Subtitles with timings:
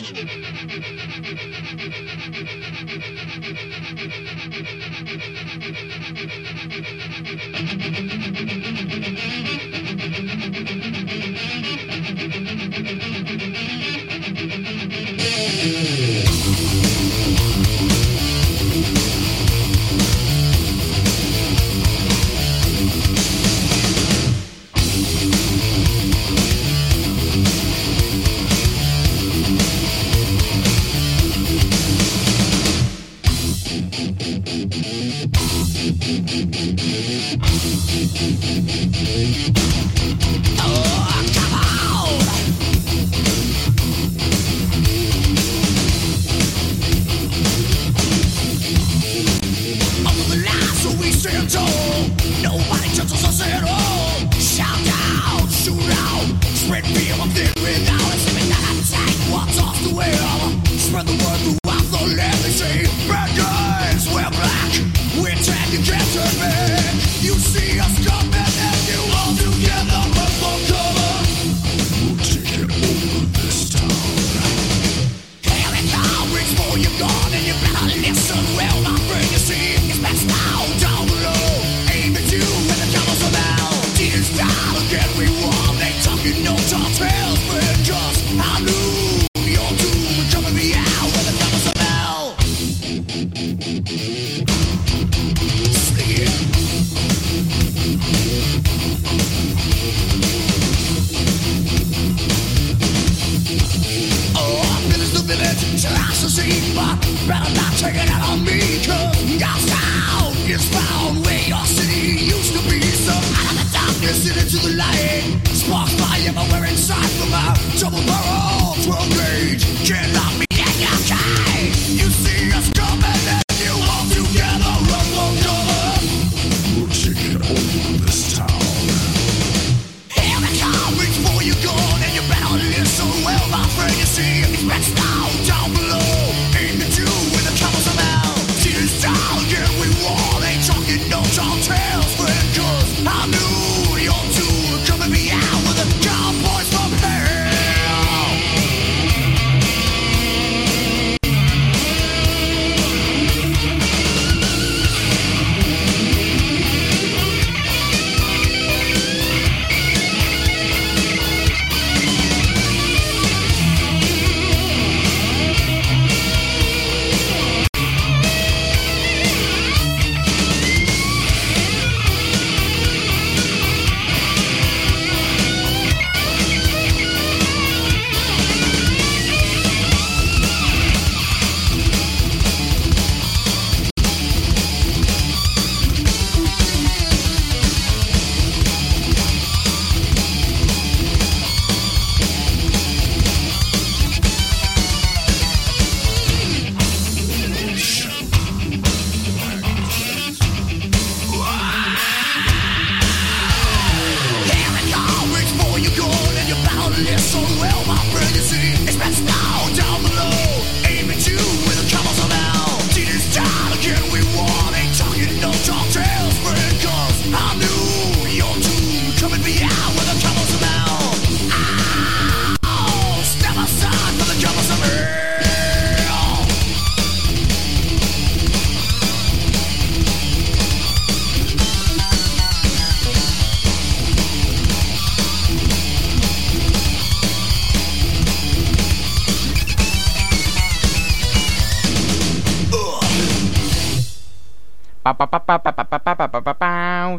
[0.00, 0.16] Thank
[1.96, 2.07] you.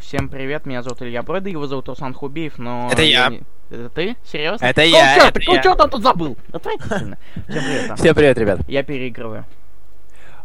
[0.10, 2.90] Всем привет, меня зовут Илья Брода, его зовут Руслан Хубиев, но...
[2.92, 3.30] Это я.
[3.30, 3.44] Не...
[3.70, 4.18] Это ты?
[4.26, 4.66] Серьезно?
[4.66, 5.62] Это я, Чё, это ты я.
[5.62, 6.36] что там тут забыл?
[6.52, 7.20] Отвратительно.
[7.48, 7.92] Всем привет.
[7.92, 7.96] а.
[7.96, 8.60] Всем привет, ребят.
[8.68, 9.46] Я переигрываю.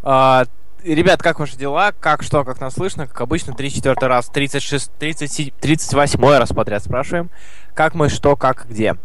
[0.02, 0.44] А,
[0.82, 1.92] ребят, как ваши дела?
[1.98, 3.06] Как что, как нас слышно?
[3.06, 7.30] Как обычно, 34 раз, 36, 30, 38 раз подряд спрашиваем.
[7.72, 8.96] Как мы, что, как, где.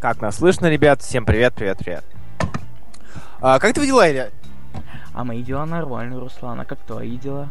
[0.00, 1.02] Как нас слышно, ребят?
[1.02, 2.04] Всем привет, привет, привет.
[3.40, 4.30] А, как ты дела, Илья?
[5.14, 6.58] А мои дела нормально, Руслан.
[6.62, 7.48] А как твои дела?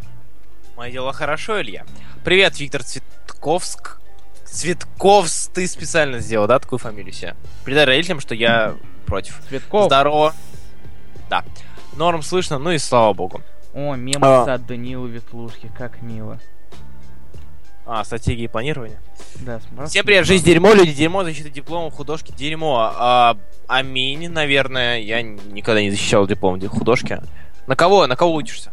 [0.75, 1.85] Мои дела хорошо, Илья.
[2.25, 4.01] Привет, Виктор Цветковск.
[4.45, 7.35] Цветковс, ты специально сделал, да, такую фамилию себе?
[7.63, 8.75] Передай родителям, что я
[9.05, 9.41] против.
[9.47, 9.85] Цветков.
[9.85, 10.33] Здорово.
[11.29, 11.45] Да.
[11.95, 13.41] Норм слышно, ну и слава богу.
[13.73, 14.43] О, мем А.
[14.53, 16.39] от Данила Ветлушки, как мило.
[17.85, 18.99] А, стратегии планирования.
[19.35, 19.87] Да, сбрасывай.
[19.87, 22.91] Всем привет, жизнь дерьмо, люди дерьмо, защита дипломов, художки дерьмо.
[22.95, 23.37] А,
[23.67, 27.21] аминь, наверное, я никогда не защищал диплом художки.
[27.65, 28.71] На кого, на кого учишься?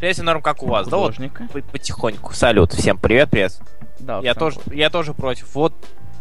[0.00, 0.88] Всем норм, как у вас?
[0.88, 1.46] Да вот, Художника.
[1.52, 2.32] по- потихоньку.
[2.32, 3.58] Салют, всем привет, привет.
[3.98, 5.54] Да, Я тоже, я тоже против.
[5.54, 5.74] Вот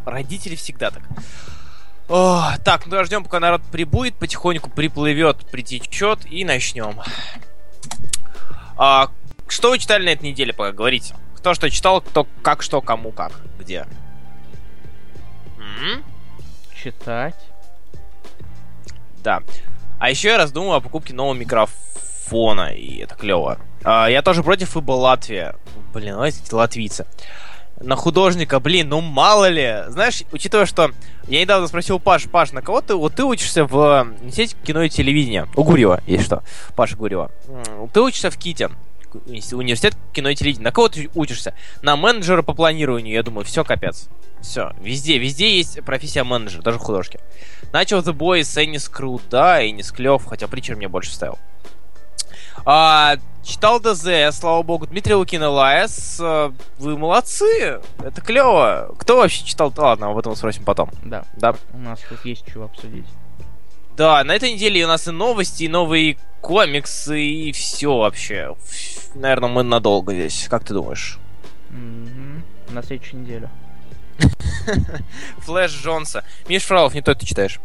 [0.05, 1.03] родители всегда так.
[2.09, 6.99] О, так, ну ждем, пока народ прибудет, потихоньку приплывет, притечет и начнем.
[8.75, 9.09] А,
[9.47, 11.15] что вы читали на этой неделе, пока говорите?
[11.37, 13.85] Кто что читал, кто как что, кому как, где?
[15.57, 16.03] М?
[16.75, 17.35] читать.
[19.23, 19.41] Да.
[19.99, 21.77] А еще я раздумываю о покупке нового микрофона,
[22.75, 23.57] и это клево.
[23.83, 25.55] А, я тоже против ИБ Латвия.
[25.93, 27.05] Блин, ну эти латвийцы.
[27.81, 29.83] На художника, блин, ну мало ли.
[29.87, 30.91] Знаешь, учитывая, что
[31.27, 33.77] я недавно спросил Паш, Паш, на кого ты, вот ты учишься в
[34.21, 35.47] э, сеть кино и телевидения?
[35.55, 36.43] У Гурьева, есть что.
[36.75, 37.31] Паша Гурьева.
[37.93, 38.69] Ты учишься в КИТе.
[39.13, 40.65] уни- Университет кино и телевидения.
[40.65, 41.53] На кого ты учишься?
[41.81, 43.13] На менеджера по планированию.
[43.13, 44.09] Я думаю, все, капец.
[44.41, 47.19] Все, везде, везде есть профессия менеджера, даже художки.
[47.71, 51.37] Начал The Boys, Эннис Крут, да, Эннис Клев, хотя Preacher мне больше ставил.
[52.65, 54.07] А, читал ДЗ,
[54.37, 56.19] слава богу, Дмитрий Лукин Лайс.
[56.19, 58.93] Вы молодцы, это клево.
[58.99, 59.73] Кто вообще читал?
[59.75, 60.89] Ладно, об этом спросим потом.
[61.03, 63.05] Да, Да, у нас тут есть чего обсудить.
[63.95, 68.55] да, на этой неделе у нас и новости, и новые комиксы, и все вообще.
[69.15, 70.47] Наверное, мы надолго здесь.
[70.49, 71.17] Как ты думаешь?
[71.69, 72.43] Мгм.
[72.69, 73.49] На следующую неделю.
[75.39, 76.23] Флэш Джонса.
[76.47, 77.59] Миш Фролов, не то ты читаешь.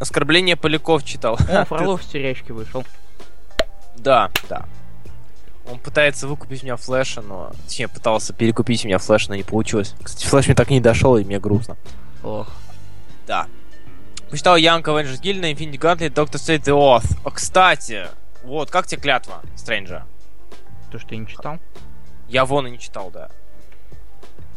[0.00, 1.38] Оскорбление Поляков читал.
[1.48, 2.84] О, Фролов с терячки вышел.
[3.98, 4.66] Да, да.
[5.70, 7.52] Он пытается выкупить у меня флеша, но...
[7.66, 9.94] Точнее, пытался перекупить у меня флеш, но не получилось.
[10.02, 11.76] Кстати, флеш мне так и не дошел, и мне грустно.
[12.22, 12.48] Ох.
[13.26, 13.46] Да.
[14.30, 17.18] Почитал Янка Avengers Guild на Infinity Gauntlet Doctor Strange The Oath.
[17.24, 18.06] О, кстати,
[18.44, 20.06] вот, как тебе клятва, Стрэнджа?
[20.90, 21.58] То, что ты не читал?
[22.28, 23.30] Я вон и не читал, да.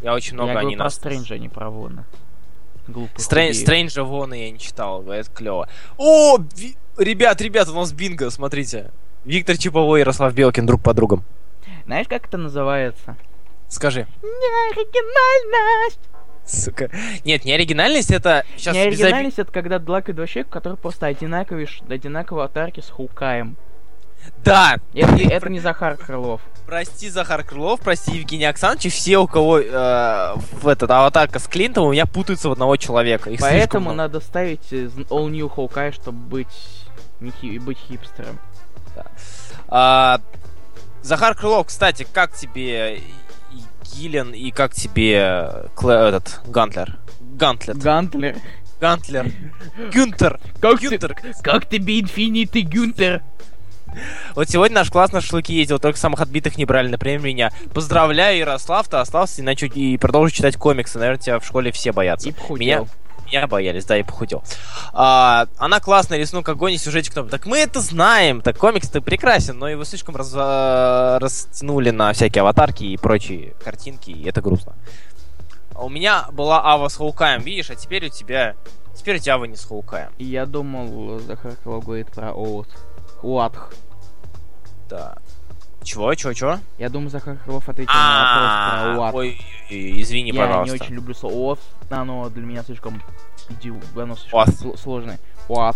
[0.02, 2.06] Я очень много Я о ней про Стрэнджа, а не про Вона.
[2.88, 3.54] Глупый Стрэн-.
[3.54, 5.68] Стрэнджа вон и я не читал, это клево.
[5.98, 8.92] О, ви- ребят, ребят, у нас бинго, смотрите.
[9.26, 11.24] Виктор Чиповой и Ярослав Белкин друг по другом.
[11.86, 13.16] Знаешь, как это называется?
[13.68, 14.08] Скажи.
[14.22, 16.00] Неоригинальность!
[16.46, 16.90] Сука.
[17.24, 18.44] Нет, не оригинальность, это...
[18.58, 23.58] Сейчас Неоригинальность это когда два два человека, которые просто одинаковые, одинаковые аватарки с Хукаем.
[24.44, 24.78] Да!
[24.94, 26.42] Это, это не Захар Крылов.
[26.66, 31.48] Прости, Захар Крылов, прости, Евгений Оксанович, и все, у кого э, в этот аватарка с
[31.48, 33.30] Клинтом, у меня путаются в одного человека.
[33.30, 36.86] Их Поэтому надо ставить э, All New Hawkeye, чтобы быть,
[37.20, 38.40] быть хипстером.
[39.72, 40.20] А,
[41.02, 43.04] Захар Крылов, кстати, как тебе и
[43.96, 47.00] Гиллен и как тебе Клэ- этот Гантлер?
[47.20, 47.76] Гантлер.
[47.78, 48.36] Гантлер.
[48.80, 49.32] Гантлер.
[49.94, 50.40] Гюнтер.
[50.60, 51.16] Как Гюнтер.
[51.42, 53.24] Как тебе Инфинити Гюнтер?
[54.36, 57.52] Вот сегодня наш класс на шашлыки ездил, только самых отбитых не брали, например, меня.
[57.74, 60.98] Поздравляю, Ярослав, ты остался и, начал, и продолжишь читать комиксы.
[60.98, 62.30] Наверное, тебя в школе все боятся.
[62.30, 62.84] И похудел.
[62.84, 62.90] Меня,
[63.32, 64.44] меня боялись, да, и похудел.
[64.94, 67.14] А, она классная, рисунок огонь и сюжетик.
[67.30, 72.42] Так мы это знаем, так комикс-то прекрасен, но его слишком раз- а, растянули на всякие
[72.42, 74.74] аватарки и прочие картинки, и это грустно.
[75.74, 78.56] А У меня была Ава с Хаукаем, видишь, а теперь у тебя...
[78.94, 80.12] Теперь у тебя Ава не с Хаукаем.
[80.18, 82.68] И Я думал, Захар говорит про Оут.
[83.24, 83.74] Уатх.
[84.90, 85.18] Да.
[85.84, 86.60] Чего, чего, чего?
[86.78, 89.12] Я думаю, Захар Крылов ответил на вопрос про А.
[89.14, 90.76] Ой, извини, Я пожалуйста.
[90.76, 91.58] не очень люблю слово
[92.00, 93.02] оно для меня слишком
[93.96, 95.20] оно слишком сложное.
[95.48, 95.76] Уат.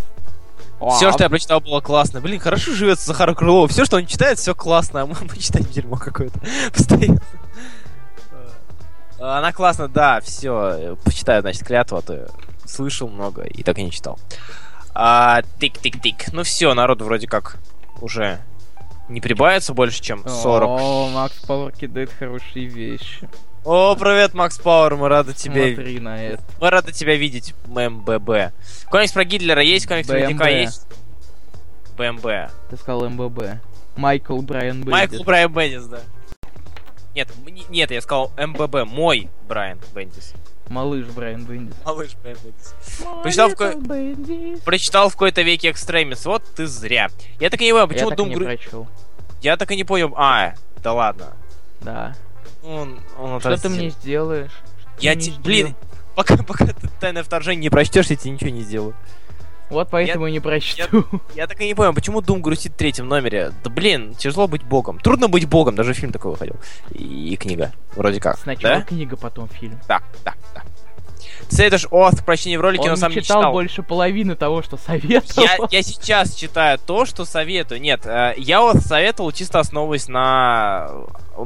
[0.96, 2.20] Все, что я прочитал, было классно.
[2.20, 3.70] Блин, хорошо живется Захар Крылов.
[3.70, 6.38] Все, что он читает, все классно, а мы, мы читаем дерьмо какое-то.
[6.72, 7.20] Постоянно.
[9.18, 10.96] Э, Она классно, да, все.
[11.04, 12.28] Почитаю, значит, клятву, а то
[12.64, 14.18] слышал много и так и не читал.
[14.94, 16.32] А, Тик-тик-тик.
[16.32, 17.58] Ну все, народ вроде как
[18.00, 18.40] уже
[19.08, 20.68] не прибавится больше, чем 40.
[20.68, 23.28] О, Макс Пауэр кидает хорошие вещи.
[23.64, 26.42] О, привет, Макс Пауэр, мы рады тебя, Смотри на это.
[26.60, 28.52] мы рады тебя видеть, МББ.
[28.90, 30.46] Комикс про Гитлера есть, комикс про БМБ.
[30.46, 30.86] есть.
[31.96, 32.22] БМБ.
[32.70, 33.42] Ты сказал МББ.
[33.96, 34.92] Майкл Брайан Бендис.
[34.92, 36.00] Майкл Брайан Бендис, да.
[37.14, 37.28] Нет,
[37.70, 40.34] нет, я сказал МББ, мой Брайан Бендис.
[40.68, 41.74] Малыш Брайан Бендис.
[41.84, 42.74] Малыш Брайан Бендис.
[43.22, 44.60] Прочитал в ко-.
[44.64, 47.08] Прочитал в какой-то веке Экстремис, вот ты зря.
[47.40, 48.86] Я так и не понял, почему Я так и Doom не Гру- прочел.
[49.42, 50.12] Я так и не понял.
[50.16, 51.34] А, да ладно.
[51.80, 52.14] Да.
[52.64, 54.50] Он, он Что ты мне сделаешь?
[54.50, 55.44] Что Я мне те- сделал?
[55.44, 55.74] блин,
[56.16, 58.94] пока, пока ты тайное вторжение не прочтешь, я тебе ничего не сделаю.
[59.70, 61.04] Вот поэтому и не прочту.
[61.34, 63.52] Я так и не понял, почему Doom грустит в третьем номере.
[63.64, 64.98] Да блин, тяжело быть богом.
[65.00, 66.56] Трудно быть богом, даже фильм такой выходил.
[66.92, 67.72] И, и книга.
[67.96, 68.38] Вроде как.
[68.38, 68.82] Сначала Да?
[68.82, 69.78] книга, потом фильм.
[69.88, 70.62] Да, да, да.
[71.48, 73.52] Советуешь Оth, прочтение в ролике, Он но сам не читал, читал.
[73.52, 75.44] больше половины того, что советовал.
[75.44, 77.80] Я, я сейчас читаю то, что советую.
[77.80, 80.88] Нет, э, я вот советовал, чисто основываясь на
[81.36, 81.42] э,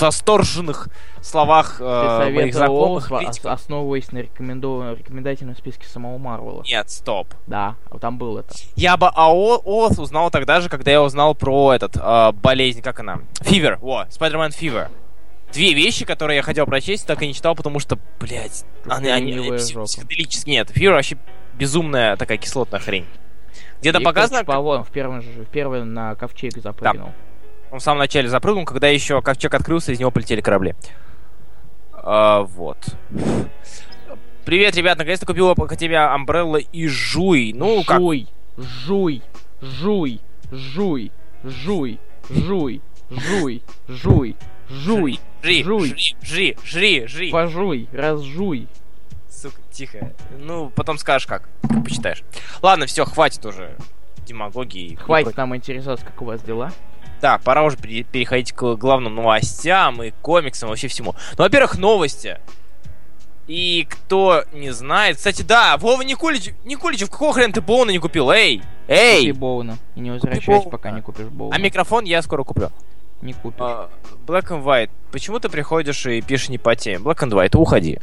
[0.00, 0.88] восторженных
[1.22, 3.08] словах э, моих знакомых.
[3.08, 3.30] Критиков.
[3.30, 6.62] ос- основываясь на рекомендованном рекомендательном списке самого Марвела.
[6.66, 7.28] Нет, стоп.
[7.46, 8.54] Да, там был это.
[8.76, 13.00] Я бы АО Оз узнал тогда же, когда я узнал про этот э, болезнь, как
[13.00, 13.20] она?
[13.40, 14.88] Фивер, во, Spider-Man Fever.
[15.52, 19.32] Две вещи, которые я хотел прочесть, так и не читал, потому что, блядь, они, они,
[19.56, 20.56] психоделические.
[20.56, 21.16] Нет, Fever вообще
[21.54, 23.06] безумная такая кислотная хрень.
[23.80, 27.12] Где-то показано, Павлов в первом же, в первый на ковчег запрыгнул.
[27.74, 30.76] Он в самом начале запрыгнул, когда еще ковчег открылся, из него полетели корабли.
[31.92, 32.78] А, вот.
[34.44, 37.52] Привет, ребят, наконец-то купил Академия Амбрелла и Жуй.
[37.52, 39.22] Ну, как Жуй, жуй,
[39.60, 40.20] жуй,
[40.52, 41.10] жуй,
[41.42, 42.00] жуй,
[42.30, 43.56] жуй, жуй,
[43.88, 44.36] жуй,
[44.68, 45.20] жуй, жуй.
[45.42, 47.30] жри, жри, жри, жри.
[47.32, 48.68] пожуй, разжуй.
[49.28, 50.12] Сука, тихо.
[50.38, 51.48] Ну, потом скажешь как,
[51.82, 52.22] почитаешь.
[52.62, 53.76] Ладно, все, хватит уже
[54.24, 54.94] демагогии.
[54.94, 56.70] Хватит нам интересоваться, как у вас дела.
[57.24, 61.14] Да, пора уже пере- переходить к главным новостям и комиксам, вообще всему.
[61.38, 62.38] Ну, во-первых, новости.
[63.46, 65.16] И кто не знает...
[65.16, 66.50] Кстати, да, Вова Никулич...
[66.66, 68.30] Никуличев, какого хрена ты Боуна не купил?
[68.30, 68.58] Эй!
[68.58, 69.32] Купи Эй!
[69.32, 69.78] Боуна.
[69.94, 71.56] И не возвращайся, пока не купишь Боуна.
[71.56, 72.70] А микрофон я скоро куплю.
[73.22, 73.58] Не купишь.
[73.58, 73.88] А,
[74.26, 74.90] Black and White.
[75.10, 76.98] Почему ты приходишь и пишешь не по теме?
[76.98, 78.00] Black and White, уходи.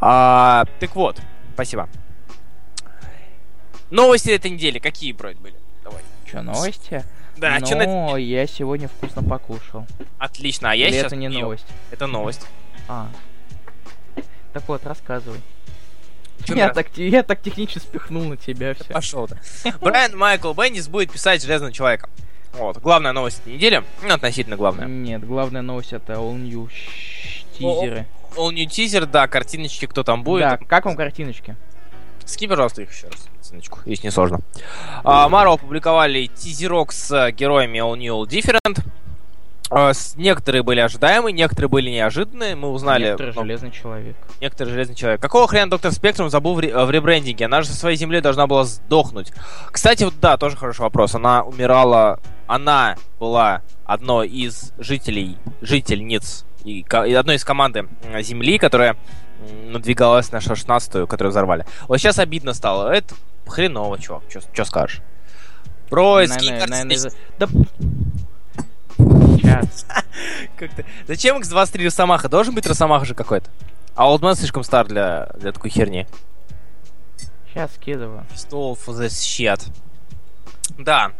[0.00, 1.20] А, так вот,
[1.54, 1.88] спасибо.
[3.90, 5.54] Новости этой недели какие, брать были?
[5.84, 6.02] Давай.
[6.28, 7.04] Че, новости?
[7.36, 9.86] Да, ну, чё на- я сегодня вкусно покушал.
[10.18, 11.40] Отлично, а я Или сейчас это не ел.
[11.42, 11.66] новость?
[11.90, 12.46] Это новость.
[12.88, 13.08] А.
[14.52, 15.40] Так вот, рассказывай.
[16.44, 18.84] Чё Я так, я так технически спихнул на тебя все.
[18.84, 19.38] Пошел ты.
[19.80, 22.08] Брайан Майкл Бендис будет писать Железного Человека.
[22.54, 23.82] Вот, главная новость этой недели.
[24.02, 24.86] Ну, относительно главная.
[24.86, 26.70] Нет, главная новость это All New
[27.58, 28.06] тизеры.
[28.36, 30.42] All New Teaser, да, картиночки, кто там будет.
[30.42, 31.56] Да, как вам картиночки?
[32.26, 33.26] Скинь, пожалуйста, их еще раз.
[33.40, 34.40] Ссылочку, если не сложно.
[35.04, 38.84] Marvel опубликовали тизерок с э, героями All New All Different.
[39.70, 42.54] А, Некоторые были ожидаемые, некоторые были неожиданные.
[42.56, 43.04] Мы узнали...
[43.04, 44.16] Некоторый ну, железный человек.
[44.40, 45.20] Некоторый железный человек.
[45.20, 47.46] Какого хрена Доктор Спектрум забыл в, ре- в ребрендинге?
[47.46, 49.32] Она же со своей земли должна была сдохнуть.
[49.70, 51.14] Кстати, вот да, тоже хороший вопрос.
[51.14, 52.20] Она умирала...
[52.46, 58.96] Она была одной из жителей, жительниц и, одной из команды м, Земли, которая
[59.66, 61.64] надвигалась на 16-ю, которую взорвали.
[61.88, 62.90] Вот сейчас обидно стало.
[62.90, 63.14] Это
[63.46, 64.22] хреново, чувак.
[64.28, 65.00] Что скажешь?
[65.88, 66.34] Про из-за-
[67.38, 67.46] Да...
[70.56, 70.84] Как-то...
[71.06, 72.28] Зачем X23 Росомаха?
[72.28, 73.50] Должен быть Росомаха же какой-то.
[73.94, 76.06] А Олдман слишком стар для, для такой херни.
[77.48, 78.26] Сейчас скидываю.
[78.34, 79.70] Stole for this shit.
[80.78, 81.12] Да.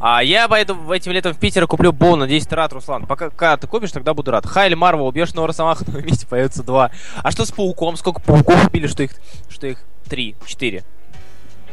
[0.00, 3.06] А я поэтому этим летом в Питере куплю Боу на 10 рад, Руслан.
[3.06, 4.46] Пока, когда ты купишь, тогда буду рад.
[4.46, 6.90] Хайли Марвел, убьешь нового Росомаха, но вместе появится два.
[7.22, 7.96] А что с Пауком?
[7.96, 9.12] Сколько Пауков убили, что их,
[9.48, 10.84] что их три, четыре?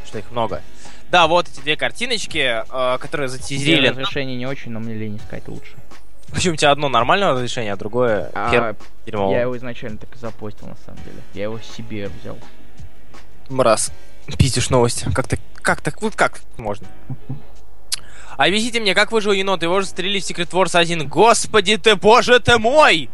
[0.05, 0.61] Что их много.
[1.09, 3.87] Да, вот эти две картиночки, э, которые затизерили.
[3.87, 5.73] Разрешение не очень, но мне лень искать лучше.
[6.31, 8.75] Причем у тебя одно нормальное разрешение, а другое А, хер
[9.05, 9.35] дерьмовое.
[9.35, 11.17] я его изначально так и запостил, на самом деле.
[11.33, 12.37] Я его себе взял.
[13.49, 13.91] Мраз.
[14.37, 15.09] Пиздишь новости.
[15.13, 16.87] Как так, как так, вот как можно?
[18.47, 19.61] Объясните мне, как выжил енот?
[19.61, 21.07] Его же стрелили в Secret Wars 1.
[21.07, 23.09] Господи ты, боже ты мой!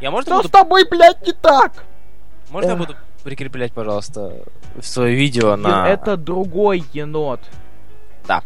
[0.00, 1.84] Я можно Что буду, с тобой, блядь, не так?
[2.50, 4.42] можно я буду прикреплять, пожалуйста,
[4.74, 5.88] в свое видео на...
[5.88, 7.40] Это другой енот.
[8.26, 8.42] Да.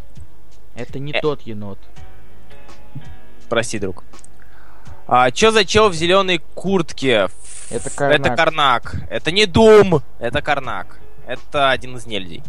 [0.75, 1.21] Это не Э.
[1.21, 1.79] тот енот.
[3.49, 4.03] Прости, друг.
[5.07, 7.29] А, чё за чел в зеленой куртке?
[7.69, 8.19] Это Карнак.
[8.19, 8.95] Это Карнак.
[9.09, 10.99] Это не Дум, это Карнак.
[11.27, 12.43] Это один из нельдей.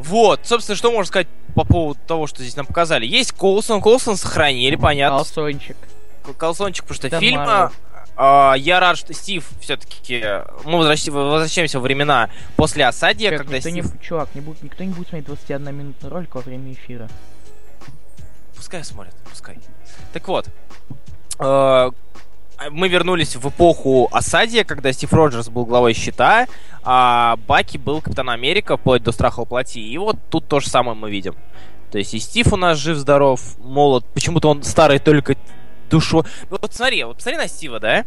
[0.00, 3.06] Вот, собственно, что можно сказать по поводу того, что здесь нам показали.
[3.06, 5.18] Есть Колсон, Колсон сохранили, понятно.
[5.18, 5.76] Колсончик.
[6.38, 7.44] Колсончик, потому что Да, фильма...
[7.46, 7.70] Марвел.
[8.16, 10.24] а, я рад, что Стив все-таки...
[10.64, 14.00] Мы возвращ- возвращаемся во времена после осадья, Чувак, когда никто не, Стив...
[14.02, 17.08] чувак, не будет, никто не будет смотреть 21 минутный ролик во время эфира.
[18.56, 19.58] Пускай смотрят, пускай.
[20.12, 20.46] Так вот,
[21.38, 21.90] э,
[22.70, 26.46] мы вернулись в эпоху осадья, когда Стив Роджерс был главой щита,
[26.82, 29.80] а Баки был Капитан Америка, вплоть до страха воплоти.
[29.80, 31.34] И вот тут то же самое мы видим.
[31.90, 34.04] То есть и Стив у нас жив-здоров, молод.
[34.12, 35.36] Почему-то он старый только
[35.90, 36.24] душой.
[36.50, 38.04] Ну вот смотри, вот посмотри на Стива, да?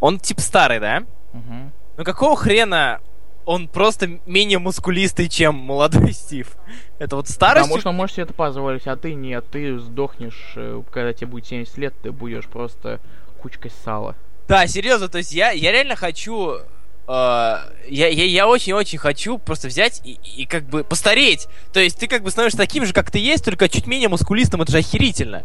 [0.00, 1.04] Он типа старый, да?
[1.32, 1.72] Мгм.
[1.96, 3.00] Ну какого хрена
[3.44, 6.56] он просто менее мускулистый, чем молодой Стив?
[6.98, 7.66] Это вот старость?
[7.66, 9.44] Потому что он может себе это позволить, а ты нет.
[9.50, 13.00] Ты сдохнешь, э, когда тебе будет 70 лет, ты будешь просто
[13.42, 14.14] кучкой сала.
[14.48, 16.56] Да, серьезно, то есть я, я реально хочу...
[16.56, 16.60] э,
[17.08, 17.58] я,
[17.88, 21.48] я, я очень-очень хочу просто взять и, и как бы постареть.
[21.72, 24.62] То есть ты как бы становишься таким же, как ты есть, только чуть менее мускулистым,
[24.62, 25.44] это же охерительно.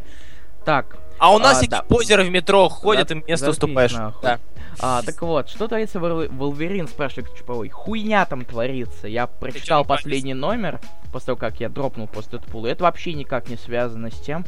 [0.65, 1.81] Так, А у нас А, да.
[1.83, 3.93] позеры в метро ходят, За- и место уступаешь.
[3.93, 4.21] нахуй.
[4.21, 4.39] Да.
[4.79, 7.69] а, так вот, что творится в Волверин, спрашивает Чуповой.
[7.69, 9.07] Хуйня там творится.
[9.07, 10.79] Я прочитал последний номер,
[11.13, 12.67] после того, как я дропнул после Дэдпула.
[12.67, 14.43] Это вообще никак не связано с тем.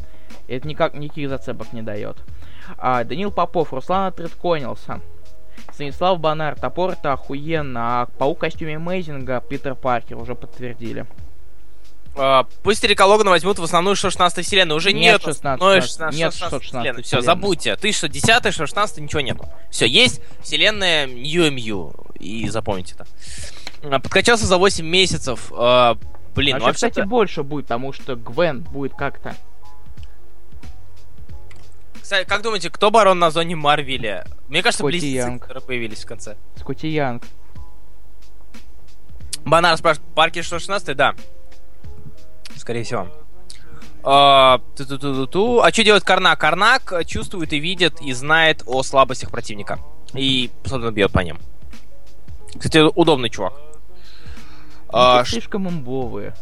[0.48, 2.18] Это никак никаких зацепок не дает.
[2.78, 5.02] А, Данил Попов, Руслан отредконился.
[5.74, 11.06] Станислав Банар, топор это охуенно, а паук в костюме Мейзинга Питер Паркер уже подтвердили.
[12.16, 14.78] А, пусть Рика Логана возьмут в основную 16 вселенную.
[14.78, 17.24] Уже Нет нет, 16, основной 16, нет 616 Все, вселенной.
[17.26, 17.76] забудьте.
[17.76, 19.46] Ты что, 10 16 ничего нету.
[19.70, 22.18] Все, есть вселенная UMU.
[22.20, 23.08] И запомните это.
[23.84, 25.52] А, Подкачался за 8 месяцев.
[25.56, 25.98] А,
[26.36, 29.36] Блин, а ну вообще, вообще кстати, больше будет, потому что Гвен будет как-то.
[32.10, 34.26] Кстати, как думаете, кто барон на зоне Марвеля?
[34.48, 35.42] Мне кажется, Скотти близнецы, Янг.
[35.44, 36.38] которые появились в конце.
[36.56, 37.22] Скотти Янг.
[39.46, 41.14] Банар спрашивает, Паркер 116 Да.
[42.56, 43.10] Скорее всего.
[44.02, 45.62] А, ту-ту-ту-ту-ту.
[45.62, 46.40] А что делает Карнак?
[46.40, 49.78] Карнак чувствует и видит, и знает о слабостях противника.
[50.16, 51.38] И, собственно, бьет по ним.
[52.56, 53.54] Кстати, удобный чувак.
[54.88, 56.34] А, Ну, ш- слишком имбовые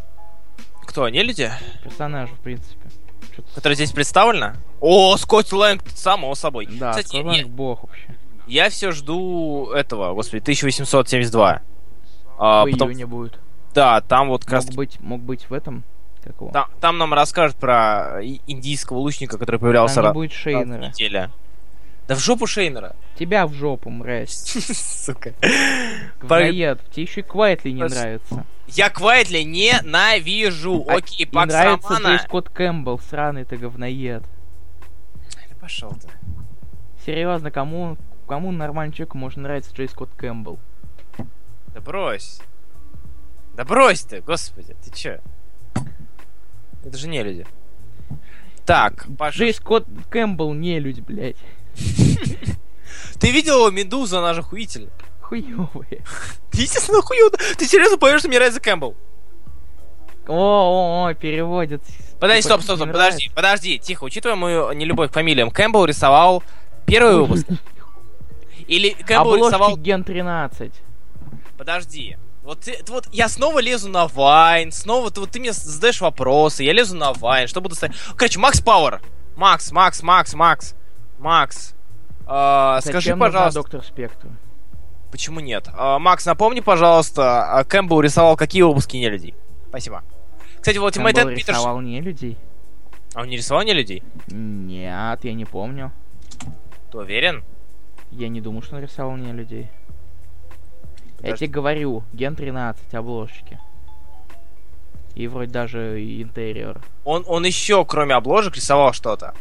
[0.85, 1.51] кто, не люди?
[1.83, 2.86] персонажи, в принципе.
[3.55, 4.55] Которые здесь представлены?
[4.79, 6.67] О, Скотт Лэнг, само собой.
[6.71, 8.15] Да, Кстати, Скотт я- Ланг бог вообще.
[8.47, 11.61] я, все жду этого, господи, 1872.
[12.39, 13.39] А, в потом- июне будет.
[13.73, 15.83] да, там вот как раз Мог быть, мог быть в этом.
[16.23, 16.49] Как его?
[16.51, 20.87] Там, там нам расскажут про индийского лучника, который появлялся Там раз будет Шейнера.
[20.87, 21.31] неделю.
[22.07, 22.95] Да в жопу Шейнера.
[23.19, 24.33] Тебя в жопу, мразь.
[25.05, 25.33] Сука.
[26.21, 26.79] Говноед.
[26.91, 28.45] Тебе еще и Квайтли не нравится.
[28.67, 30.85] Я Квайтли ненавижу.
[30.87, 32.07] А Окей, Пакс нравится Романа.
[32.07, 34.23] Джей Скотт Кэмпбелл, сраный ты говноед.
[34.23, 36.09] Да Пошел ты.
[37.05, 37.97] Серьезно, кому,
[38.27, 40.59] кому нормальному человеку может нравиться Джей Скотт Кэмпбелл?
[41.73, 42.41] Да брось.
[43.55, 45.21] Да брось ты, господи, ты че?
[46.83, 47.45] Это же не люди.
[48.65, 51.37] Так, Паша, Джей Скотт Кэмпбелл не люди, блядь.
[53.19, 54.89] ты видел Медуза, она же хуитель.
[55.27, 56.03] Хуёвые.
[56.53, 57.31] Естественно, хуёво.
[57.57, 58.95] Ты серьезно что мне нравится Кэмпбелл?
[60.27, 61.81] О, о, о, переводит.
[62.19, 66.43] Подожди, Типа, стоп, стоп, стоп, подожди, подожди, тихо, учитывая мою нелюбовь к фамилиям, Кэмпбелл рисовал
[66.85, 67.45] первый выпуск?
[68.67, 69.77] Или Кэмпбелл Обложки рисовал...
[69.77, 70.71] Ген 13.
[71.57, 72.17] Подожди.
[72.43, 76.63] Вот, ты- вот я снова лезу на Вайн, снова ты, вот ты мне задаешь вопросы,
[76.63, 77.95] я лезу на Вайн, что буду ставить?
[78.15, 79.01] Короче, Макс Пауэр.
[79.35, 80.75] Макс, Макс, Макс, Макс.
[81.19, 81.73] Макс.
[82.25, 84.29] а, скажи, пожалуйста, Доктор Спектр?
[85.11, 85.69] Почему нет?
[85.73, 89.35] А, Макс, напомни, пожалуйста, а Кэмпбелл рисовал какие выпуски не людей?
[89.69, 90.03] Спасибо.
[90.59, 91.57] Кстати, вот Ed Питерс...
[91.57, 92.37] рисовал не людей?
[93.13, 94.03] А он не рисовал не людей?
[94.27, 95.91] Нет, я не помню.
[96.91, 97.43] Ты уверен?
[98.11, 99.69] Я не думаю, что он рисовал не людей.
[101.17, 101.45] Я Подожди.
[101.45, 103.59] тебе говорю, Ген 13, обложки.
[105.15, 106.79] И вроде даже интерьер.
[107.03, 109.33] Он, он еще, кроме обложек, рисовал что-то.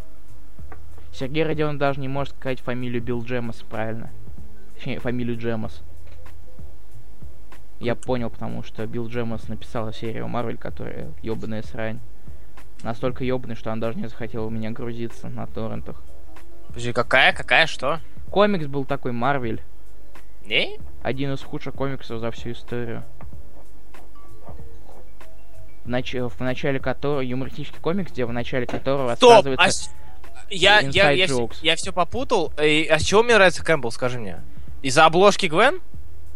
[1.12, 4.10] Сергей Родион даже не может сказать фамилию Билл Джемос правильно.
[4.76, 5.82] Точнее, фамилию Джемос.
[7.80, 12.00] Я понял, потому что Билл Джемос написал серию Марвель, которая ёбаная срань.
[12.82, 16.02] Настолько ёбаный, что он даже не захотел у меня грузиться на торрентах.
[16.68, 18.00] Подожди, какая, какая, что?
[18.30, 19.62] Комикс был такой Марвель.
[20.44, 20.78] Не?
[21.02, 23.02] Один из худших комиксов за всю историю.
[25.84, 27.20] В, нач- в начале которого...
[27.20, 29.46] Юмористический комикс, где в начале которого Стоп!
[29.46, 29.90] рассказывается...
[29.92, 29.96] А
[30.50, 31.58] я, я, я, jokes.
[31.62, 32.52] я все попутал.
[32.62, 34.40] И- а с чего мне нравится Кэмпбелл, скажи мне?
[34.86, 35.80] Из-за обложки Гвен?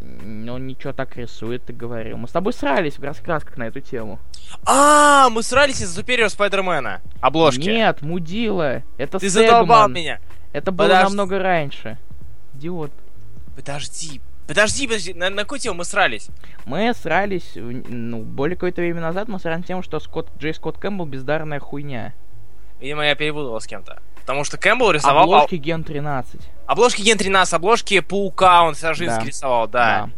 [0.01, 2.17] Он ничего так рисует, ты говорил.
[2.17, 4.19] Мы с тобой срались в раскрасках на эту тему.
[4.67, 7.01] А, мы срались из-за Superior Спайдермена.
[7.21, 7.61] Обложки.
[7.61, 8.83] Нет, мудила.
[8.99, 9.47] Это Ты Сегман.
[9.47, 10.19] задолбал меня.
[10.53, 11.05] Это было Подожди.
[11.05, 11.97] намного раньше.
[12.55, 12.91] Идиот.
[13.55, 14.21] Подожди.
[14.49, 15.15] Подожди, подожди.
[15.15, 16.27] На, на какую тему мы срались?
[16.65, 21.07] Мы срались, ну, более какое-то время назад мы срались тем, что Скотт, Джей Скотт Кэмпбелл
[21.07, 22.15] бездарная хуйня.
[22.81, 24.01] Видимо, я перепутал с кем-то.
[24.23, 26.41] Потому что Кэмпбелл рисовал Обложки Ген 13.
[26.72, 29.26] Обложки Ген 13, обложки Паука он Сажинский Да.
[29.26, 30.11] рисовал, да.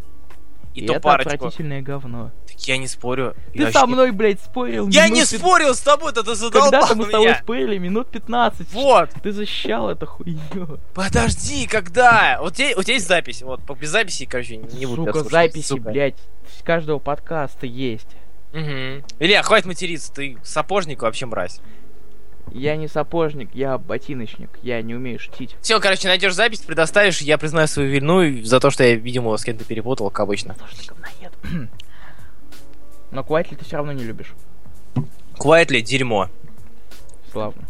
[0.75, 1.35] И, И, ту это парочку.
[1.35, 2.31] отвратительное говно.
[2.47, 3.35] Так я не спорю.
[3.53, 6.71] Ты Я со мной, блядь, спорил Я минут не спорил с тобой, да ты задолбал
[6.71, 8.73] Когда-то мы с тобой спорили минут 15.
[8.73, 9.11] Вот.
[9.23, 10.79] Ты защищал это хуйню.
[10.95, 12.39] Подожди, когда?
[12.41, 13.43] Вот у тебя, у тебя есть запись.
[13.43, 15.91] Вот, без записи, короче, не буду Сука, записи, Сука.
[15.91, 16.17] блядь,
[16.59, 18.09] с каждого подкаста есть.
[18.55, 19.03] Мгм.
[19.19, 21.61] Илья, хватит материться, ты сапожник вообще мразь.
[22.51, 24.51] Я не сапожник, я ботиночник.
[24.63, 25.57] Я не умею шутить.
[25.61, 29.45] Все, короче, найдешь запись, предоставишь, я признаю свою вину за то, что я, видимо, с
[29.45, 30.55] кем-то перепутал, как обычно.
[30.55, 31.33] Потому что говноед.
[33.11, 34.33] Но Квайтли ты все равно не любишь.
[35.39, 36.29] Квайтли, дерьмо.
[37.31, 37.63] Славно.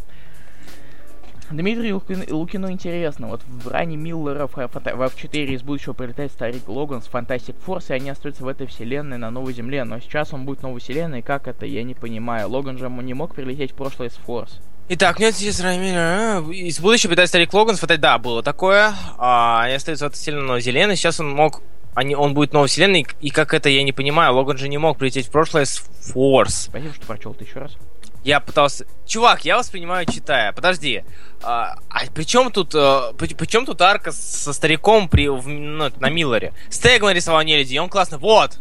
[1.52, 6.32] Дмитрию Лукин- Лукину интересно, вот в ране Миллера в, фото- в F4 из будущего прилетает
[6.32, 10.00] старик Логан с Fantastic Force, и они остаются в этой вселенной на новой земле, но
[10.00, 12.48] сейчас он будет в новой вселенной, как это, я не понимаю.
[12.48, 14.60] Логан же не мог прилететь в прошлое с Force.
[14.88, 18.92] Итак, нет, сейчас а, из будущего питает старик Логан, вот, да, было такое.
[19.18, 21.62] А, они остаются в этой вселенной новой вселенной, сейчас он мог...
[21.94, 24.96] Они, он будет новой вселенной, и как это, я не понимаю, Логан же не мог
[24.96, 25.76] прилететь в прошлое с
[26.12, 26.64] Форс.
[26.70, 27.76] Спасибо, что прочел ты еще раз.
[28.24, 28.86] Я пытался...
[29.06, 30.52] Чувак, я воспринимаю читая.
[30.52, 31.04] Подожди.
[31.42, 35.48] А, а при чем тут, а, при, при чем тут арка со стариком при, в,
[35.48, 36.52] ну, на Миллере?
[36.70, 38.18] Стегман рисовал Нелюди, он классно.
[38.18, 38.58] Вот!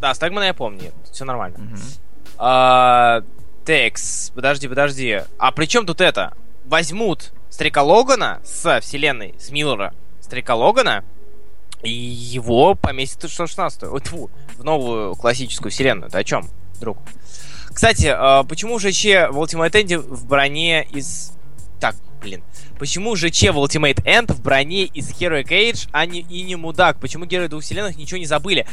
[0.00, 0.92] Да, Стегмана я помню.
[1.12, 1.58] Все нормально.
[1.58, 1.80] Мгм.
[2.38, 3.22] А,
[3.64, 5.22] Текс, подожди, подожди.
[5.38, 6.32] А при чем тут это?
[6.64, 11.04] Возьмут Старика Логана с вселенной, с Миллера Старика Логана,
[11.82, 16.10] и его поместят в 116 Ой, тьфу, в новую классическую вселенную.
[16.10, 16.48] Ты о чем,
[16.80, 16.98] друг?
[17.74, 21.32] Кстати, а, почему ЖЧ в Ultimate End в броне из...
[21.80, 22.42] Так, блин.
[22.78, 26.98] Почему ЖЧ в Ultimate End в броне из Heroic Age, а не, и не мудак?
[27.00, 28.66] Почему герои двух вселенных ничего не забыли?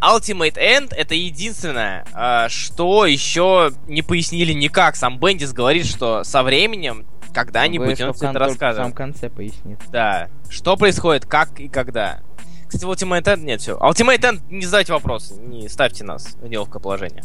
[0.00, 4.96] Ultimate End это единственное, а, что еще не пояснили никак.
[4.96, 8.76] Сам Бендис говорит, что со временем когда-нибудь он все это только в расскажет.
[8.76, 9.78] самом конце пояснит.
[9.90, 10.28] Да.
[10.50, 12.20] Что происходит, как и когда.
[12.66, 13.76] Кстати, в Ultimate End нет, все.
[13.78, 17.22] Ultimate End не задавайте вопросы, не ставьте нас в неловкое положение.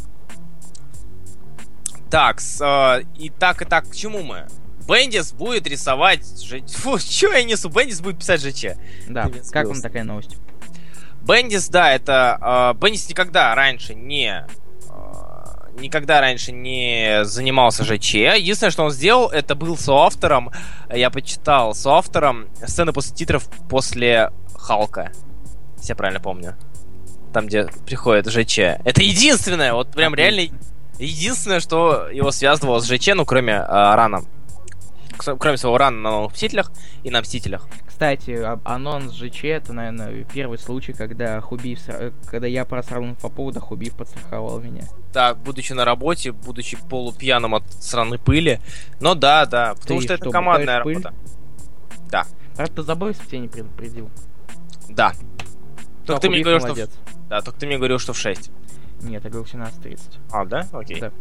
[2.10, 4.48] Так, с, э, и так, и так, к чему мы?
[4.88, 6.26] Бендис будет рисовать...
[6.42, 6.62] Ж...
[6.78, 7.70] Фу, чё я несу?
[7.70, 8.78] Бендис будет писать ЖЧ.
[9.10, 10.38] Да, как вам такая новость?
[11.22, 12.74] Бендис, да, это...
[12.78, 14.46] э, Бендис никогда раньше не...
[14.90, 18.14] э, Никогда раньше не занимался ЖЧ.
[18.16, 20.50] Единственное, что он сделал, это был соавтором,
[20.92, 25.12] я почитал, соавтором сцены после титров после Халка.
[25.78, 26.56] Если я правильно помню.
[27.32, 28.58] Там, где приходит ЖЧ.
[28.86, 30.52] Это единственное, вот прям реально
[31.00, 34.24] единственное, что его связывало с ЖЧ, ну, кроме э, рана.
[35.40, 36.72] Кроме своего рана на новых Мстителях
[37.04, 37.68] и на Мстителях.
[37.88, 43.60] Кстати, а- анонс ЖЧ это, наверное, первый случай, когда э, когда я просрал по поводу,
[43.60, 44.84] Хубиев подстраховал меня.
[45.14, 48.60] Да, будучи на работе, будучи полупьяным от сраной пыли.
[49.00, 51.04] Но да, да, потому Ты что это что, командная бухаешь пыль?
[51.04, 51.16] работа.
[52.56, 54.10] Правда, ты забыл, если тебя не предупредил.
[54.90, 55.14] Да.
[56.06, 56.68] Только Но ты мне говорил, что...
[56.70, 56.90] молодец.
[56.90, 58.50] в- Да, только ты мне говорил, что в 6.
[59.02, 60.00] Нет, я говорил 17.30.
[60.32, 60.68] А, да?
[60.72, 61.00] Окей.
[61.00, 61.12] Да.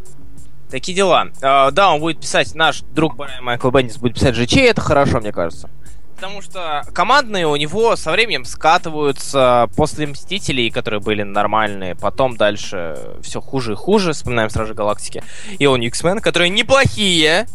[0.71, 1.29] Такие дела.
[1.43, 5.21] А, да, он будет писать, наш друг Брайан Майкл Бендис будет писать GC, это хорошо,
[5.21, 5.71] мне кажется.
[6.17, 13.19] Потому что командные у него со временем скатываются после Мстителей, которые были нормальные, потом дальше
[13.21, 15.23] все хуже и хуже, вспоминаем Стражи Галактики,
[15.59, 17.47] и он X-Men, которые неплохие,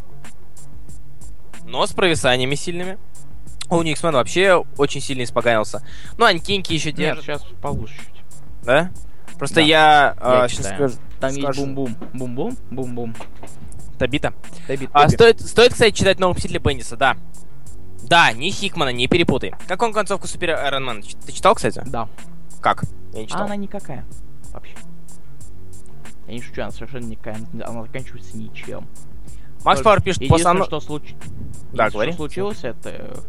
[1.66, 3.00] но с провисаниями сильными.
[3.70, 5.82] У X-Men вообще очень сильно испоганился.
[6.18, 8.24] Ну, Анькинки еще Нет, держат, сейчас получше чуть.
[8.64, 8.92] да?
[9.42, 9.62] Просто Да.
[9.62, 10.76] я, Я сейчас читаю.
[10.90, 10.96] скажу.
[11.20, 11.62] Там есть Скажу.
[11.66, 11.96] бум-бум.
[12.14, 12.58] Бум-бум?
[12.70, 13.16] Бум-бум.
[13.98, 14.36] Табита.
[14.68, 15.14] Тоби, А тоби.
[15.16, 17.18] стоит, стоит, кстати, читать нового Мстителя Бендиса, да.
[18.04, 19.56] Да, не Хикмана, не перепутай.
[19.68, 20.56] Как он концовку Супер?
[21.02, 21.82] Ч- Ты читал, кстати?
[21.88, 22.08] Да.
[22.62, 22.84] Как?
[23.14, 23.46] Я не А читал.
[23.46, 24.06] она никакая.
[24.54, 24.76] Вообще.
[26.28, 27.38] Я не шучу, она совершенно никакая.
[27.66, 28.88] Она заканчивается ничем.
[29.66, 31.16] Макс Пауэр пишет, по Единственное, сано- что, случ...
[31.74, 32.12] Да, говори.
[32.12, 33.22] что случилось, это...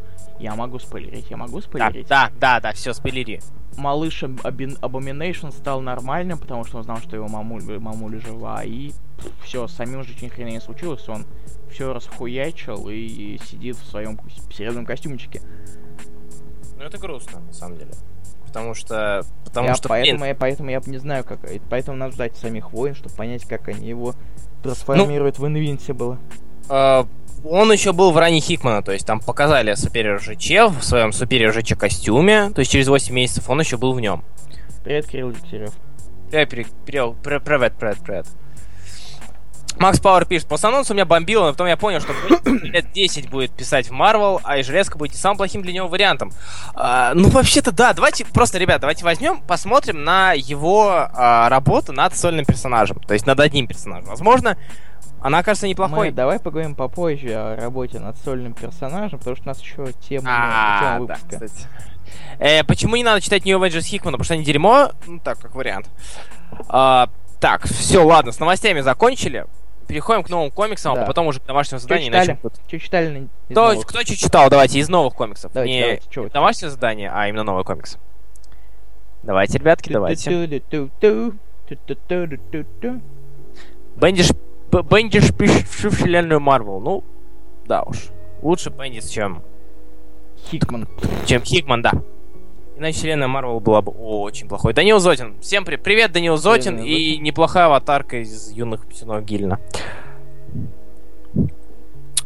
[0.43, 2.09] Я могу спойлерить, я могу Да, спойлерить.
[2.09, 3.41] да, да, да, все, спойлери.
[3.77, 8.93] Малыш Abomination стал нормальным, потому что он знал, что его мамуль- мамуля жива, и
[9.43, 11.25] все, с самим же ни хрена не случилось, он
[11.71, 14.19] все расхуячил и сидит в своем
[14.51, 15.41] серебряном костюмчике.
[16.77, 17.93] Ну, это грустно, на самом деле.
[18.47, 19.25] Потому что...
[19.45, 21.41] Потому Я что, поэтому, блин, я, поэтому я не знаю, как...
[21.71, 24.15] Поэтому надо ждать самих войн, чтобы понять, как они его
[24.63, 26.19] трансформируют в Invincible.
[26.69, 27.05] э,
[27.45, 31.53] он еще был в ране Хикмана, то есть там показали Superior ЖЧ в своем Superior
[31.53, 34.25] ЖЧ костюме, то есть через 8 месяцев он еще был в нем.
[34.85, 35.73] Привет, Кирилл Дегтярев.
[36.31, 36.67] Я пере...
[36.87, 38.27] пере- пр- Привет, привет, привет.
[39.79, 42.13] Макс Пауэр пишет, после анонса меня бомбило, но потом я понял, что
[42.45, 46.31] лет 10 будет писать в Марвел, а и железка будет самым плохим для него вариантом.
[46.75, 52.17] А, ну, вообще-то, да, давайте просто, ребят, давайте возьмем, посмотрим на его а, работу над
[52.17, 54.07] сольным персонажем, то есть над одним персонажем.
[54.11, 54.57] Возможно,
[55.21, 56.09] она окажется неплохой.
[56.09, 60.29] Мы давай поговорим попозже о работе над сольным персонажем, потому что у нас еще тема,
[60.31, 61.47] А, тема да, выпуска.
[61.47, 61.69] кстати.
[62.39, 64.17] Э, почему не надо читать New Avengers Хикмана?
[64.17, 64.91] Потому что они дерьмо?
[65.07, 65.89] Ну, так, как вариант.
[66.69, 67.09] А,
[67.41, 69.47] так, все, ладно, с новостями закончили.
[69.89, 71.03] Переходим к новым комиксам, Да.
[71.03, 72.29] а потом уже к домашнему Что заданию читали?
[72.29, 72.51] начнем.
[72.67, 73.87] Что читали Кто, новых?
[73.87, 74.49] кто что читал?
[74.51, 75.53] Давайте, из новых комиксов.
[75.53, 77.99] Давайте, не давайте, чё домашнее задание, а именно новый комикс.
[79.23, 80.31] Давайте, ребятки, давайте.
[83.97, 84.31] Бендиш,
[84.81, 86.81] Бендиш пишет всю вселенную Марвел.
[86.81, 87.05] Ну,
[87.67, 88.09] да уж.
[88.41, 89.43] Лучше Бендис, чем,
[90.49, 90.89] Хикман.
[91.27, 91.93] чем Хикман, да.
[92.79, 94.73] Иначе вселенная Марвел была бы очень плохой.
[94.73, 95.35] Данил Зотин.
[95.41, 95.77] Всем при...
[95.77, 96.79] привет, Данил Зотин.
[96.79, 99.61] Данил И неплохая аватарка из юных писюнов Гильна.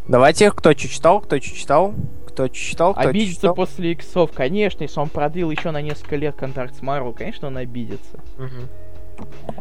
[0.09, 1.95] Давайте, кто что читал, кто что читал,
[2.29, 3.55] кто читал, кто Обидится читал.
[3.57, 7.57] после иксов, конечно, если он продлил еще на несколько лет контракт с Марвел, конечно, он
[7.57, 8.21] обидится.
[8.39, 8.69] Мгм.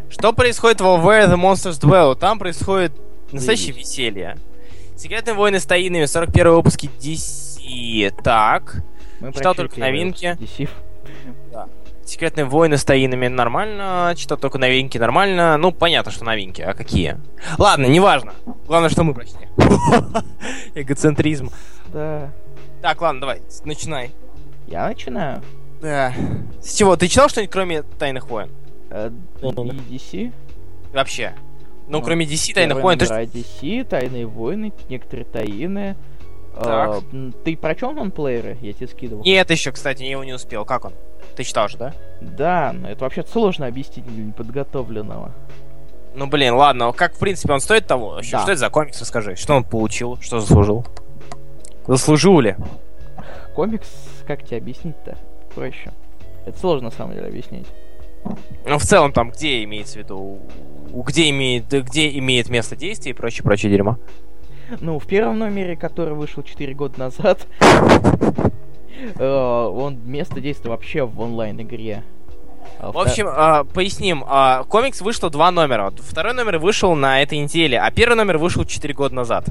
[0.10, 2.16] Что происходит в Where the Monsters Dwell?
[2.16, 2.94] Там происходит
[3.32, 3.90] настоящее Заебись.
[3.90, 4.38] веселье.
[4.96, 8.14] Секретные войны с Таинами, 41 выпуски DC.
[8.24, 8.82] Так.
[9.20, 10.38] Мы Читал только новинки.
[10.40, 10.70] выпуск DC.
[12.06, 15.58] Секретные войны с таинами нормально, что только новинки нормально.
[15.58, 17.18] Ну, понятно, что новинки, а какие?
[17.58, 18.34] Ладно, неважно.
[18.68, 19.48] Главное, что мы прочли.
[20.76, 21.50] Эгоцентризм.
[21.92, 22.32] Да.
[22.84, 24.12] Так, ладно, давай, начинай.
[24.68, 25.42] Я начинаю.
[25.82, 26.14] Да.
[26.62, 26.96] С чего?
[26.96, 28.52] Ты читал что-нибудь, кроме Тайных войн?
[28.96, 29.10] Э,
[29.42, 30.32] DC.
[30.94, 31.34] Вообще.
[31.88, 35.96] Ну, Ну, кроме DC, Тайных войн, номера DC, Тайные войны, некоторые таины.
[36.56, 37.04] Так.
[37.12, 38.58] Э, Ты прочел нонплееры?
[38.62, 39.24] Я тебе скидывал.
[39.24, 40.64] Нет, еще, кстати, я его не успел.
[40.64, 40.94] Как он?
[41.36, 41.94] Ты читал же, да?
[42.22, 45.34] Да, но это вообще сложно объяснить для неподготовленного.
[46.16, 46.94] Ну, блин, ладно.
[46.94, 48.12] Как, в принципе, он стоит того?
[48.12, 48.44] Вообще, Да.
[48.44, 49.36] Что это за комикс, расскажи.
[49.36, 50.18] Что он получил?
[50.22, 50.86] Что заслужил?
[51.86, 52.56] Заслужил ли?
[53.54, 53.90] Комикс,
[54.26, 55.18] как тебе объяснить-то?
[55.54, 55.92] Проще.
[56.46, 57.68] Это сложно, на самом деле, объяснить.
[58.66, 60.40] Ну, в целом, там, где имеется в виду?
[60.92, 63.98] Где имеет, где имеет место действие и прочее, прочее дерьмо?
[64.82, 67.46] Ну, в первом номере, который вышел 4 года назад,
[69.20, 72.04] э, он место действия вообще в онлайн-игре.
[72.80, 74.24] А В общем, а, поясним.
[74.28, 75.92] а, комикс вышло два номера.
[75.98, 79.46] Второй номер вышел на этой неделе, а первый номер вышел 4 года назад.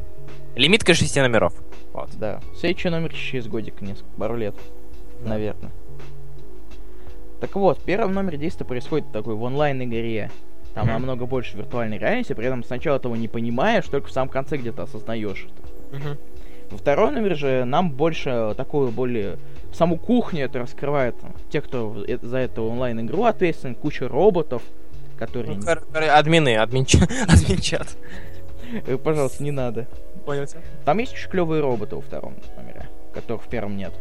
[0.56, 1.54] Лимитка 6 номеров.
[1.92, 2.10] Вот.
[2.14, 2.40] Да.
[2.58, 4.54] Следующий номер через годик, несколько, пару лет,
[5.20, 5.72] наверное.
[7.44, 10.30] Так вот, в первом номере действие происходит такой в онлайн-игре.
[10.72, 10.92] Там Мгм.
[10.94, 14.85] намного больше виртуальной реальности, при этом сначала этого не понимаешь, только в самом конце где-то
[14.85, 15.46] осознаешь
[15.92, 15.98] это.
[15.98, 16.18] Мгм.
[16.70, 19.37] Во втором номере же нам больше такую более
[19.74, 21.16] саму кухню это раскрывает.
[21.50, 24.62] Те, кто э- за эту онлайн-игру ответственен, куча роботов,
[25.18, 25.59] которые...
[25.59, 25.70] Ну,
[26.16, 27.11] админы, админчат.
[27.28, 27.88] админчат.
[28.87, 29.87] Э, Пожалуйста, не надо.
[30.24, 30.62] Понял тебя?
[30.87, 33.92] Там есть очень клевые роботы во втором номере, которых в первом нет.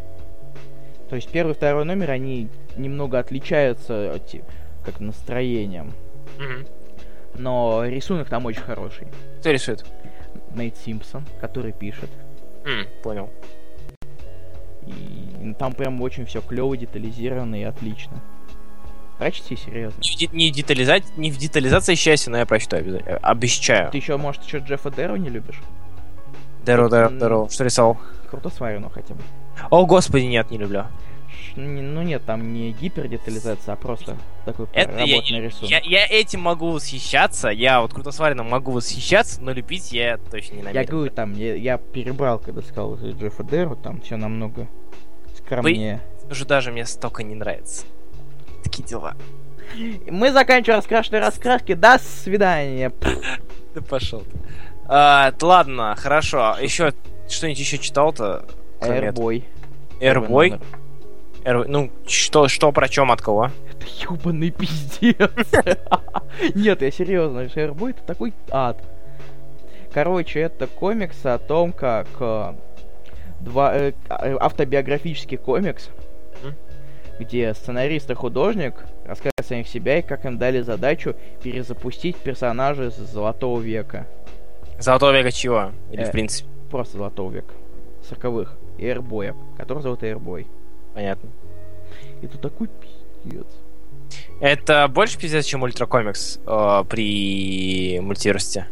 [1.09, 4.43] То есть первый и второй номер, они немного отличаются от те-
[4.83, 5.93] как настроением.
[6.39, 6.65] Мгм.
[7.37, 9.07] Но рисунок там очень хороший.
[9.39, 9.85] Кто рисует?
[10.55, 12.09] Нейт Симпсон, который пишет.
[12.65, 13.29] М, Понял.
[14.85, 18.21] И там прям очень все клево, детализировано и отлично.
[19.17, 19.99] Прочти, серьезно.
[20.01, 20.29] Не в, де-
[21.17, 23.17] не в детализации счастья, но я прочитаю обязательно.
[23.17, 23.91] Обещаю.
[23.91, 25.61] Ты еще, может, еще Джеффа Дэро не любишь?
[26.65, 27.19] Даро, М.
[27.19, 27.47] даро.
[27.49, 27.97] Что рисовал?
[28.29, 29.21] Круто сварено хотя бы.
[29.69, 30.85] О, господи, нет, не люблю.
[31.55, 35.69] Ну нет, там не гипердетализация, а просто такой Это я, рисунок.
[35.69, 40.59] я, я этим могу восхищаться, я вот крутосваренно могу восхищаться, но любить я точно не
[40.59, 40.89] Я намерен.
[40.89, 44.67] говорю, там, я, я перебрал, когда сказал за Джеффа Дэро, там все намного
[45.37, 46.01] скромнее.
[46.25, 47.85] Скажу, даже мне столько не нравится.
[48.63, 49.15] Такие дела.
[50.09, 51.73] Мы заканчиваем раскрашенные раскраски.
[51.73, 52.91] До свидания.
[53.75, 54.37] Да пошел ты.
[54.85, 56.55] А, ладно, хорошо.
[56.61, 56.93] Еще
[57.27, 58.45] что-нибудь еще читал-то?
[59.99, 60.59] Первый номер.
[61.43, 63.51] Air- Ну, что, что, про чем, от кого?
[63.69, 65.29] Это ёбаный пиздец.
[66.55, 67.41] Нет, я серьезно.
[67.41, 68.81] Airboy это такой ад.
[69.93, 72.53] Короче, это комикс о том, как э,
[73.41, 75.89] два э, э, автобиографический комикс,
[77.19, 78.73] где сценарист и художник
[79.05, 84.07] рассказывают о самих себя и как им дали задачу перезапустить персонажей с Золотого века.
[84.79, 85.71] Золотого века чего?
[85.91, 86.05] Или, Э.
[86.05, 87.53] в принципе, Просто Золотого века.
[88.07, 88.55] Сороковых.
[88.83, 90.47] Эйрбоя, который зовут Эйрбой.
[90.93, 91.29] понятно.
[92.21, 92.67] Это такой
[93.23, 93.45] пиздец.
[94.39, 98.67] Это больше пиздец, чем ультракомикс э, при мультиверсите.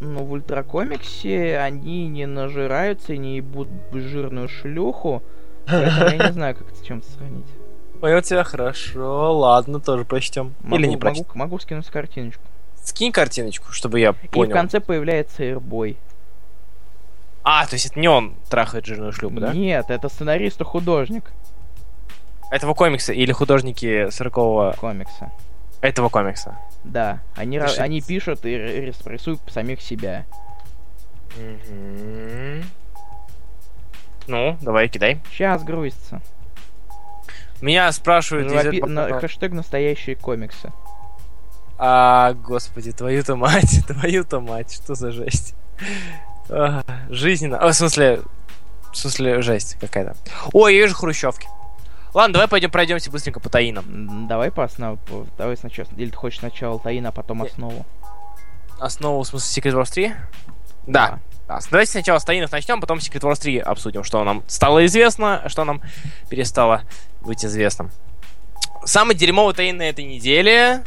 [0.00, 5.22] Ну, в ультракомиксе они не нажираются и не ебут жирную шлюху.
[5.66, 7.46] Поэтому я не знаю, как это с чем сравнить.
[8.00, 10.54] Понял тебя, хорошо, ладно, тоже прочтем.
[10.62, 11.26] Могу, Или не могу, прочтем.
[11.34, 12.42] могу скинуть картиночку.
[12.82, 14.52] Скинь картиночку, чтобы я И в понял.
[14.52, 15.98] конце появляется Эйрбой.
[17.42, 19.52] А, то есть это не он трахает жирную шлюпу, да?
[19.52, 21.24] Нет, это сценарист и художник
[22.50, 25.32] Этого комикса или художники 40 комикса.
[25.80, 26.58] этого комикса?
[26.84, 30.26] Да, они, ра- они пишут и рисуют самих себя.
[31.36, 32.64] Мгм.
[34.26, 35.20] Ну, давай, кидай.
[35.30, 36.20] Сейчас грузится.
[37.60, 38.50] Меня спрашивают...
[38.52, 40.72] этого на- хэштег настоящие комиксы.
[41.78, 45.54] А, господи, твою-то мать, твою-то мать, что за жесть.
[46.50, 47.58] А, жизненно.
[47.58, 48.22] В смысле,
[48.92, 50.16] в смысле, жесть какая-то.
[50.52, 51.48] Ой, я вижу хрущевки.
[52.12, 54.26] Ладно, давай пойдем пройдемся быстренько по таинам.
[54.26, 54.98] Давай по основу.
[55.38, 55.86] Давай сначала.
[55.96, 57.86] Или ты хочешь сначала Таин, а потом основу?
[58.80, 60.12] Основу, в смысле, Secret Wars 3?
[60.86, 61.20] Да.
[61.46, 61.60] да.
[61.70, 65.64] Давайте сначала с таинов начнем, потом Secret Wars 3 обсудим, что нам стало известно, что
[65.64, 65.82] нам
[66.28, 66.82] перестало
[67.20, 67.90] быть известным.
[68.84, 70.82] Самый дерьмовый таин на этой неделе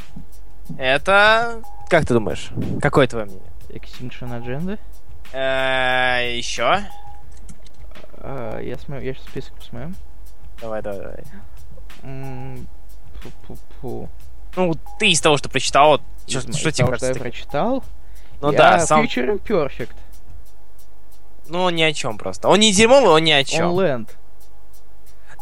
[0.77, 1.61] это...
[1.89, 2.49] Как ты думаешь?
[2.81, 3.51] Какое твое мнение?
[3.69, 4.79] Extinction Agenda?
[5.33, 6.85] Э, Еще?
[8.17, 9.93] А, я смотрю, я сейчас список посмотрю.
[10.61, 11.23] Давай, давай, давай.
[14.55, 17.13] Ну, ты из того, что прочитал, что тебе что я кажется?
[17.15, 17.83] прочитал.
[18.41, 19.05] Ну я да, сам...
[19.05, 19.95] Future Imperfect.
[21.47, 22.47] Ну, он ни о чем просто.
[22.47, 23.71] Он не дерьмовый, он ни о чем.
[23.71, 24.09] Land.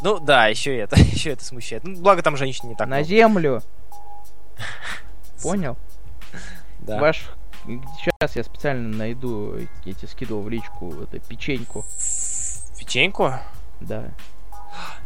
[0.03, 1.83] Ну да, еще это, еще это смущает.
[1.83, 3.07] Ну, благо там женщин не так На много.
[3.07, 3.61] землю.
[5.43, 5.77] Понял?
[6.79, 6.99] Да.
[6.99, 7.29] Ваш...
[7.65, 11.85] Сейчас я специально найду, я тебе скидывал в личку, это, печеньку.
[12.79, 13.33] Печеньку?
[13.79, 14.05] Да.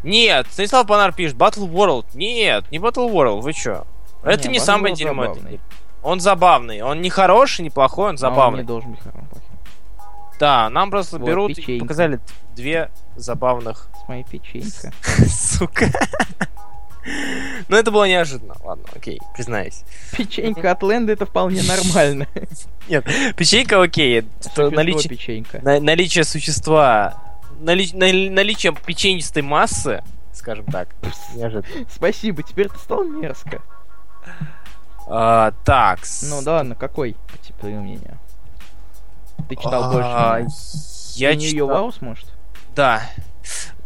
[0.03, 2.05] Нет, Станислав Панар пишет Battle World.
[2.13, 3.85] Нет, не Battle World, вы чё?
[4.23, 5.23] Это Не, не самое дерьмо.
[5.23, 5.59] забавный.
[6.03, 6.81] Он забавный.
[6.81, 8.59] Он не хороший, не плохой, он А он забавный.
[8.61, 9.49] не должен быть хорошим, плохим.
[10.39, 11.85] Да, нам просто Вот, берут и печенька.
[11.85, 12.19] показали
[12.55, 13.87] две забавных.
[14.03, 14.91] С моей печенька.
[15.29, 15.89] Сука.
[17.67, 18.55] Ну это было неожиданно.
[18.63, 19.83] Ладно, окей, признаюсь.
[20.17, 22.27] Печенька от Лэнда это вполне нормально.
[23.35, 24.25] Печенька окей.
[24.57, 25.59] наличие, печенька.
[25.61, 27.15] на- наличие существа,
[27.59, 30.89] нали- нали- наличие печенистой массы, скажем так.
[31.35, 31.65] Неожиданно.
[31.89, 33.61] Спасибо, теперь ты стал мерзко.
[35.07, 35.99] А, так.
[36.23, 38.17] Ну да ладно, какой, по тебе мнения?
[39.49, 40.49] Ты читал больше А, меня.
[41.15, 42.25] Я читал- может?
[42.75, 43.01] Да.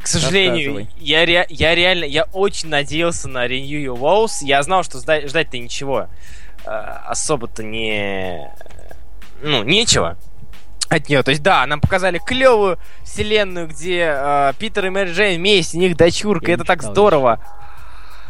[0.01, 4.37] К сожалению, я, ре- я реально, я очень надеялся на Renew Your Woes.
[4.41, 6.07] Я знал, что ждать- ждать-то ничего
[6.65, 8.49] э, особо-то не...
[9.41, 10.17] Ну, нечего
[10.89, 11.21] от нее.
[11.23, 15.81] То есть, да, нам показали клевую вселенную, где э, Питер и Мэри Джейн вместе, у
[15.81, 17.39] них дочурка, Я это не так читал здорово.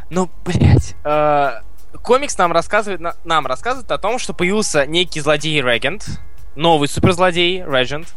[0.10, 0.96] Ну, блядь.
[1.04, 1.62] э,
[2.04, 6.20] комикс нам рассказывает, на- нам рассказывает о том, что появился некий злодей Регент,
[6.56, 8.08] новый суперзлодей Регент,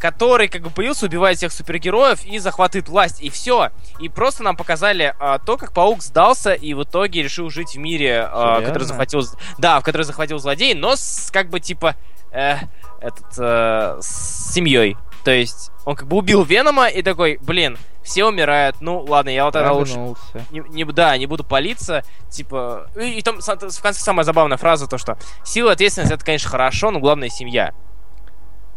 [0.00, 3.70] который как бы появился, убивает всех супергероев и захватывает власть, и все.
[4.00, 7.78] И просто нам показали а, то, как паук сдался и в итоге решил жить в
[7.78, 9.22] мире, а, который захватил,
[9.58, 11.96] да, в который захватил злодей, но с, как бы типа
[12.32, 12.56] э,
[13.00, 14.96] этот э, с семьей.
[15.22, 19.44] То есть он как бы убил Венома и такой, блин, все умирают, ну ладно, я
[19.44, 19.98] вот тогда лучше
[20.50, 22.88] не, не- да, не буду палиться, типа...
[22.98, 26.48] И, и там в конце самая забавная фраза, то что сила и ответственность это, конечно,
[26.48, 27.74] хорошо, но главное семья.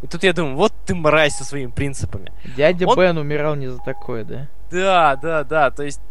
[0.03, 2.31] И тут я думаю, вот ты мразь со своими принципами.
[2.57, 4.47] Дядя Он- Бен умирал не за такое, да?
[4.69, 6.01] Да, да, да, то есть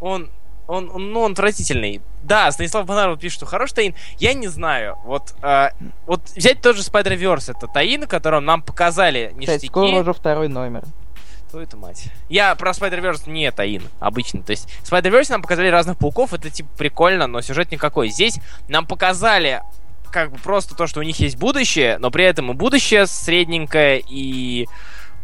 [0.00, 0.30] он,
[0.68, 2.00] он, он, ну, он отвратительный.
[2.22, 3.94] Да, Станислав Бонаров пишет, что хороший Таин.
[4.18, 5.70] Я не знаю, вот, а,
[6.06, 9.66] вот взять тот же Spider-Verse, это Таин, которым нам показали Кстати, ништяки.
[9.68, 10.84] скоро уже второй номер.
[11.50, 12.08] Твою это мать.
[12.28, 14.42] Я про Spider-Verse не Таин, обычно.
[14.42, 18.08] То есть, Spider-Verse нам показали разных пауков, это типа прикольно, но сюжет никакой.
[18.08, 19.62] Здесь нам показали
[20.10, 24.02] как бы просто то, что у них есть будущее, но при этом и будущее средненькое,
[24.06, 24.66] и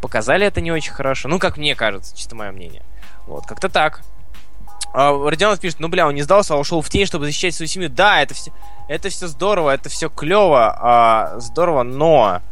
[0.01, 1.29] показали это не очень хорошо.
[1.29, 2.83] Ну, как мне кажется, чисто мое мнение.
[3.27, 4.03] Вот, как-то так.
[4.93, 7.69] А, Родионов пишет, ну, бля, он не сдался, а ушел в тень, чтобы защищать свою
[7.69, 7.89] семью.
[7.89, 8.53] Да, это все,
[8.89, 12.43] это все здорово, это все клево, а, здорово, но...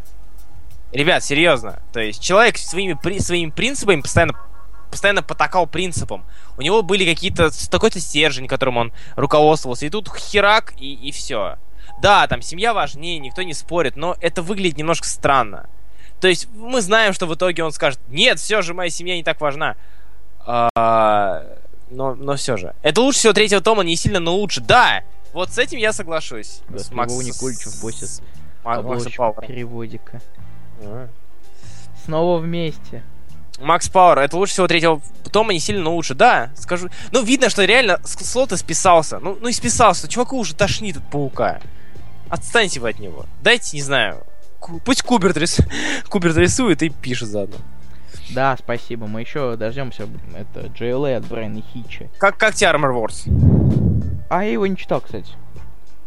[0.92, 1.80] Ребят, серьезно.
[1.92, 4.34] То есть человек своими, при- своими принципами постоянно
[4.90, 6.24] постоянно потакал принципам.
[6.58, 11.58] У него были какие-то такой-то стержень, которым он руководствовался, и тут херак, и, и все.
[12.02, 15.68] Да, там семья важнее, никто не спорит, но это выглядит немножко странно.
[16.20, 19.22] То есть мы знаем, что в итоге он скажет, нет, все же, моя семья не
[19.24, 19.76] так важна.
[20.46, 21.42] А,
[21.90, 22.74] но, но все же.
[22.82, 24.60] Это лучше всего третьего тома, не сильно, но лучше.
[24.60, 26.60] Да, вот с этим я соглашусь.
[26.68, 29.46] Да, С Вова Никульчев боссит с Ма- Макса Обложечку Пауэра.
[29.46, 30.20] переводика.
[30.82, 31.08] А.
[32.04, 33.02] Снова вместе.
[33.60, 36.14] Макс Пауэр, это лучше всего третьего тома, не сильно, но лучше.
[36.14, 36.88] Да, скажу.
[37.12, 39.18] Ну, видно, что реально с- Слота списался.
[39.18, 40.08] Ну, ну и списался.
[40.08, 41.60] Чуваку уже тошнит от паука.
[42.30, 43.26] Отстаньте вы от него.
[43.42, 44.24] Дайте, не знаю.
[44.84, 45.58] Пусть Куберт, рис...
[46.08, 47.56] Куберт рисует и пишет заодно.
[48.30, 49.06] Да, спасибо.
[49.06, 52.06] Мы еще дождемся это JLA от Брайана Хича.
[52.18, 53.26] Как, как тебе Armor Wars?
[54.28, 55.32] А я его не читал, кстати.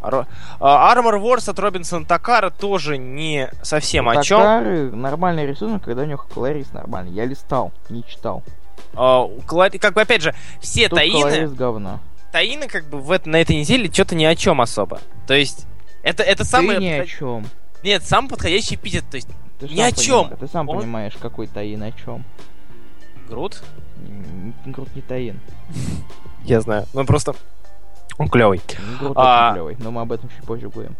[0.00, 0.26] Ро-
[0.60, 4.40] а, Armor Wars от Робинсона Такара тоже не совсем о чем.
[4.40, 7.12] Такары нормальный рисунок, когда у него колорист нормальный.
[7.12, 8.42] Я листал, не читал.
[8.94, 11.20] Как бы, опять же, все Тут таины...
[11.20, 12.00] колорист говно.
[12.32, 15.00] Таины, как бы, в это, на этой неделе что-то ни о чем особо.
[15.26, 15.66] То есть,
[16.04, 16.78] это, это самое...
[16.78, 17.46] Ты ни о чем.
[17.82, 19.04] Нет, самый подходящий эпитет.
[19.10, 22.24] То есть, Ты Ни сам о понимаешь- Ты сам Он- понимаешь, какой Таин о чем.
[23.28, 23.62] Грут?
[24.66, 25.40] Грут не Таин.
[26.44, 26.86] Я знаю.
[26.94, 27.34] Ну, просто...
[28.18, 28.60] Он клевый.
[29.00, 29.48] Грут А.
[29.50, 30.94] очень клевый, но мы об этом чуть позже будем.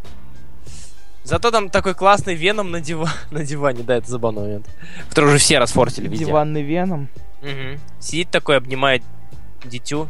[1.23, 3.09] Зато там такой классный Веном на, дива...
[3.31, 4.67] на диване, да, это забавный момент.
[5.09, 6.27] Который уже все расфорсили везде.
[6.27, 7.09] Диванный Веном.
[7.43, 7.79] Мгм.
[8.01, 9.03] Сидит такой, обнимает
[9.65, 10.09] дитю.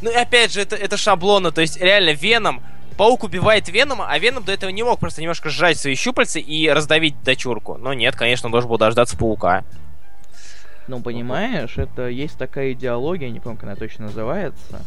[0.00, 2.60] Ну и опять же, это, это шаблонно, то есть реально Веном,
[2.96, 6.68] Паук убивает Венома, а Веном до этого не мог просто немножко сжать свои щупальца и
[6.68, 7.76] раздавить дочурку.
[7.76, 9.64] Но нет, конечно, он должен был дождаться Паука.
[10.88, 14.82] Ну, понимаешь, это есть такая идеология, не помню, как она точно называется.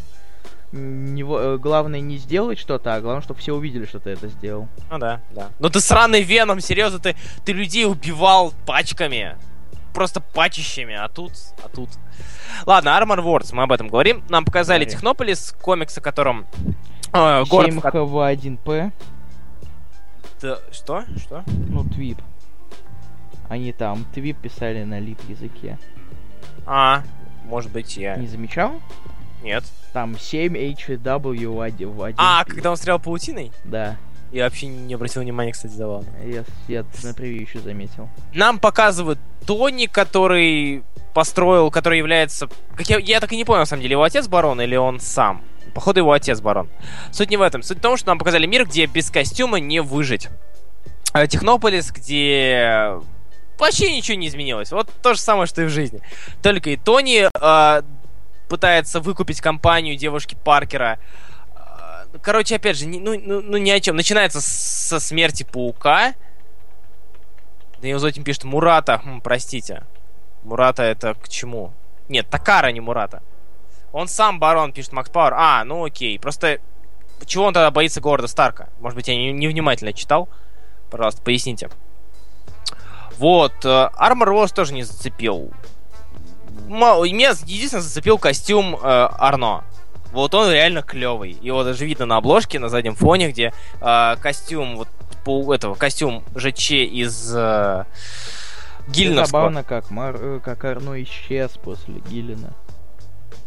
[0.73, 4.67] Не э, главное не сделать что-то, а главное, чтобы все увидели, что ты это сделал.
[4.89, 5.49] Ну да, да.
[5.59, 9.37] Ну ты сраный Веном, серьезно, ты, ты людей убивал пачками.
[9.93, 11.33] Просто пачищами, а тут,
[11.63, 11.89] а тут.
[12.65, 14.23] Ладно, Armor Wars, мы об этом говорим.
[14.27, 14.85] Нам показали.
[14.85, 16.47] Технополис, комикс, о котором...
[17.13, 18.91] э, город, в ко- ХВ1П,
[20.41, 21.03] Да, Что?
[21.17, 21.43] Что?
[21.69, 22.19] ну, Твип.
[23.49, 25.77] Они там Твип писали на лип языке.
[26.65, 27.03] А,
[27.45, 28.15] может быть, я...
[28.15, 28.81] Не замечал?
[29.43, 29.63] Нет.
[29.91, 31.91] Там 7 HW в один.
[31.91, 32.55] в один А, фильм.
[32.55, 33.51] когда он стрелял паутиной?
[33.65, 33.97] Да.
[34.31, 36.07] Я вообще не обратил внимания, кстати, забавно.
[36.25, 38.09] Я, я на превью еще заметил.
[38.33, 40.83] Нам показывают Тони, который
[41.13, 42.47] построил, который является...
[42.75, 44.99] Как я, я так и не понял, на самом деле, его отец барон или он
[44.99, 45.43] сам?
[45.73, 46.69] Походу, его отец барон.
[47.11, 47.63] Суть не в этом.
[47.63, 50.29] Суть в том, что нам показали мир, где без костюма не выжить.
[51.13, 52.91] А Технополис, где
[53.57, 54.71] вообще ничего не изменилось.
[54.71, 56.01] Вот то же самое, что и в жизни.
[56.41, 57.81] Только и Тони э,
[58.49, 60.99] пытается выкупить компанию девушки Паркера.
[61.55, 63.95] Э, Короче, опять же, ну, ну, ну ни о чем.
[63.95, 66.13] Начинается со смерти паука.
[67.79, 69.01] Даниил Зотин пишет Мурата.
[69.03, 69.83] Хм, простите.
[70.43, 71.73] Мурата это к чему?
[72.09, 73.21] Нет, Такара, не Мурата.
[73.93, 75.33] Он сам барон, пишет Макс Пауэр.
[75.35, 76.19] А, ну окей.
[76.19, 76.57] Просто
[77.25, 78.69] чего он тогда боится города Старка?
[78.79, 80.27] Может быть, я не- невнимательно читал.
[80.89, 81.69] Пожалуйста, поясните.
[83.17, 85.51] Вот, э, Armor Wars тоже не зацепил.
[86.67, 89.63] Меня единственное зацепил костюм э, Арно.
[90.11, 91.37] Вот он реально клевый.
[91.41, 94.87] Его даже видно на обложке, на заднем фоне, где э, костюм вот
[95.23, 97.85] по этого костюм ЖЧ из э,
[98.87, 99.25] Гильновского.
[99.41, 100.15] Забавно, как, Мар...
[100.19, 102.53] э, как Арно исчез после Гиллина.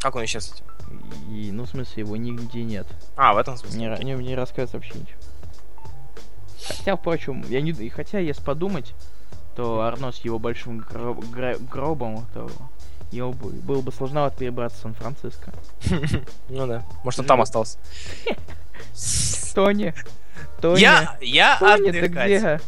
[0.00, 0.54] Как он исчез?
[1.30, 2.86] И, ну, в смысле, его нигде нет.
[3.16, 3.78] А, в этом смысле.
[3.78, 5.18] Не, ра- не, не рассказывается вообще ничего.
[6.78, 7.70] Хотя, впрочем, я не...
[7.72, 8.94] и Хотя, если подумать,
[9.56, 12.50] то Арно с его большим гро- гра- гробом, то
[13.10, 15.52] ему бы- было бы сложновато перебраться в Сан-Франциско.
[16.48, 16.84] Ну да.
[17.04, 17.48] Может, он там Живет.
[17.48, 17.78] остался.
[19.54, 19.94] Тони!
[20.60, 20.80] Тони!
[20.80, 22.60] Я, я Тони, ты где?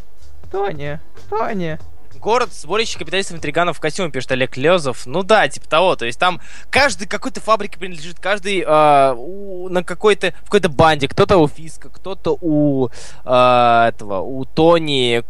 [0.50, 1.00] Тони!
[1.28, 1.78] Тони!
[2.18, 5.06] Город сборище капиталистов интриганов в костюме, пишет Олег Лезов.
[5.06, 5.96] Ну да, типа того.
[5.96, 6.40] То есть там
[6.70, 11.08] каждый какой-то фабрике принадлежит, каждый э, у- на какой-то в какой-то банде.
[11.08, 15.22] Кто-то у Фиска, кто-то у э, этого, у Тони.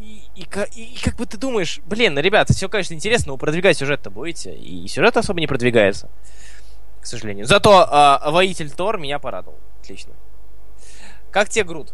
[0.00, 3.76] И, и и- как бы ты думаешь, блин, ну, ребята, все, конечно, интересно, но продвигать
[3.76, 4.54] сюжет-то будете.
[4.54, 6.08] И сюжет особо не продвигается,
[7.00, 7.46] к сожалению.
[7.46, 9.58] Зато э, воитель Тор меня порадовал.
[9.82, 10.12] Отлично.
[11.30, 11.92] Как тебе Грут?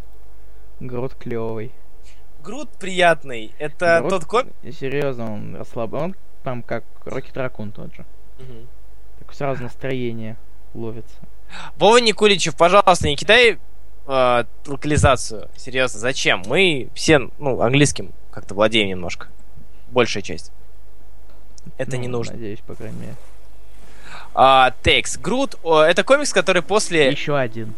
[0.81, 1.73] Груд клевый.
[2.43, 3.55] Грут приятный.
[3.59, 4.53] Это Грут- тот комик.
[4.78, 5.93] Серьезно, он расслаб...
[5.95, 8.05] Он там как Рокет Ракун тот же.
[8.38, 8.66] Мгм.
[9.20, 10.36] Так сразу настроение
[10.74, 11.16] ловится.
[11.76, 13.59] Вова Никуличев, пожалуйста, не кидай
[14.07, 15.49] э, локализацию.
[15.57, 16.43] Серьезно, зачем?
[16.47, 19.28] Мы все, ну, английским как-то владеем немножко.
[19.90, 20.51] Большая часть.
[21.76, 22.34] Это не Ну, нужно.
[22.34, 23.14] Надеюсь, по крайней мере.
[24.34, 25.18] А, Текс.
[25.18, 27.11] Грут, о, это комикс, который после...
[27.11, 27.74] Еще один.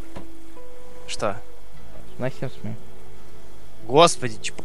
[1.09, 1.37] Что?
[2.19, 2.75] На всем СМИ.
[3.87, 4.61] Господи, чп...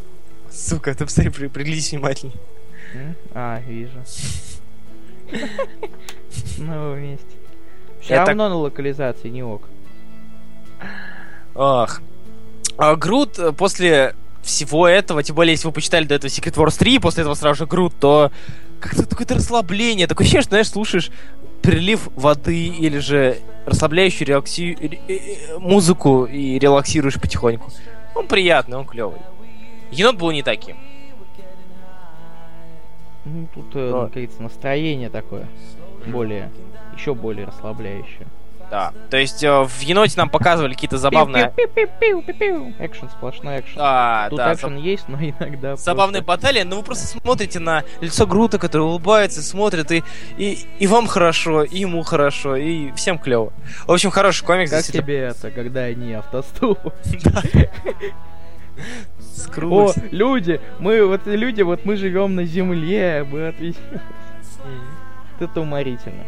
[0.51, 2.38] Сука, ты посмотри, при- приглядись внимательнее.
[3.34, 3.99] А, вижу.
[6.57, 7.26] Ну, вместе.
[8.01, 9.63] Все равно на локализации не ок.
[11.55, 12.01] Ах.
[12.78, 16.78] А, Грут э, после всего этого, тем более, если вы почитали до этого Secret Wars
[16.78, 18.32] 3, и после этого сразу же Грут, то
[18.80, 20.07] как-то какое-то расслабление.
[20.07, 21.11] Такое ощущение, что, знаешь, слушаешь
[21.61, 24.78] прилив воды или же расслабляющую релакси...
[24.80, 27.72] ре- э, э, музыку и релаксируешь потихоньку.
[28.16, 29.20] Он приятный, он клевый.
[29.91, 30.78] Енот был не таким.
[33.26, 35.47] Ну, тут, э, как говорится, настроение такое.
[36.07, 36.51] Более,
[36.95, 38.28] еще более расслабляющее.
[38.70, 38.93] Да.
[39.09, 41.51] То есть э, в еноте нам показывали какие-то забавные...
[42.80, 43.78] Экшен, сплошной экшен.
[43.78, 47.84] Да, Тут да, экшен есть, но иногда забавные просто- баталии, но вы просто смотрите на
[47.99, 50.03] лицо Грута, который улыбается, смотрит, и,
[50.38, 53.51] и, и вам хорошо, и ему хорошо, и всем клево.
[53.88, 54.70] В общем, хороший комикс.
[54.72, 56.80] Как тебе это, когда они автостоп?
[58.80, 59.95] О, Скрулось.
[60.11, 64.01] люди, мы вот люди, вот мы живем на земле, мы отвечаем.
[65.39, 66.24] Это уморительно.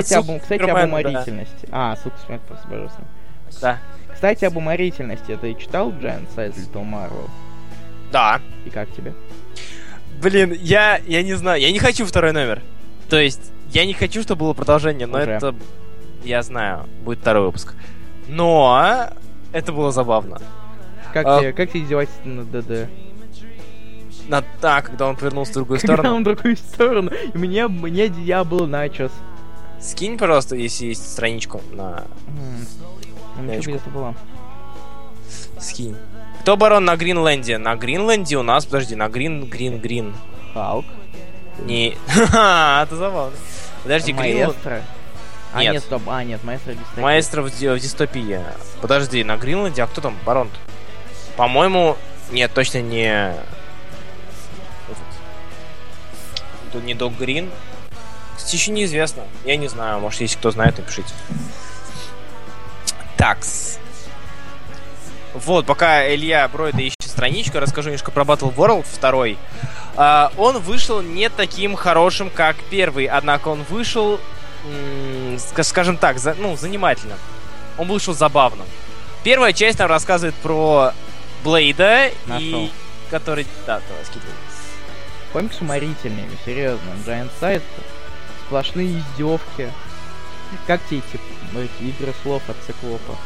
[0.00, 0.84] Кстати, об, кстати, об Супермена, да.
[0.86, 1.68] уморительности.
[1.70, 3.06] А, сука, смерть просто божественно.
[3.60, 3.78] Да.
[4.12, 5.36] Кстати, об уморительности.
[5.40, 7.28] Ты читал Size Little Marvel?
[8.10, 8.40] Да.
[8.64, 9.14] И как тебе?
[10.20, 12.62] Блин, я, я не знаю, я не хочу второй номер.
[13.08, 15.32] То есть, я не хочу, чтобы было продолжение, но Уже.
[15.32, 15.54] это,
[16.24, 17.74] я знаю, будет второй выпуск.
[18.28, 19.08] Но
[19.52, 20.38] это было забавно.
[21.12, 22.88] Как А- тебе, как тебе издевательство над ДД?
[24.28, 26.16] На, да, когда он повернулся в другую Когда сторону.
[26.16, 29.10] он в другую сторону, и мне, мне я был начос.
[29.82, 32.06] Скинь, пожалуйста, если есть страничку на
[33.42, 33.62] Ячку.
[33.62, 34.14] что где-то была.
[35.58, 35.96] Скинь.
[36.40, 37.58] Кто барон на Гринленде?
[37.58, 40.14] На Гринленде у нас, подожди, на Грин, Грин, Грин.
[40.54, 40.86] Халк.
[41.64, 41.96] Не...
[42.06, 43.36] Ха-ха, это забавно.
[43.82, 44.54] Подожди, Гринленд...
[44.54, 44.82] Маэстро.
[45.54, 45.82] А, Нет.
[45.82, 47.02] стоп, а, нет, маэстро дистопия.
[47.02, 48.40] Маэстро в, в дистопии.
[48.80, 50.48] Подожди, на Гринленде, а кто там барон
[51.36, 51.98] По-моему,
[52.30, 53.34] нет, точно не...
[56.72, 57.50] Тут не Док Грин.
[58.50, 59.22] Еще неизвестно.
[59.44, 61.12] Я не знаю, может, если кто знает, напишите.
[63.16, 63.78] Такс.
[65.34, 69.38] Вот, пока Илья Бройда ищет страничку, расскажу немножко про Battle World 2.
[69.96, 74.20] А, он вышел не таким хорошим, как первый, однако он вышел,
[75.38, 77.18] скажем так, за- ну, занимательным.
[77.78, 78.66] Он вышел забавным.
[79.24, 80.92] Первая часть нам рассказывает про
[81.44, 82.42] Блейда, Нашел.
[82.64, 82.70] и
[83.10, 83.46] который...
[83.66, 84.34] Да, давай, скидывай.
[85.32, 86.90] Комикс уморительный, серьезно.
[87.06, 87.62] Giant Size,
[88.52, 89.72] сплошные издевки.
[90.66, 91.20] Как те эти,
[91.56, 93.16] эти игры слов от циклопа?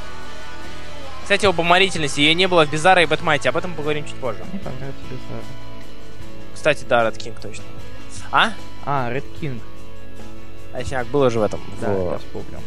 [1.25, 2.21] Кстати, об уморительности.
[2.21, 3.49] Ее не было в Бизаре и Бэтмайте.
[3.49, 4.45] Об этом поговорим чуть позже.
[4.53, 5.43] Мне понравился Bizarre.
[6.55, 7.65] Кстати, да, Red King точно.
[8.31, 8.53] А?
[8.85, 9.61] А, Red King.
[10.73, 11.61] Точняк, было же в этом.
[11.81, 12.61] Да, в- я вспомнил.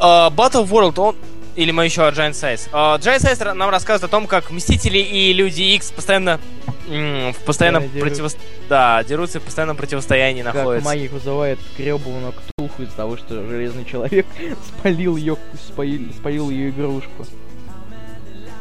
[0.00, 1.16] А, Battle World, он...
[1.56, 2.68] Или мы еще о Giant Size.
[2.72, 6.40] А, Giant Size нам рассказывает о том, как Мстители и Люди Икс постоянно...
[6.86, 8.36] в постоянном Постоянно противос...
[8.68, 10.88] Да, дерутся и в постоянном противостоянии Как находятся.
[10.88, 14.26] Магик вызывает гребаную ктулху из-за того, что Железный Человек
[14.78, 15.36] спалил ее,
[15.66, 17.24] спалил, спалил ее игрушку.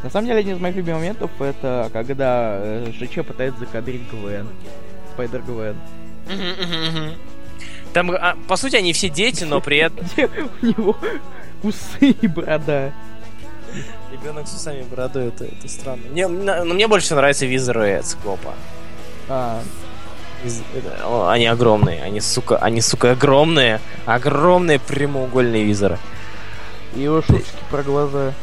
[0.04, 4.48] На самом деле, один из моих любимых моментов это когда э, ЖЧ пытается закадрить Гвен.
[5.14, 7.14] Спайдер мгм.
[7.94, 10.06] Там, а, по сути, они все дети, но при этом...
[10.62, 10.98] У него
[11.64, 12.92] усы и борода.
[14.12, 16.04] Ребенок с усами и бородой, это, это странно.
[16.12, 18.54] Мне, на- но мне больше нравятся визоры Циклопа.
[19.30, 19.62] А,
[20.44, 23.80] Виз- это- о, Они огромные, они, сука, они, сука, огромные.
[24.06, 25.98] Огромные прямоугольные визоры.
[26.96, 28.34] и его шуточки про глаза.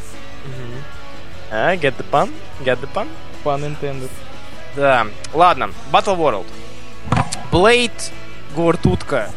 [1.52, 2.32] А, get the pun?
[2.64, 3.06] Get the pun?
[3.44, 4.10] Pun intended.
[4.76, 5.06] Да.
[5.32, 6.46] Ладно, Battle World.
[7.52, 7.92] Блейд,
[8.56, 9.30] говорит утка.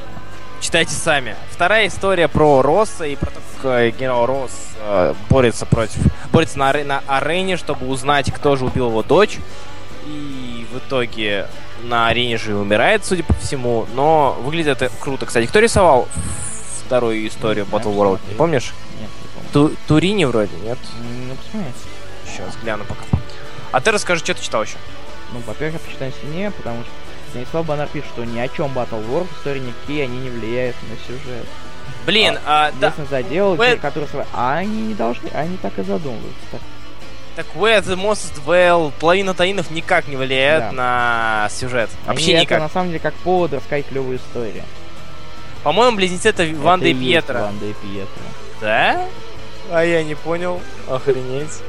[0.63, 1.35] Читайте сами.
[1.51, 5.99] Вторая история про Росса и про то, как э, генерал Росс э, борется против...
[6.31, 9.39] Борется на, аре- на арене, чтобы узнать, кто же убил его дочь.
[10.05, 11.47] И в итоге
[11.83, 13.85] на арене же и умирает, судя по всему.
[13.93, 15.25] Но выглядит это круто.
[15.25, 16.07] Кстати, кто рисовал
[16.85, 18.19] вторую историю Не знаю, Battle World?
[18.29, 18.73] Не помнишь?
[19.01, 19.27] Нет, не
[19.59, 19.69] помню.
[19.75, 20.77] Ту- Турини вроде, нет?
[21.27, 21.71] Ну, посмотри.
[22.25, 23.01] Сейчас гляну пока.
[23.73, 24.77] А ты расскажи, что ты читал еще?
[25.33, 26.91] Ну, во-первых, я почитаю сильнее, потому что
[27.33, 30.95] Станислав Банар пишет, что ни о чем Battle War, истории никакие, они не влияют на
[31.07, 31.47] сюжет.
[32.05, 34.07] Блин, а, да, Единственное задел, Вы- которые...
[34.33, 36.37] А они не должны, они так и задумываются.
[36.51, 36.61] Так,
[37.35, 40.71] Так Where the Most Dwell, половина таинов никак не влияет Да.
[40.73, 41.89] на сюжет.
[42.05, 42.57] Вообще они никак.
[42.59, 44.63] Это на самом деле как повод рассказать клевую историю.
[45.63, 47.41] По-моему, близнецы это Ванда Это и есть Пьетро.
[47.41, 48.23] Ванда и Пьетро.
[48.61, 49.05] Да?
[49.71, 50.61] А я не понял.
[50.87, 51.63] Охренеть.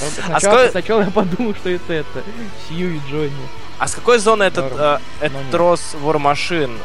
[0.00, 2.22] Вот А Сначала, ска- сначала я подумал, что это это.
[2.68, 3.48] Сью и Джонни.
[3.78, 6.78] А с какой зоны этот, э, этот трос War Machine?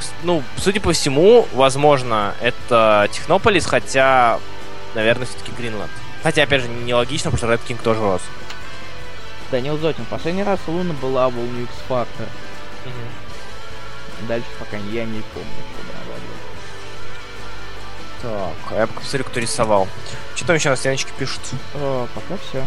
[0.00, 4.38] С- Ну, судя по всему, возможно, это Технополис, хотя,
[4.94, 5.90] наверное, все-таки Гринланд.
[6.22, 8.22] Хотя, опять же, нелогично, потому что Red King тоже рос.
[9.50, 10.04] Данил Зотин.
[10.06, 12.26] Последний раз Луна была в X Factor.
[14.28, 16.01] Дальше пока я не помню, была.
[18.22, 19.88] Так, а я пока посмотрю, кто рисовал.
[20.36, 21.40] Что там еще на стеночке пишут?
[21.74, 22.64] О, пока все.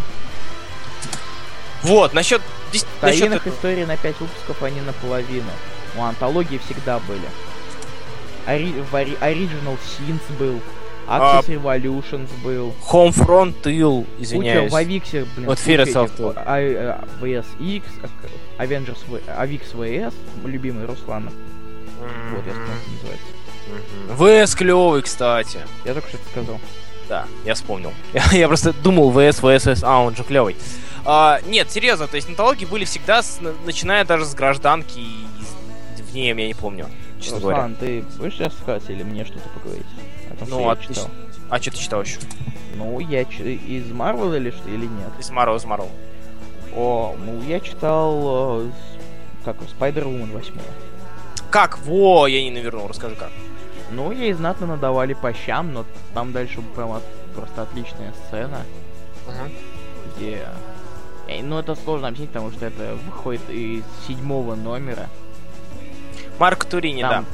[1.84, 2.42] Вот, насчет...
[3.46, 3.56] этого.
[3.56, 5.50] историй на 5 выпусков они наполовину.
[5.98, 7.22] У антологии всегда были.
[8.48, 10.60] Ори- ори- Original Sins был.
[11.08, 12.74] А, Axis Revolutions был.
[12.92, 14.72] Homefront Куча извиняюсь.
[14.72, 15.86] в Авиксе, блин, Вот куча Fear
[16.18, 16.40] тоже.
[16.46, 17.86] а, э, VS X,
[18.58, 18.98] а, Avengers
[19.28, 21.32] Avix VS, любимый Руслана.
[22.32, 22.72] Вот, я вспомнил,
[23.04, 23.35] как
[24.18, 25.60] ВС клевый, кстати.
[25.86, 26.60] Я только что сказал.
[27.10, 27.94] Да, я вспомнил.
[28.32, 30.56] Я, просто думал ВС, ВС, а он же клевый.
[31.06, 35.16] А, нет, серьезно, то есть антологии были всегда, с- на- начиная даже с гражданки и
[35.98, 36.88] с- в ней, я не помню,
[37.22, 37.58] честно говоря.
[37.58, 39.86] Руслан, ты будешь сейчас сказать или мне что-то поговорить?
[40.32, 40.96] О том, Ну, что отлично.
[40.96, 41.12] читал.
[41.52, 42.18] А что ты читал еще?
[42.76, 45.12] Ну, я из Марвел или что, или нет?
[45.20, 45.92] Из Марвел, из Марвел.
[46.76, 48.70] О, ну, я читал, э,
[49.46, 50.54] как, Spider-Woman 8.
[51.52, 51.78] Как?
[51.86, 53.30] Во, я не навернул, расскажи как.
[53.92, 57.02] Ну, ей знатно надавали по щам, но там дальше прям
[57.36, 58.62] просто отличная сцена,
[60.18, 60.48] где...
[61.28, 65.08] Э, Ну, это сложно объяснить, потому что это выходит из седьмого номера.
[66.40, 67.26] Марк Турини, Там...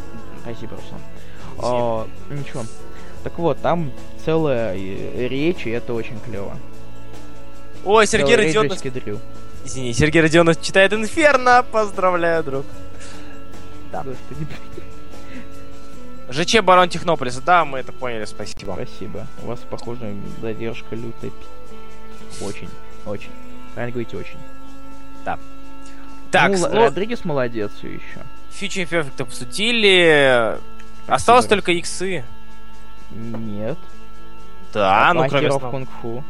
[0.42, 1.02] Спасибо, Руслан.
[1.58, 2.64] О, ничего.
[3.24, 3.92] Так вот, там
[4.26, 6.54] целая э, речь, и это очень клево.
[7.84, 7.90] да.
[7.92, 8.78] Ой, Сергей Родионов...
[9.64, 11.64] Извини, Сергей Родионов читает Инферно.
[11.72, 12.66] Поздравляю, друг.
[13.92, 14.04] Да.
[14.04, 14.91] Господи, блин,
[16.32, 17.42] ЖЧ Барон Технополиса.
[17.42, 18.74] Да, мы это поняли, спасибо.
[18.74, 19.28] спасибо.
[19.44, 21.32] У вас, похоже, задержка лютая.
[22.42, 22.70] Очень,
[23.06, 23.32] очень.
[23.74, 24.40] Правильно говорите, очень.
[26.32, 28.22] Так, ну, ну, Родригес молодец все еще.
[28.52, 30.58] Future Perfect обсудили.
[31.08, 32.24] Осталось только иксы.
[33.12, 33.78] Нет.
[34.74, 36.24] Да, ну кроме кунг-фу.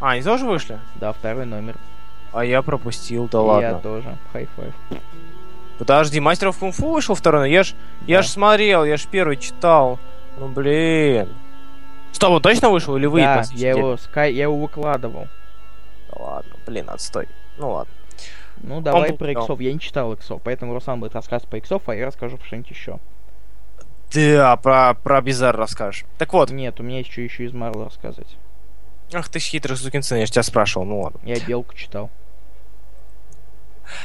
[0.00, 0.78] А, они тоже вышли?
[0.94, 1.76] Да, второй номер.
[2.32, 3.66] А я пропустил, да И ладно.
[3.66, 4.16] Я тоже.
[4.32, 4.74] High five.
[5.78, 7.50] Подожди, Мастеров Кунг-фу вышел второй?
[7.50, 7.74] Я ж,
[8.06, 8.22] я Да.
[8.22, 9.98] ж смотрел, я ж первый читал.
[10.38, 11.28] Ну блин.
[12.12, 13.20] Стоп, он точно вышел или вы?
[13.20, 15.28] Да, я его, скай, я его выкладывал.
[16.10, 17.28] Да ладно, блин, отстой.
[17.58, 17.92] Ну ладно.
[18.62, 19.44] Ну, давай был про клёв.
[19.44, 19.60] иксов.
[19.60, 22.70] Я не читал иксов, поэтому Руслан будет рассказывать по иксов, а я расскажу про что-нибудь
[22.70, 22.98] еще.
[24.14, 26.04] Да, про, про Бизар расскажешь.
[26.16, 28.34] Так вот, Нет, у меня что еще из Марвел рассказывать.
[29.12, 31.20] ах ты ж хитрый сукин сын, я ж тебя спрашивал, ну ладно.
[31.24, 32.10] Я Белку читал.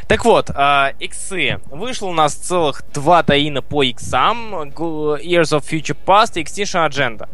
[0.08, 1.60] Так вот, а, иксы.
[1.70, 4.54] Вышло у нас целых два таина по иксам.
[4.54, 7.30] Years of Future Past и Extinction Agenda.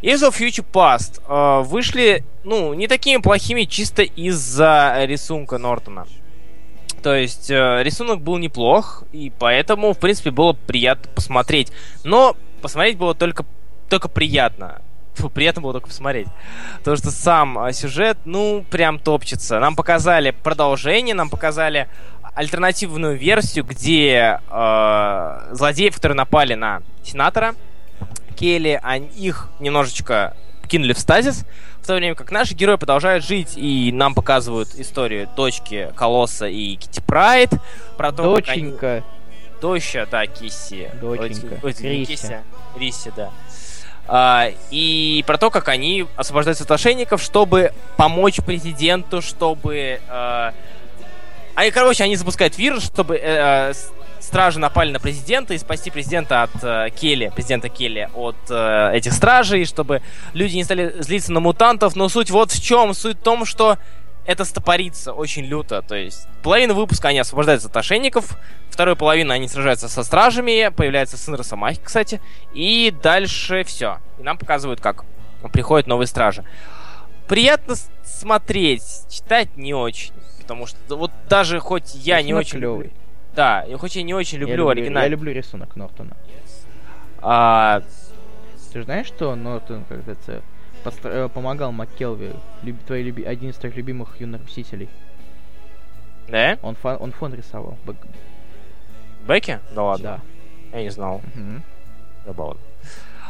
[0.00, 6.06] Years of Future Past а, вышли, ну, не такими плохими чисто из-за рисунка Нортона.
[7.02, 11.72] То есть э, рисунок был неплох, и поэтому, в принципе, было приятно посмотреть.
[12.04, 13.44] Но посмотреть было только,
[13.88, 14.82] только приятно.
[15.14, 16.28] Фу, приятно было только посмотреть.
[16.78, 19.60] Потому что сам а, сюжет, ну, прям топчется.
[19.60, 21.88] Нам показали продолжение, нам показали
[22.34, 27.54] альтернативную версию, где э, злодеев, которые напали на сенатора
[28.36, 30.34] Келли, они, их немножечко
[30.66, 31.44] кинули в стазис,
[31.82, 36.76] в то время как наши герои продолжают жить, и нам показывают историю дочки Колосса и
[36.76, 37.50] Кити Прайд,
[37.98, 39.04] про то, как они- Доченька.
[39.60, 40.88] Доща, да, Кисси.
[41.00, 41.60] Доченька.
[41.62, 41.72] Ой.
[41.72, 43.30] Кисси, а Риси, да.
[44.08, 50.00] А, и про то, как они освобождаются от ошейников, чтобы помочь президенту, чтобы...
[50.08, 50.52] а,
[51.54, 53.72] Они, короче, они запускают вирус, чтобы э, э,
[54.20, 59.12] стражи напали на президента и спасти президента от э, Келли, президента Келли от э, этих
[59.12, 60.00] стражей, чтобы
[60.32, 61.94] люди не стали злиться на мутантов.
[61.94, 62.94] Но суть вот в чем.
[62.94, 63.78] Суть в том, что
[64.26, 65.82] это стопорится очень люто.
[65.82, 68.36] То есть половину выпуска они освобождаются от ошейников,
[68.70, 72.20] вторую половину они сражаются со стражами, появляется сын Росомахи, кстати,
[72.52, 73.98] и дальше все.
[74.18, 75.04] И нам показывают, как
[75.52, 76.44] приходят новые стражи.
[77.28, 80.12] Приятно смотреть, читать не очень.
[80.40, 82.92] Потому что вот даже хоть я не Рисунок очень клёвый.
[83.34, 85.02] Да, и хоть я не очень Я люблю оригинал.
[85.02, 86.16] Я люблю рисунок Нортона.
[87.22, 87.82] А,
[88.72, 90.42] Ты знаешь, что Нортон, как это,
[90.84, 94.88] постро- э, помогал МакКелви, люб- твой люби- один из твоих любимых юных мстителей.
[96.28, 96.58] да?
[96.62, 97.76] Он, фон, он фон рисовал.
[97.86, 98.06] Бэк-
[99.26, 99.58] Бекки?
[99.74, 100.20] Да ладно.
[100.72, 100.78] Да.
[100.78, 101.20] Я не знал.
[101.34, 101.62] Мгм.
[102.26, 102.60] Забавно.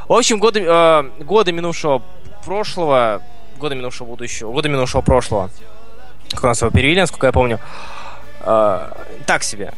[0.08, 2.02] В общем, годы, э, годы минувшего
[2.44, 3.22] прошлого,
[3.58, 5.50] годы минувшего будущего, годы минувшего прошлого,
[6.30, 7.58] как у нас его перевели, насколько я помню,
[8.40, 8.88] э,
[9.26, 9.72] так себе.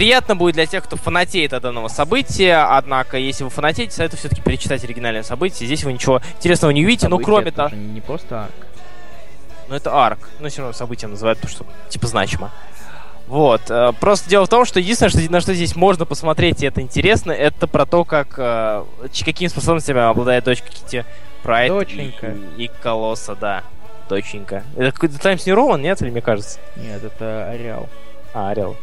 [0.00, 4.40] Приятно будет для тех, кто фанатеет от данного события, однако, если вы фанатеете, советую все-таки
[4.40, 5.66] перечитать оригинальное событие.
[5.66, 7.76] Здесь вы ничего интересного не увидите, ну, Событие кроме того...
[7.76, 8.66] не просто арк.
[9.68, 10.30] Ну, это арк.
[10.38, 12.50] Но все равно событием называют, потому что, типа, значимо.
[13.26, 13.60] Вот.
[13.68, 16.80] э, Просто дело в том, что единственное, что, на что здесь можно посмотреть, и это
[16.80, 18.84] интересно, это про то, как э,
[19.22, 21.04] какими способностями обладает дочка Кити
[21.42, 22.36] Прайд Доченька.
[22.56, 23.64] и, и Колосса, да.
[24.08, 24.64] Доченька.
[24.78, 26.58] Это какой-то Таймс не Роман, нет, или мне кажется?
[26.76, 27.86] Нет, это Ареал.
[28.32, 28.78] А, Орел.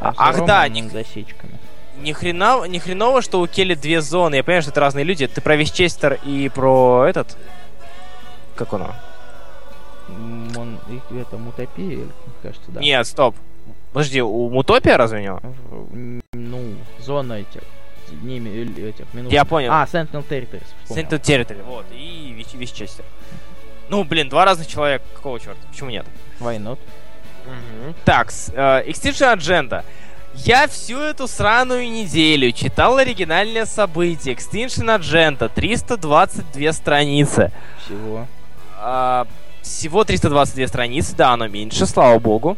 [0.00, 1.52] А Ах, да, не- с засечками.
[1.98, 4.36] Ни хрена, ни хреново, что у Келли две зоны.
[4.36, 5.26] Я понимаю, что это разные люди.
[5.26, 7.36] Ты про Вещчестер и про этот...
[8.56, 8.82] Как он?
[10.08, 12.06] М, Он, их, это Мутопия,
[12.42, 12.80] кажется, да.
[12.80, 13.36] Нет, стоп.
[13.92, 15.40] Подожди, у Мутопия разве у него?
[15.42, 17.62] В- м, Ну, зона этих,
[18.22, 18.50] не, ми-
[18.88, 19.32] этих минут.
[19.32, 19.70] Я понял.
[19.72, 20.66] А, Sentinel Territories.
[20.88, 23.04] Sentinel Territory, вот, и Вещчестер.
[23.88, 25.58] Ну, блин, два разных человека, какого черта?
[25.70, 26.06] Почему нет?
[26.40, 26.78] Why not?
[28.04, 29.84] Так, э, Extinction Agenda.
[30.34, 37.50] Я всю эту сраную неделю читал оригинальное событие Extinction Agenda, 322 страницы.
[37.84, 38.26] Всего.
[38.78, 39.26] А,
[39.62, 42.56] всего 322 страницы, да, оно меньше, слава богу.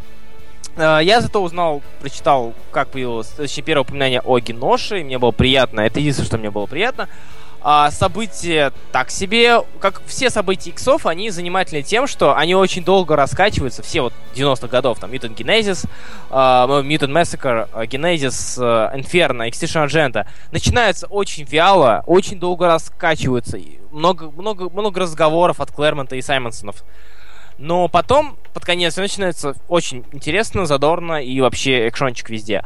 [0.76, 5.32] А, Я зато узнал, прочитал, как появилось, точнее, первое упоминание о Геноше, и мне было
[5.32, 7.08] приятно, это единственное, что мне было приятно.
[7.64, 13.14] А события так себе, как все события иксов, они занимательны тем, что они очень долго
[13.14, 15.88] раскачиваются, все вот 90-х годов, там, Mutant Genesis,
[16.30, 23.58] а, Mutant Massacre, Genesis, а, Inferno, Extinction Agenda, начинаются очень вяло, очень долго раскачиваются,
[23.92, 26.82] много, много, много разговоров от Клэрмонта и Саймонсонов.
[27.58, 32.64] Но потом, под конец, начинается очень интересно, задорно и вообще экшончик везде.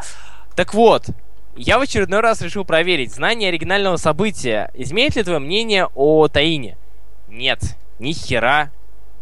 [0.55, 1.11] Так вот,
[1.57, 4.71] я в очередной раз решил проверить знание оригинального события.
[4.75, 6.77] Изменит ли твое мнение о Таине?
[7.29, 8.71] Нет, ни хера,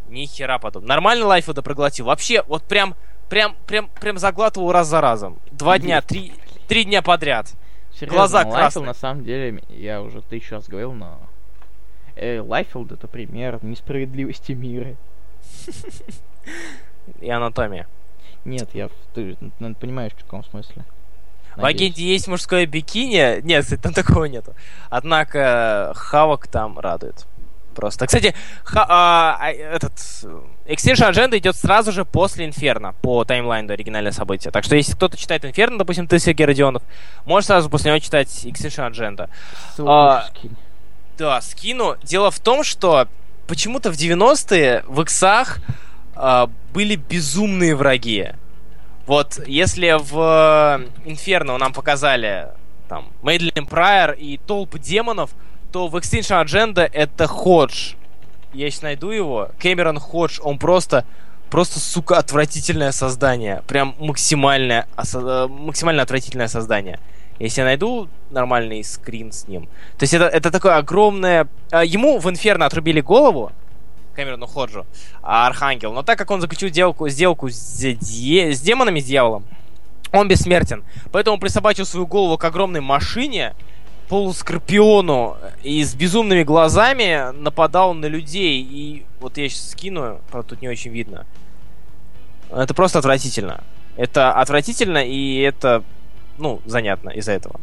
[0.09, 0.85] ни хера потом.
[0.85, 2.07] Нормально Лайфилда проглотил.
[2.07, 2.95] Вообще, вот прям,
[3.29, 5.39] прям, прям, прям заглатывал раз за разом.
[5.53, 6.33] Два дня, три,
[6.67, 7.53] три дня подряд.
[7.93, 8.87] Серьезно, Глаза Лайфилд, красные.
[8.87, 11.21] на самом деле, я уже тысячу раз говорил, но...
[12.17, 14.97] Э, Лайфилд это пример несправедливости мира.
[17.21, 17.87] И анатомия.
[18.45, 18.91] Нет, я...
[19.15, 20.85] Ты ну, понимаешь, в каком смысле.
[21.57, 23.41] В агенте есть мужское бикини.
[23.43, 24.55] Нет, кстати, там такого нету.
[24.91, 27.27] Однако Хавок там радует.
[27.75, 28.07] Просто.
[28.07, 29.93] Кстати, ха- а, а, этот
[30.23, 34.53] э, Extinction Agenda идет сразу же после Инферно по таймлайну оригинальное событие.
[34.53, 36.83] Так что если кто-то читает Инферно, допустим, ты, Сергей Родионов,
[37.25, 39.29] можешь сразу после него читать Extinction Agenda.
[39.75, 40.57] Ссылку а, скинь.
[41.19, 41.97] Да, скину.
[42.05, 43.09] Дело в том, что
[43.49, 45.59] почему-то в 90-е в иксах
[46.15, 48.31] а, были безумные враги.
[49.07, 52.49] Вот если в Инферно нам показали
[52.89, 55.31] там Мейдлин Прайер и толпы демонов,
[55.73, 57.95] то в Extinction Agenda это Ходж.
[58.53, 59.51] Я сейчас найду его.
[59.59, 61.05] Кэмерон Ходж, он просто
[61.51, 63.63] просто, сука, отвратительное создание.
[63.69, 66.99] Прям максимальное, осо- максимально отвратительное создание.
[67.39, 69.67] Если я найду нормальный скрин с ним.
[69.99, 71.47] То есть это, это такое огромное...
[71.71, 73.53] а, Ему в Инферно отрубили голову,
[74.15, 74.87] Кэмерону Ходжу,
[75.23, 75.93] а Архангел.
[75.93, 79.45] Но так как он заключил сделку, сделку с, с демонами, с дьяволом,
[80.13, 80.85] он бессмертен.
[81.13, 83.55] Поэтому присобачил свою голову к огромной машине,
[84.09, 88.63] полускорпиону и с безумными глазами нападал на людей.
[88.63, 91.27] И вот я сейчас скину, правда тут не очень видно.
[92.51, 93.65] Это просто отвратительно.
[93.97, 95.83] Это отвратительно, и это,
[96.39, 97.61] ну, занятно из-за этого.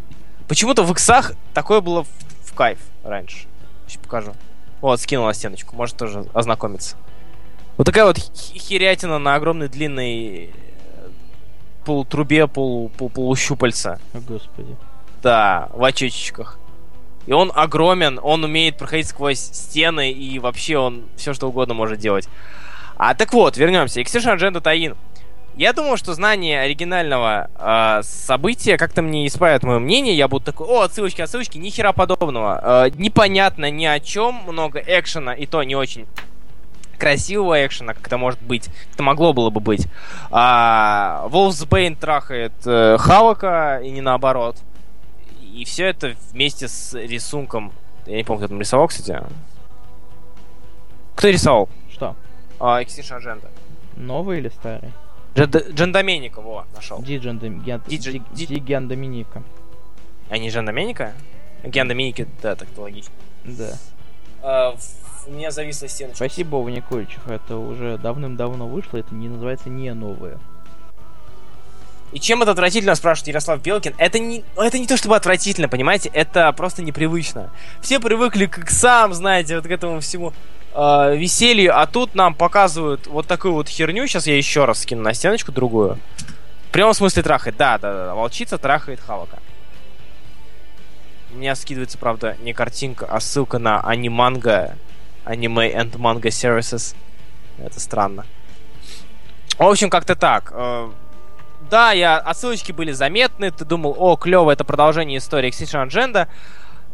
[0.47, 2.07] Почему-то в иксах такое было в,
[2.43, 3.47] в кайф раньше.
[3.87, 4.33] Сейчас покажу.
[4.81, 6.97] Вот, скинул на стеночку, может тоже ознакомиться.
[7.77, 10.49] Вот такая вот херятина на огромной длинной э,
[11.85, 13.99] полутрубе, полу, пол, полущупальца.
[14.13, 14.75] О, господи.
[15.21, 16.57] Да, в очечках.
[17.27, 21.99] И он огромен, он умеет проходить сквозь стены, и вообще он все что угодно может
[21.99, 22.27] делать.
[22.97, 24.01] А так вот, вернемся.
[24.01, 24.95] Extinction Agenda Таин.
[25.55, 30.15] Я думал, что знание оригинального э, события как-то мне исправит мое мнение.
[30.15, 32.85] Я буду такой, о, отсылочки, отсылочки, ни хера подобного.
[32.85, 36.07] Э, непонятно ни о чем, много экшена, и то не очень
[36.97, 38.69] красивого экшена, как это может быть.
[38.93, 39.87] Это могло было бы быть.
[40.29, 44.57] А, Wolfsbane трахает э, Халака, и не наоборот.
[45.41, 47.73] И все это вместе с рисунком.
[48.05, 49.19] Я не помню, кто там рисовал, кстати.
[51.15, 51.69] Кто рисовал?
[51.91, 52.15] Что?
[52.59, 53.47] А, Extinction Agenda.
[53.97, 54.91] Новый или старый?
[55.35, 57.01] Джен Доменика, во, нашел.
[57.01, 59.43] Ди Джан Дом- Ген- Ди Джан- Ди- Ди- Ди Ген Доминика.
[60.29, 61.13] А не Джен Доменика?
[61.63, 63.13] Ген Доменики, да, так-то логично.
[63.45, 63.77] Да.
[64.43, 64.75] А,
[65.27, 66.17] у меня зависла стеночка.
[66.17, 67.25] Спасибо, Вова Никольчих.
[67.27, 68.97] Это уже давным-давно вышло.
[68.97, 70.37] Это не называется не новое.
[72.11, 73.93] И чем это отвратительно, спрашивает Ярослав Белкин.
[73.97, 76.09] Это не, это не то чтобы отвратительно, понимаете?
[76.13, 77.51] Это просто непривычно.
[77.81, 80.33] Все привыкли к сам, знаете, вот к этому всему
[80.73, 84.07] э, веселью, а тут нам показывают вот такую вот херню.
[84.07, 85.97] Сейчас я еще раз скину на стеночку другую.
[86.69, 87.57] В прямом смысле трахает.
[87.57, 88.15] Да, да, да.
[88.15, 89.39] Волчица трахает Халака.
[91.33, 94.75] У меня скидывается, правда, не картинка, а ссылка на аниманга.
[95.25, 96.95] Anime and Manga Services.
[97.57, 98.25] Это странно.
[99.57, 100.51] В общем, как-то так.
[100.53, 100.89] Э,
[101.69, 103.51] Да, я, отсылочки были заметны.
[103.51, 106.27] Ты думал, о, клево, это продолжение истории Extinction Agenda.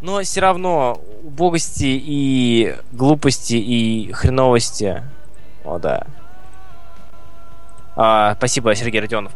[0.01, 5.03] Но все равно убогости и глупости и хреновости.
[5.65, 6.05] О, да.
[7.99, 9.31] А, спасибо, Сергей Родионов.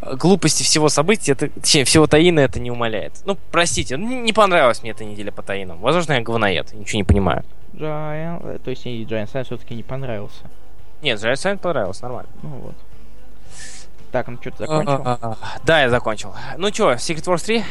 [0.00, 3.20] А, Глупости всего события, это, точнее, всего Таина это не умаляет.
[3.26, 5.78] Ну, простите, ну, не понравилась мне эта неделя по Таинам.
[5.80, 7.44] Возможно, я говноед, ничего не понимаю.
[7.74, 8.54] Giant...
[8.54, 10.44] э, То есть и Giant Sign все-таки не понравился.
[11.02, 12.30] Нет, Giant Sign понравилось, нормально.
[12.42, 12.74] Ну вот.
[14.12, 15.02] Так, ну что, ты закончил?
[15.04, 16.34] А, Да, я закончил.
[16.56, 17.62] Ну чё, Secret Wars 3?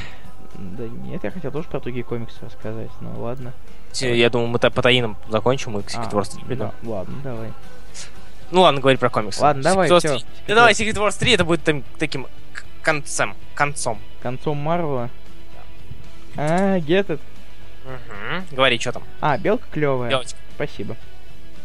[0.78, 2.90] Да нет, я хотел тоже про другие комиксы рассказать.
[3.02, 3.54] Ну ладно.
[3.94, 6.72] Я думаю, мы по таинам закончим и к Secret А, Wars 3 придем.
[6.84, 7.54] да, ладно, давай.
[8.52, 9.42] Ну ладно, говори про комиксы.
[9.42, 10.18] Ладно, давай, Secret Wars всё.
[10.18, 10.26] 3.
[10.48, 12.28] Да давай, Secret Wars 3 это будет там- таким
[12.82, 13.36] концем.
[13.56, 14.00] Концом.
[14.22, 15.10] Концом Марвела.
[16.36, 17.20] А, get it.
[18.52, 19.04] Говори, что там?
[19.22, 20.22] А, белка клевая.
[20.56, 20.96] Спасибо.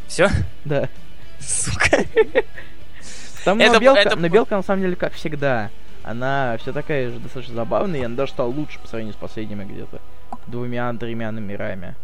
[0.06, 0.28] Все?
[0.64, 0.88] Да.
[1.40, 2.04] Сука.
[3.44, 5.70] Там Это- но белка, это- но белка на самом деле как всегда.
[6.04, 9.64] Она все такая же достаточно забавная, и она даже стала лучше по сравнению с последними
[9.64, 10.00] где-то
[10.46, 11.94] двумя-тремя номерами.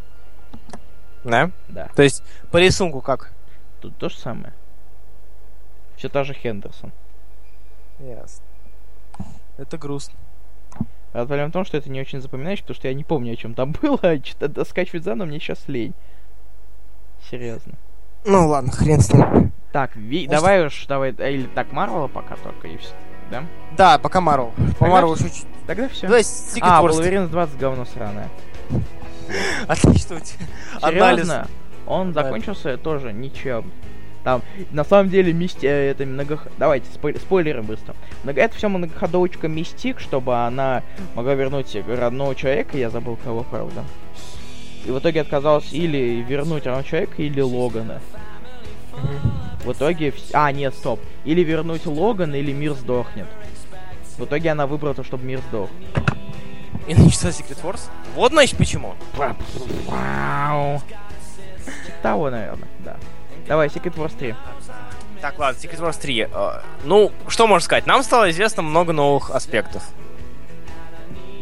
[1.22, 1.50] Да?
[1.68, 1.88] Да.
[1.94, 3.30] То есть, по рисунку как?
[3.80, 4.54] Тут то же самое.
[5.96, 6.92] Все та же Хендерсон.
[7.98, 8.42] Ясно.
[9.58, 10.14] Это грустно.
[11.12, 13.36] А проблема в том, что это не очень запоминаешь, потому что я не помню, о
[13.36, 15.92] чем там было, а что-то скачивать заново мне сейчас лень.
[17.30, 17.74] Серьезно.
[18.24, 19.52] Ну ладно, хрен с ним.
[19.72, 22.94] Так, Ви- Может- давай уж, давай, а, или так Марвела пока только и все.
[23.30, 23.44] Да?
[23.76, 24.52] Да, пока Марвел.
[24.78, 25.24] По Марвелу всё.
[25.24, 25.46] чуть-чуть.
[25.66, 26.06] Тогда все.
[26.06, 27.16] Давай Secret А, Wars 3.
[27.16, 28.28] Wolverine 20 говно сраное.
[29.68, 30.46] Отлично у тебя.
[30.80, 31.30] Анализ.
[31.86, 33.70] Он закончился тоже ничем.
[34.22, 35.64] Там, на самом деле, мисти...
[35.64, 36.40] э, это много...
[36.58, 37.94] Давайте, спой- спойлеры быстро.
[38.22, 38.40] Много...
[38.42, 40.82] Это все многоходовочка Мистик, чтобы она
[41.14, 43.82] могла вернуть родного человека, я забыл кого, правда.
[44.84, 48.00] И в итоге отказалась или вернуть родного человека, или Логана.
[49.64, 50.14] В итоге...
[50.32, 51.00] А, нет, стоп.
[51.24, 53.26] Или вернуть Логана, или мир сдохнет.
[54.18, 55.70] В итоге она выбрала, то, чтобы мир сдох.
[56.86, 57.80] И начался Secret Wars.
[58.14, 58.94] Вот, значит, почему.
[59.14, 60.82] Вау.
[61.86, 62.96] Типа того, наверное, да.
[63.46, 64.34] Давай, Secret Wars 3.
[65.20, 66.28] Так, ладно, Secret Wars 3.
[66.32, 67.86] Э, ну, что можно сказать?
[67.86, 69.82] Нам стало известно много новых аспектов.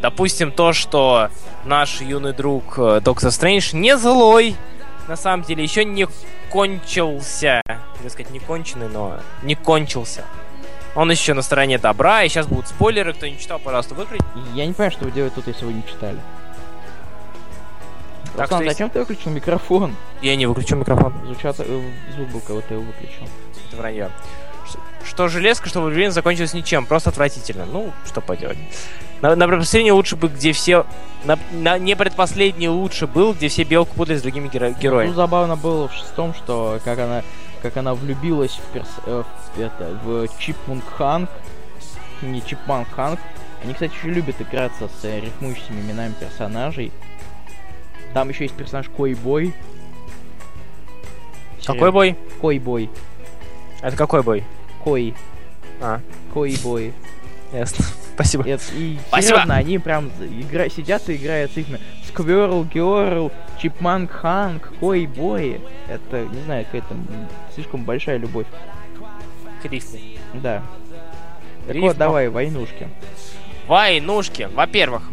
[0.01, 1.29] Допустим, то, что
[1.65, 4.55] наш юный друг э, Доктор Стрэндж не злой.
[5.09, 6.07] На самом деле, еще не
[6.51, 7.63] кончился.
[7.95, 10.23] Хотел сказать, не конченый, но не кончился.
[10.93, 13.13] Он еще на стороне добра, и сейчас будут спойлеры.
[13.13, 14.29] Кто не читал, пожалуйста, выключите.
[14.53, 16.19] Я не понимаю, что вы делаете тут, если вы не читали.
[18.35, 19.95] Так Руслан, что зачем ты выключил микрофон?
[20.21, 21.11] Я не выключу микрофон.
[21.25, 21.81] Звучат, э,
[22.13, 23.27] звук был, кого ты его выключил.
[23.67, 24.11] Это вранье.
[25.03, 27.65] Что железка, что Вульверин закончилось ничем, просто отвратительно.
[27.65, 28.59] Ну, что поделать.
[29.21, 30.85] На, на предпоследний лучше бы, где все...
[31.25, 35.11] На, на не предпоследний лучше был, где все белку путали с другими геро- Ну, героями.
[35.13, 37.23] забавно было в шестом, что как она,
[37.61, 39.23] как она влюбилась в, перс, э,
[39.55, 41.29] в, это, в Чипмунг Ханг,
[42.21, 43.19] не Чипманг Ханг.
[43.61, 46.93] Они, кстати, еще любят играться с э, рифмующими именами персонажей.
[48.13, 49.53] Там еще есть персонаж Кой Бой.
[51.65, 52.15] Какой бой?
[52.39, 52.89] Кой Бой.
[53.81, 54.43] Это какой бой?
[54.83, 55.13] Кой.
[55.81, 55.99] А,
[56.33, 56.93] Кой Бой.
[57.53, 57.85] Ясно.
[58.15, 58.43] Спасибо.
[58.47, 59.33] И, и Спасибо.
[59.35, 63.31] серьезно, они прям игра, сидят и играют этими Скверл, Георл,
[63.61, 65.61] Чипманг Ханг, Кой Бой.
[65.87, 66.95] Это, не знаю, какая-то
[67.53, 68.47] слишком большая любовь.
[69.61, 70.17] Крифли.
[70.35, 70.63] Да.
[71.67, 71.87] Так Рифма.
[71.89, 72.87] вот, давай, войнушки.
[73.67, 74.49] Войнушки.
[74.53, 75.03] Во-первых,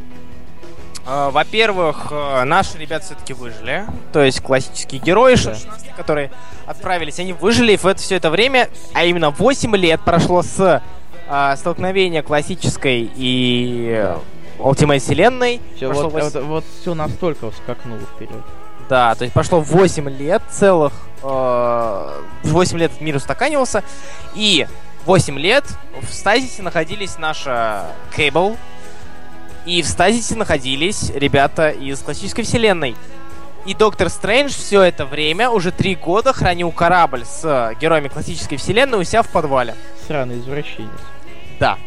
[1.07, 3.85] э, во-первых, э, наши ребята все-таки выжили.
[4.13, 5.55] То есть классические герои, Да.
[5.55, 6.31] 16, которые
[6.65, 10.83] отправились, они выжили в это все это время, а именно 8 лет прошло с
[11.29, 14.17] э, столкновения классической и э,
[14.59, 15.61] Ultimate вселенной.
[15.77, 18.43] Все, вот, вось- вот, вот все настолько скакнуло вперед.
[18.89, 20.93] Да, то есть прошло 8 лет целых.
[21.23, 23.83] Э, 8 лет мир устаканивался.
[24.35, 24.67] И
[25.05, 25.65] 8 лет
[26.01, 28.57] в стазисе находились наша Кейбл.
[29.67, 32.95] И в стазисе находились ребята из классической вселенной.
[33.67, 39.01] И Доктор Стрэндж все это время, уже три года, хранил корабль с героями классической вселенной
[39.01, 39.75] у себя в подвале.
[40.07, 40.89] Сраный извращенец.
[41.59, 41.79] Да.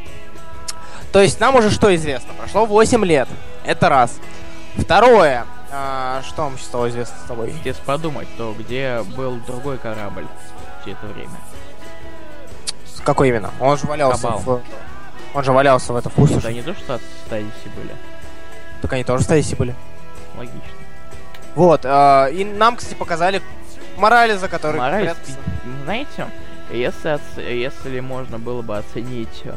[1.11, 2.34] То есть нам уже что известно?
[2.34, 3.28] Прошло 8 лет.
[3.65, 4.20] Это раз.
[4.78, 5.45] Второе.
[5.72, 7.53] а, что вам стало известно с тобой?
[7.63, 10.28] Если подумать, то где был другой корабль
[10.82, 11.38] все это время?
[13.03, 13.51] Какой именно?
[13.59, 14.39] Он же валялся Кабал.
[14.39, 14.61] в...
[15.34, 16.41] Он же валялся в это в пустоши.
[16.41, 17.95] Да не то, что от стадиси были.
[18.82, 19.76] Так они тоже в стазисе были.
[20.38, 20.61] Логично.
[21.55, 21.82] Вот.
[21.86, 23.41] а, и нам, кстати, показали
[23.97, 24.80] Морализа, который...
[24.80, 25.38] Прятался.
[25.84, 26.28] знаете,
[26.72, 29.53] если, оц- если можно было бы оценить э,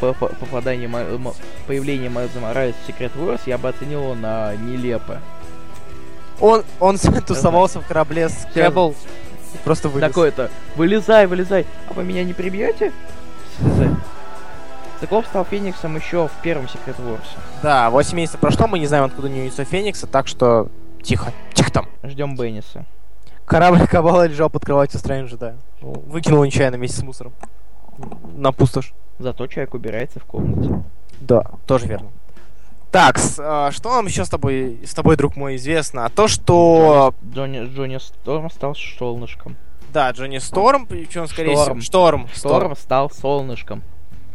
[0.00, 1.34] по- по- попадание, Ма-
[1.66, 5.20] появление Майлза Моралеса в Secret Wars, я бы оценил его на нелепо.
[6.40, 8.46] Он, он тусовался в корабле с
[9.54, 10.08] и Просто вылез.
[10.08, 12.92] Такое-то, вылезай, вылезай, а вы меня не прибьете?
[15.00, 17.26] Циклоп стал Фениксом еще в первом Secret Wars.
[17.62, 20.68] Да, 8 месяцев прошло, мы не знаем, откуда него яйцо Феникса, так что
[21.02, 21.32] тихо.
[21.52, 21.86] Тихо там.
[22.02, 22.84] Ждем Бенниса.
[23.46, 25.54] Корабль Кабала лежал под кроватью Стрэнджа, да.
[25.80, 27.32] Ну, Выкинул нечаянно вместе с мусором.
[28.36, 28.92] На пустошь.
[29.18, 30.82] Зато человек убирается в комнате.
[31.20, 32.10] Да, тоже верно.
[32.90, 36.04] Так, с- а, что нам еще с тобой, с тобой, друг мой, известно?
[36.04, 37.14] А то, что...
[37.32, 39.56] Джонни, Джонни Сторм стал солнышком.
[39.92, 41.80] Да, Джонни Сторм, причем, скорее Шторм.
[41.80, 41.84] всего...
[41.84, 42.28] Шторм.
[42.34, 43.82] Шторм стал солнышком.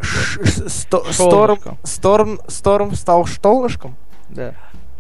[0.02, 1.14] Ш- сто- Шторм.
[1.58, 1.78] Солнышком.
[1.84, 2.40] Сторм.
[2.48, 3.96] Сторм стал штолнышком?
[4.30, 4.54] Да.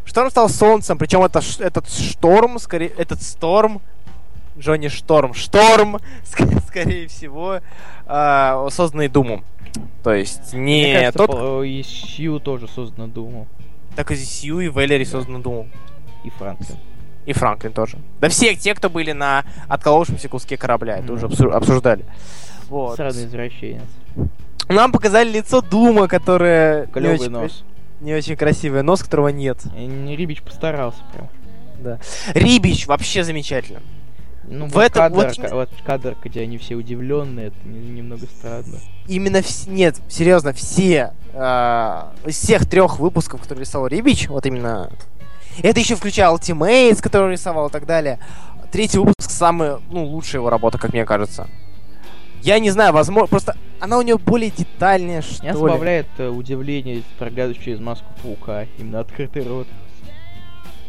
[0.05, 3.82] Шторм стал солнцем, причем это, этот шторм, скорее, этот сторм,
[4.60, 7.60] Джонни Шторм, шторм, ск- скорее всего,
[8.05, 9.43] а, созданный Думом.
[10.03, 13.47] То есть Мне не кажется, тот, по- и Сью тоже создано Думом.
[13.95, 15.70] так и Сью, и Валери создан Думом.
[16.24, 16.78] И Франклин.
[17.26, 17.97] И Франклин тоже.
[18.20, 21.14] Да все те, кто были на отколовшемся куске корабля, это Мгм.
[21.14, 22.05] уже обсу- обсуждали.
[22.68, 22.95] Вот.
[22.97, 23.84] Сраный извращенец.
[24.68, 27.64] Нам показали лицо Дума, которое не Клевый очень, нос.
[28.01, 29.60] не очень красивое, нос которого нет.
[29.78, 31.28] И не- Рибич постарался прям.
[31.80, 31.99] Да.
[32.34, 33.80] Рибич вообще замечательно.
[34.52, 37.91] Ну, В вот этом- кадр, вот именно- вот кадр, где они все удивленные, это не-
[37.91, 38.80] немного странно.
[39.08, 41.12] именно вс- нет, серьезно, все
[42.26, 44.89] из всех трех выпусков, которые рисовал Рибич, вот именно
[45.62, 48.20] это еще включая Ultimates, который рисовал и так далее.
[48.72, 51.47] Третий выпуск самый, ну, лучшая его работа, как мне кажется.
[52.41, 55.58] Я не знаю, возможно, просто она у него более детальная, что Меня ли.
[55.60, 58.66] забавляет э, удивление, проглядываешь через маску паука.
[58.78, 59.68] Именно открытый рот.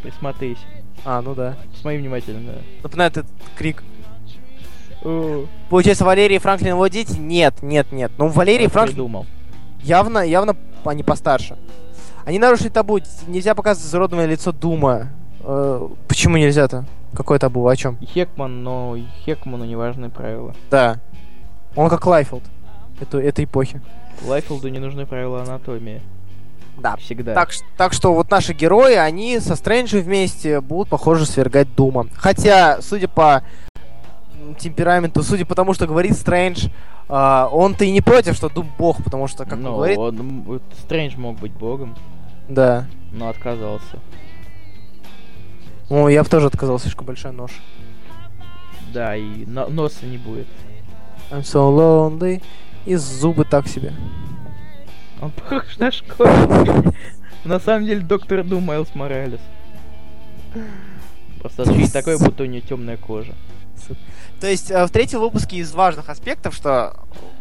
[0.02, 0.58] Присмотрись.
[1.04, 1.56] А, ну да.
[1.80, 2.54] Смотри внимательно.
[2.82, 3.82] Напоминает этот крик.
[5.70, 7.16] Получается, Валерий и Франклин его дети?
[7.18, 8.12] Нет, нет, нет.
[8.18, 9.26] Ну, Валерий и я Франклин придумал.
[9.82, 11.56] явно, явно они постарше.
[12.24, 12.98] Они нарушили табу.
[13.26, 15.08] Нельзя показывать изуродованное лицо Дума.
[15.40, 16.84] Э, почему нельзя-то?
[17.14, 17.66] Какое табу?
[17.66, 17.98] О чем?
[17.98, 20.54] Хикман, но Хикману не важны правила.
[20.70, 21.00] Да.
[21.76, 22.42] Он как Лайфилд.
[23.00, 23.80] Это, этой эпохи.
[24.26, 26.02] Лайфилду не нужны правила анатомии.
[26.80, 26.96] Да.
[26.96, 27.34] Всегда.
[27.34, 32.06] Так, так что вот наши герои, они со Стрэнджем вместе будут, похоже, свергать Дума.
[32.16, 33.42] Хотя, судя по
[34.58, 36.68] темпераменту, судя по тому, что говорит Стрэндж,
[37.08, 39.98] а, он-то и не против, что Дум бог, потому что, как ну, он говорит...
[39.98, 41.96] он, Стрэндж мог быть богом,
[42.48, 42.86] Да.
[43.12, 43.98] но отказался.
[45.88, 47.50] Ну, я бы тоже отказался, слишком большой нож.
[48.94, 50.46] Да, и но- носа не будет.
[51.30, 52.42] I'm so lonely.
[52.86, 53.92] И зубы так себе.
[55.20, 56.92] Он похож на школьника.
[57.44, 59.40] На самом деле доктор Дум Майлз Моралес.
[61.40, 63.34] Просто ощущение такое, будто у нее темная кожа.
[64.40, 66.96] То есть э, в третьем выпуске из важных аспектов, что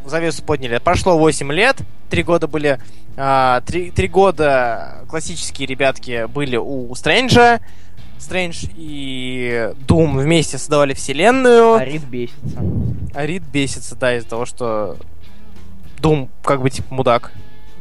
[0.05, 1.77] завесу подняли, прошло 8 лет,
[2.09, 2.79] 3 года были...
[3.15, 7.59] 3, а, 3 года классические ребятки были у Стрэнджа,
[8.17, 11.73] Стрэндж и Дум вместе создавали вселенную.
[11.73, 12.59] А Рид бесится.
[13.13, 14.97] А Рид бесится, да, из-за того, что
[15.99, 17.31] Дум как бы типа мудак.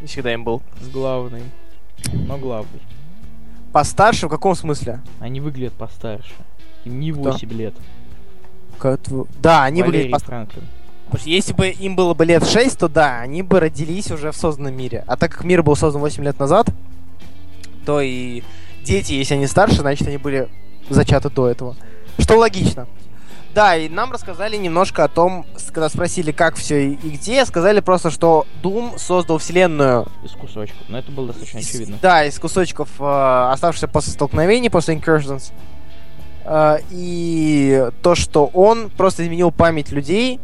[0.07, 0.63] Всегда им был.
[0.81, 1.43] С главной.
[2.27, 2.81] Но главный.
[3.73, 5.01] Постарше в каком смысле?
[5.21, 6.33] Они выглядят постарше.
[6.85, 7.75] Им не 8 лет.
[8.79, 9.01] Как
[9.43, 10.65] Да, они Валерий выглядят Франклин.
[11.07, 14.31] Потому что если бы им было бы лет 6, то да, они бы родились уже
[14.31, 15.05] в созданном мире.
[15.07, 16.69] А так как мир был создан 8 лет назад,
[17.87, 18.43] то и
[18.85, 20.49] дети, если они старше, значит, они были
[20.91, 21.77] зачаты до этого.
[22.19, 22.87] Что логично.
[23.59, 28.09] Да, и нам рассказали немножко о том, когда спросили, как все и где, сказали просто,
[28.09, 30.07] что Doom создал вселенную.
[30.23, 30.79] Из кусочков.
[30.87, 31.99] Но это было достаточно очевидно.
[32.01, 35.51] Да, из кусочков, э, оставшихся после столкновений, после Incursions.
[36.45, 40.39] Э, и то, что он просто изменил память людей,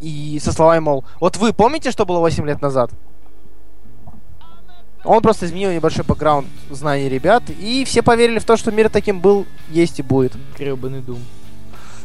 [0.00, 2.90] и со словами, мол, вот вы помните, что было 8 лет назад?
[5.04, 9.20] Он просто изменил небольшой бэкграунд знаний ребят, и все поверили в то, что мир таким
[9.20, 10.32] был, есть и будет.
[10.58, 11.20] Гребаный дум.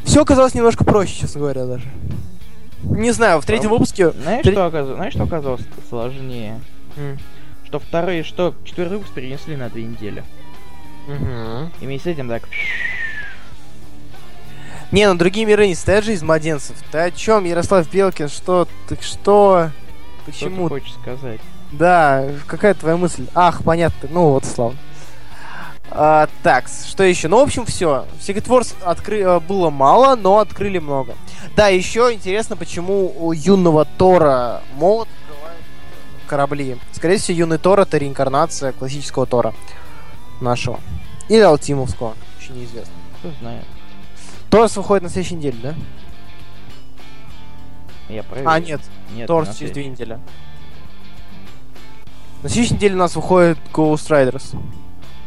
[0.03, 1.87] Все оказалось немножко проще, честно говоря, даже.
[2.83, 4.11] Не знаю, в третьем А, выпуске...
[4.11, 4.95] Знаешь, Три- что оказалось?
[4.95, 6.59] Знаешь, что оказалось сложнее?
[6.97, 7.17] М.
[7.65, 10.23] Что второй, что четвертый выпуск перенесли на две недели.
[11.07, 11.71] Мгм.
[11.79, 12.43] И вместе с этим так...
[14.91, 16.75] Не, ну другие миры не стоят же из младенцев.
[16.91, 18.27] Ты о чем, Ярослав Белкин?
[18.27, 18.67] Что?
[18.89, 19.69] Ты что?
[19.71, 19.71] Что
[20.25, 20.67] ты Почему?
[20.67, 21.39] хочешь сказать?
[21.71, 23.25] Да, какая твоя мысль?
[23.33, 24.09] Ах, понятно.
[24.11, 24.77] Ну вот, славно.
[25.93, 27.27] А, так, что еще?
[27.27, 28.05] Ну, в общем, все.
[28.19, 29.19] Secret Wars откры...
[29.19, 31.15] э, было мало, но открыли много.
[31.55, 35.09] Да, еще интересно, почему у юного Тора молот
[36.27, 36.77] корабли.
[36.93, 39.53] Скорее всего, юный Тор это реинкарнация классического Тора
[40.39, 40.79] нашего.
[41.27, 42.93] Или Алтимовского, еще неизвестно.
[43.19, 43.65] Кто знает.
[44.49, 45.75] Торс выходит на следующей неделе, да?
[48.07, 48.49] Я проверю.
[48.49, 48.81] А, нет,
[49.13, 50.19] Нет, Торс на через две недели.
[52.43, 54.55] На следующей неделе у нас выходит Ghost Riders.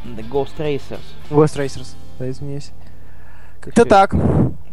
[0.05, 1.01] The Ghost Racers.
[1.31, 2.73] Ghost Racers, да, извиняюсь.
[3.61, 4.15] Как-то так.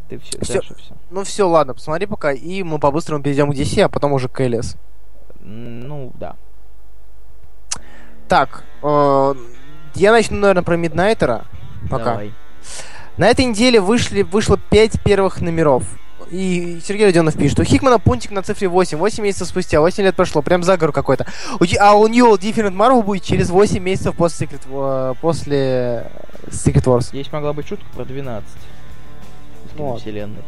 [0.09, 0.53] Ты все, Всё.
[0.53, 0.93] дальше все.
[1.09, 4.33] Ну все, ладно, посмотри пока, и мы по-быстрому перейдем к DC, а потом уже к
[4.33, 4.75] КЛС.
[5.39, 6.35] Ну, да.
[8.27, 9.33] Так, э,
[9.95, 11.45] я начну, наверное, про Миднайтера.
[11.89, 12.11] Пока.
[12.11, 12.33] Давай.
[13.17, 15.83] На этой неделе вышли, вышло 5 первых номеров.
[16.31, 20.15] И Сергей Родионов пишет, у Хикмана пунктик на цифре 8, 8 месяцев спустя, 8 лет
[20.15, 21.25] прошло, прям заговор какой-то.
[21.59, 26.07] У Ди- А у New Different Marvel будет через 8 месяцев после Secret, после
[26.47, 27.09] Secret Wars.
[27.09, 28.47] Здесь могла быть шутка про 12.
[29.65, 29.99] Из Вот.
[30.01, 30.39] вселенных.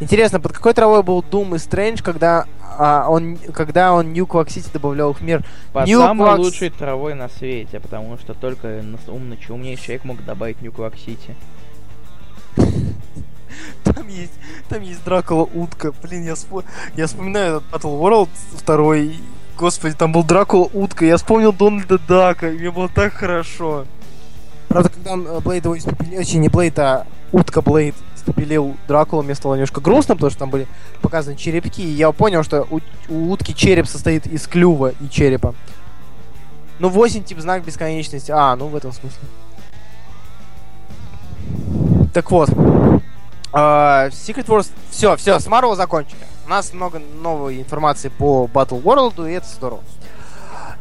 [0.00, 2.44] Интересно, под какой травой был Doom и Стрэндж, когда,
[2.78, 5.42] а, он, когда он New Quack City добавлял в мир?
[5.72, 10.24] Под New самой Quacks- лучшей травой на свете, потому что только умный, умнейший человек мог
[10.24, 11.34] добавить New Quack City.
[13.84, 14.32] Там есть,
[14.68, 15.92] там есть Дракула утка.
[16.02, 16.64] Блин, я, вспо-
[16.96, 19.20] я вспоминаю этот Battle World второй.
[19.56, 21.04] Господи, там был Дракула утка.
[21.04, 23.84] Я вспомнил Дональда Дака, и мне было так хорошо.
[24.68, 29.22] Правда, когда он э, Блейд его испепелил, точнее, не Блейд, а утка Блейд испепелил Дракула,
[29.22, 30.66] мне стало немножко грустно, потому что там были
[31.02, 35.54] показаны черепки, и я понял, что у, у утки череп состоит из клюва и черепа.
[36.80, 38.32] Ну, 8 тип знак бесконечности.
[38.32, 39.20] А, ну в этом смысле.
[42.12, 42.50] Так вот.
[43.56, 44.68] А, Secret Wars...
[44.90, 46.18] Все, все, с Marvel закончили.
[46.44, 49.82] У нас много новой информации по Battle World, и это здорово.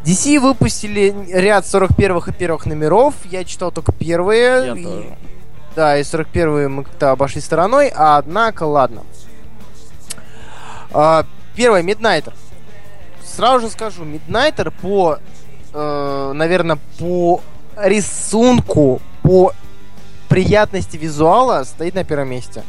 [0.03, 3.13] DC выпустили ряд 41-х и первых номеров.
[3.25, 4.65] Я читал только первые.
[4.65, 5.17] Я и- тоже.
[5.75, 9.03] Да, и 41-е мы как-то обошли стороной, а однако, ладно.
[10.91, 12.33] А, первое, Midnighter.
[13.23, 15.19] Сразу же скажу, Midnighter по,
[15.73, 17.41] э, наверное, по
[17.77, 19.53] рисунку, по
[20.33, 22.63] приятности визуала стоит на первом месте.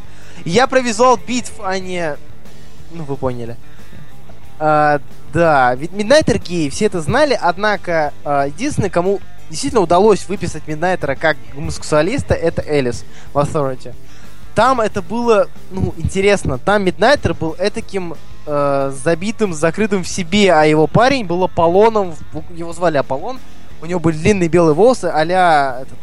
[0.44, 2.14] Я про визуал битв, а не...
[2.92, 3.56] Ну, вы поняли.
[4.58, 5.00] А,
[5.32, 11.14] да, ведь Midnighter гей, все это знали, однако а, единственный, кому действительно удалось выписать Миднайтера
[11.14, 13.94] как гомосексуалиста, это Элис в Authority.
[14.54, 16.58] Там это было, ну, интересно.
[16.58, 22.14] Там Миднайтер был этаким э, забитым, закрытым в себе, а его парень был Аполлоном,
[22.54, 23.38] его звали Аполлон,
[23.80, 25.98] у него были длинные белые волосы, а-ля этот,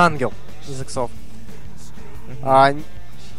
[0.00, 0.32] ангел
[0.68, 1.10] из иксов.
[2.42, 2.74] А,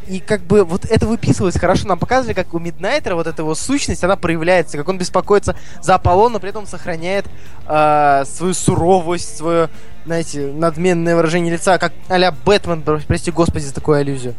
[0.07, 1.87] и как бы вот это выписывалось хорошо.
[1.87, 5.95] Нам показывали, как у Миднайтера вот эта его сущность, она проявляется, как он беспокоится за
[5.95, 7.25] Аполлона, при этом сохраняет
[7.65, 9.69] а, свою суровость, свое,
[10.05, 14.35] знаете, надменное выражение лица, как а-ля Бэтмен, про- прости господи за такую аллюзию.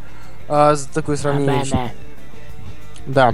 [0.47, 1.61] А, за такое сравнение.
[1.61, 1.91] еще.
[3.05, 3.31] Да.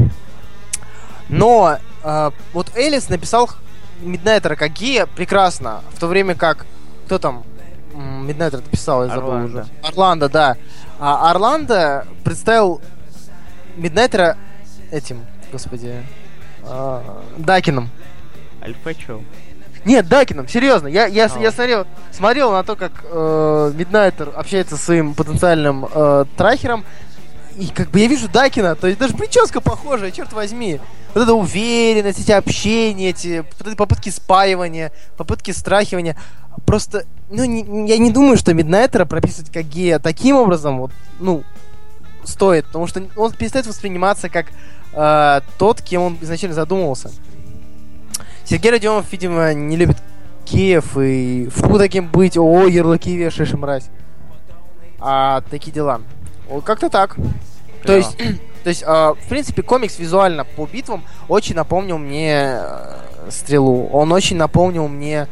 [1.27, 3.51] Но э, вот Элис написал
[4.01, 6.65] Миднайтера как гея прекрасно, в то время как
[7.05, 7.43] кто там
[7.93, 9.59] Миднайтер написал, я забыл Орландо.
[9.61, 9.67] уже.
[9.83, 10.57] Орландо, да.
[10.99, 12.81] А Орландо представил
[13.77, 14.37] Миднайтера
[14.91, 16.03] этим, господи,
[16.63, 17.01] э,
[17.37, 17.89] Дакином.
[18.61, 19.21] Альфачо.
[19.85, 20.87] Нет, Дакином, серьезно.
[20.87, 21.39] Я, я, А.
[21.39, 26.83] я смотрел, смотрел на то, как э, Миднайтер общается со своим потенциальным э, трахером.
[27.59, 30.79] И как бы я вижу Дакина, то есть даже прическа похожая, черт возьми.
[31.13, 33.43] Вот эта уверенность, эти общения, эти
[33.75, 36.15] попытки спаивания, попытки страхивания.
[36.65, 41.43] Просто, ну, не- я не думаю, что Миднайтера прописывать как гея таким образом, вот, ну,
[42.23, 42.65] стоит.
[42.67, 44.45] Потому что он перестает восприниматься как
[44.93, 47.11] э, тот, кем он изначально задумывался.
[48.45, 49.97] Сергей Родионов, видимо, не любит
[50.45, 53.89] Киев и фу таким быть, о, ярлыки вешаешь, мразь.
[54.99, 56.01] А такие дела.
[56.65, 57.15] Как-то так.
[57.83, 58.17] То есть,
[58.63, 63.87] то есть, а, в принципе, комикс визуально по битвам очень напомнил мне э, стрелу.
[63.87, 65.27] Он очень напомнил мне.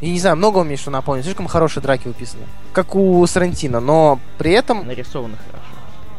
[0.00, 1.24] Я не знаю, много мне что напомнил.
[1.24, 2.44] Слишком хорошие драки выписаны.
[2.72, 3.80] Как у Сарантино.
[3.80, 5.64] Но при этом Нарисовано хорошо.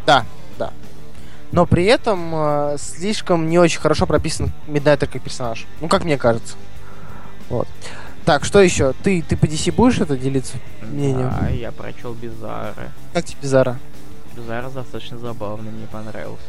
[0.05, 0.25] да,
[0.57, 0.73] да.
[1.51, 5.65] Но при этом э, слишком не очень хорошо прописан Миднайтер как персонаж.
[5.81, 6.55] Ну, как мне кажется.
[7.49, 7.67] Вот.
[8.25, 8.93] Так, что еще?
[9.01, 10.57] Ты, ты по DC будешь это делиться?
[10.83, 11.33] Мнением.
[11.39, 12.91] Да, я прочел Бизара.
[13.13, 13.79] Как тебе Зара?
[14.39, 16.39] Бизара достаточно забавный, мне понравился.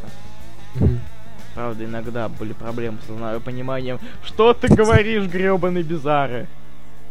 [1.54, 6.46] Правда, иногда были проблемы с пониманием, что ты говоришь, гребаный Бизары.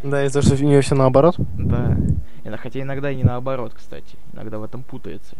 [0.02, 1.36] Да, из-за того, что у нее все наоборот.
[1.38, 1.98] Да.
[2.58, 4.16] Хотя иногда и не наоборот, кстати.
[4.34, 5.36] Иногда в этом путается.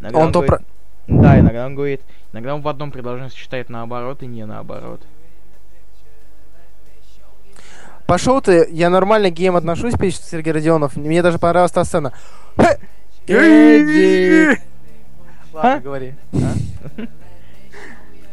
[0.00, 0.66] Иногда Он то говорит-
[1.06, 2.00] Да, иногда он говорит,
[2.32, 5.00] иногда он в одном предложении считает наоборот и не наоборот.
[8.06, 10.96] Пошел ты, я нормально к геям отношусь, пишет Сергей Родионов.
[10.96, 12.12] Мне даже понравилась та сцена.
[12.58, 12.78] Хе!
[13.28, 14.58] Эдди!
[15.52, 15.80] Ладно, А?
[15.80, 16.14] говори.
[16.34, 16.54] А?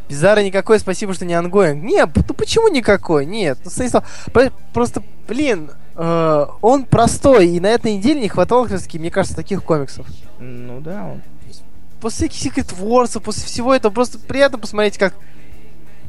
[0.08, 1.82] Бизарро никакой, спасибо, что не ongoing.
[1.82, 3.26] Не, ну почему никакой?
[3.26, 8.64] Нет, ну Станислав, про- просто, блин, э, он простой, и на этой неделе не хватало,
[8.64, 10.06] как раз мне кажется, таких комиксов.
[10.38, 11.22] Ну да, он.
[12.00, 15.14] После Secret Wars, после всего этого, просто приятно посмотреть, как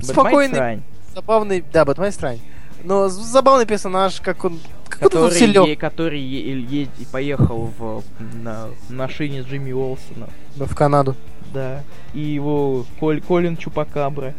[0.02, 0.84] спокойный,
[1.16, 2.40] забавный, да, Бэтмен странь,
[2.84, 8.04] но забавный персонаж, как он, как который, е- который е- е- поехал в,
[8.44, 10.28] на машине Джимми Уолсона.
[10.56, 11.16] в Канаду.
[11.54, 11.84] Да.
[12.14, 14.34] И его Коль, Колин Чупакабра.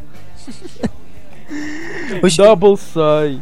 [2.36, 3.40] Дабл Сай.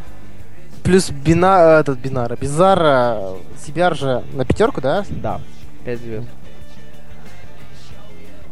[0.83, 3.33] Плюс Бина, этот Бинара, Бизара,
[3.65, 5.03] себя же на пятерку, да?
[5.09, 5.41] Да.
[5.83, 6.27] 5 звезд.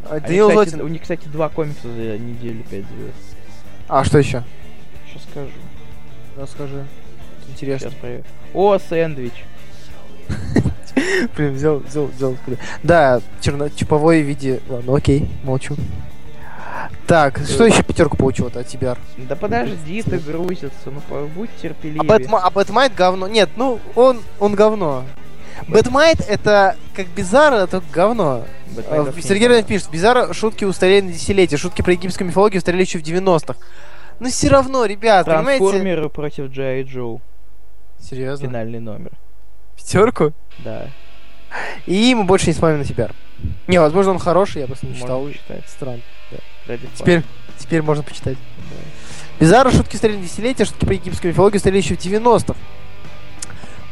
[0.10, 0.82] А, кстати, Зотин.
[0.82, 3.36] У них, кстати, два комикса за неделю 5 звезд.
[3.88, 4.44] А, что еще?
[5.08, 5.48] Сейчас скажу.
[6.38, 6.86] Расскажи.
[7.50, 7.90] Интересно.
[7.90, 8.24] Сейчас проверю.
[8.54, 9.34] О, сэндвич.
[11.38, 12.36] Блин, взял, взял, взял.
[12.84, 14.62] Да, черно чиповой в виде.
[14.70, 15.76] Ладно, окей, молчу.
[17.08, 18.98] Так, что еще пятерку получил от тебя?
[19.18, 21.02] Да подожди, ты грузится, ну
[21.36, 22.04] будь А, терпеливее.
[22.04, 23.28] Бэтма- а Бэтмайт говно.
[23.28, 25.04] Нет, ну он, он говно.
[25.68, 28.46] Бэтмайт это как Бизарро, это говно.
[28.90, 29.68] А, не Сергей понравился.
[29.68, 33.56] пишет, Бизарро шутки устарели на десятилетия, шутки про египетскую мифологию устарели еще в 90-х.
[34.20, 35.60] Но все равно, ребят, понимаете...
[35.66, 37.22] Трансформеры против Джай Джоу.
[38.00, 38.48] Серьезно?
[38.48, 39.12] Финальный номер.
[39.76, 40.34] Пятерку?
[40.60, 40.88] Да.
[41.86, 43.10] И мы больше не вспомним на себя.
[43.68, 45.24] Не, возможно, он хороший, я просто не Можно читал.
[45.26, 45.64] почитать.
[45.70, 46.02] Странно.
[46.68, 47.24] Ради Теперь,
[47.58, 48.38] теперь можно почитать.
[49.40, 52.56] Бизарро шутки устарели на десятилетия, шутки про египетскую мифологию устарели еще в 90-х.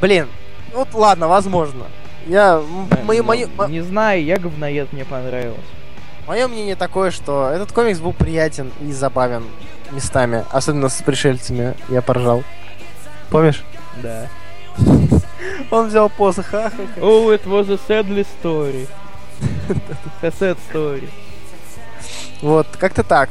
[0.01, 0.27] Блин,
[0.73, 1.85] вот ладно, возможно.
[2.27, 2.55] Я...
[2.55, 3.03] м, фана.
[3.03, 5.59] Мое, Ну, мое, Не знаю, я говноед, мне понравилось.
[6.27, 9.43] мое мнение такое, что этот комикс был приятен и забавен
[9.93, 10.43] местами.
[10.51, 11.75] Особенно с пришельцами.
[11.89, 12.43] Я поржал.
[13.29, 13.63] Помнишь?
[14.01, 14.27] Да.
[15.71, 16.99] Он взял посох, ха-ха-ха.
[16.99, 18.87] Oh, it was a sadly story.
[20.21, 21.09] A sad story.
[22.41, 23.29] Вот, как-то так.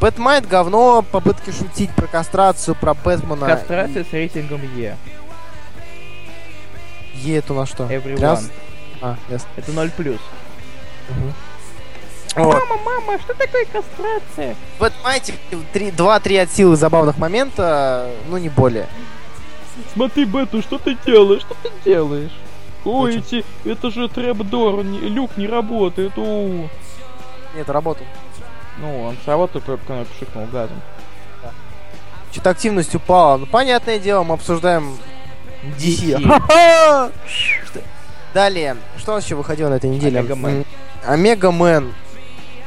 [0.00, 3.46] Бэтмайт говно, попытки шутить про кастрацию, про Бэтмена.
[3.46, 4.96] Кастрация с рейтингом E.
[7.14, 7.84] E это на что?
[7.84, 8.18] Everyone.
[8.18, 8.50] Тряс?
[9.00, 9.48] А, ясно.
[9.56, 10.20] Это 0 плюс.
[11.08, 11.32] Мгм.
[12.36, 12.54] Вот.
[12.54, 14.54] Мама, мама, что такое кастрация?
[14.76, 15.34] В Бэтмайте
[15.72, 18.86] 2-3 от силы забавных момента, ну не более.
[19.94, 21.42] Смотри, Бету, что ты делаешь?
[21.42, 22.30] Что ты делаешь?
[22.84, 26.16] Ой, Ну эти, это же trapdoor, не- люк не работает.
[26.18, 26.68] У.
[27.54, 28.06] Нет, работал.
[28.78, 30.80] Ну, он сработал, только когда пшикнул газом.
[32.32, 33.38] Что-то активность упала.
[33.38, 34.98] Ну, понятное дело, мы обсуждаем
[35.78, 36.20] DC.
[38.34, 40.20] Далее, что у нас еще выходило на этой неделе?
[40.20, 40.64] Omega Men.
[41.06, 41.94] Omega Men.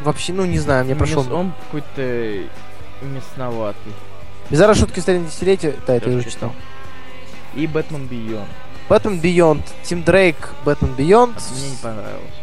[0.01, 1.25] Вообще, ну не знаю, мне прошел.
[1.33, 2.47] Он какой-то
[3.01, 3.93] мясноватый.
[4.49, 5.75] Бизарро шутки старины десятилетия.
[5.85, 6.53] Да, это я уже читал.
[7.53, 8.45] И Бэтмен Бейон.
[8.87, 9.65] Бэтмен Бейонд.
[9.83, 10.35] Тим Дрейк,
[10.65, 11.35] Бэтмен Бейонд.
[11.51, 12.33] Мне не понравилось.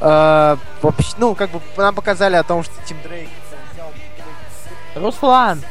[0.00, 3.28] А, вообще, ну, как бы нам показали о том, что Тим Дрейк
[4.94, 5.62] Руслан,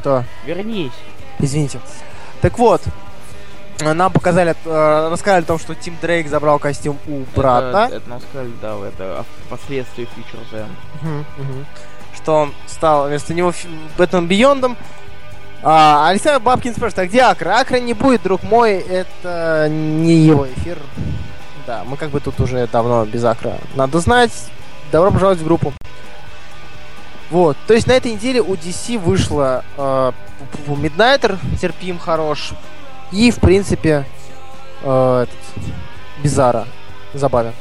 [0.00, 0.24] Что?
[0.44, 0.92] вернись.
[1.38, 1.80] Извините.
[2.40, 2.82] Так вот,
[3.80, 7.86] нам показали, э, рассказали о том, что Тим Дрейк забрал костюм у брата.
[7.86, 10.68] Это, это нам сказали, да, это впоследствии Future Zen.
[11.02, 11.66] Мгм, мгм.
[12.14, 13.52] Что он стал вместо него
[13.96, 14.76] Бэтмен Биондом.
[15.62, 17.58] А, Александр Бабкин спрашивает, а где Акра?
[17.58, 20.78] Акра не будет, друг мой, это не его эфир.
[21.66, 23.58] Да, мы как бы тут уже давно без Акра.
[23.74, 24.32] Надо знать.
[24.92, 25.72] Добро пожаловать в группу.
[27.30, 30.12] Вот, то есть на этой неделе у DC вышло э,
[30.66, 32.52] Midnighter, терпим, хорош.
[33.12, 34.06] И, в принципе,
[34.82, 35.64] э, этот,
[36.22, 36.66] Бизарро,
[37.14, 37.52] забавен.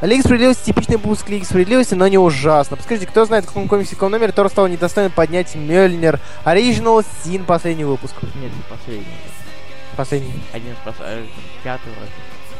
[0.00, 2.76] Лига справедливости типичный буст Лиги справедливости, но не ужасно.
[2.76, 7.04] Подскажите, кто знает, в каком комиксе, в каком номере Тор стал недостойным поднять Мьёльнир Original
[7.24, 8.14] Sin последний выпуск?
[8.22, 9.06] Нет, не последний.
[9.96, 10.42] Последний.
[10.54, 10.94] Один из пос...
[11.00, 11.26] э,
[11.62, 12.12] Пятый вроде.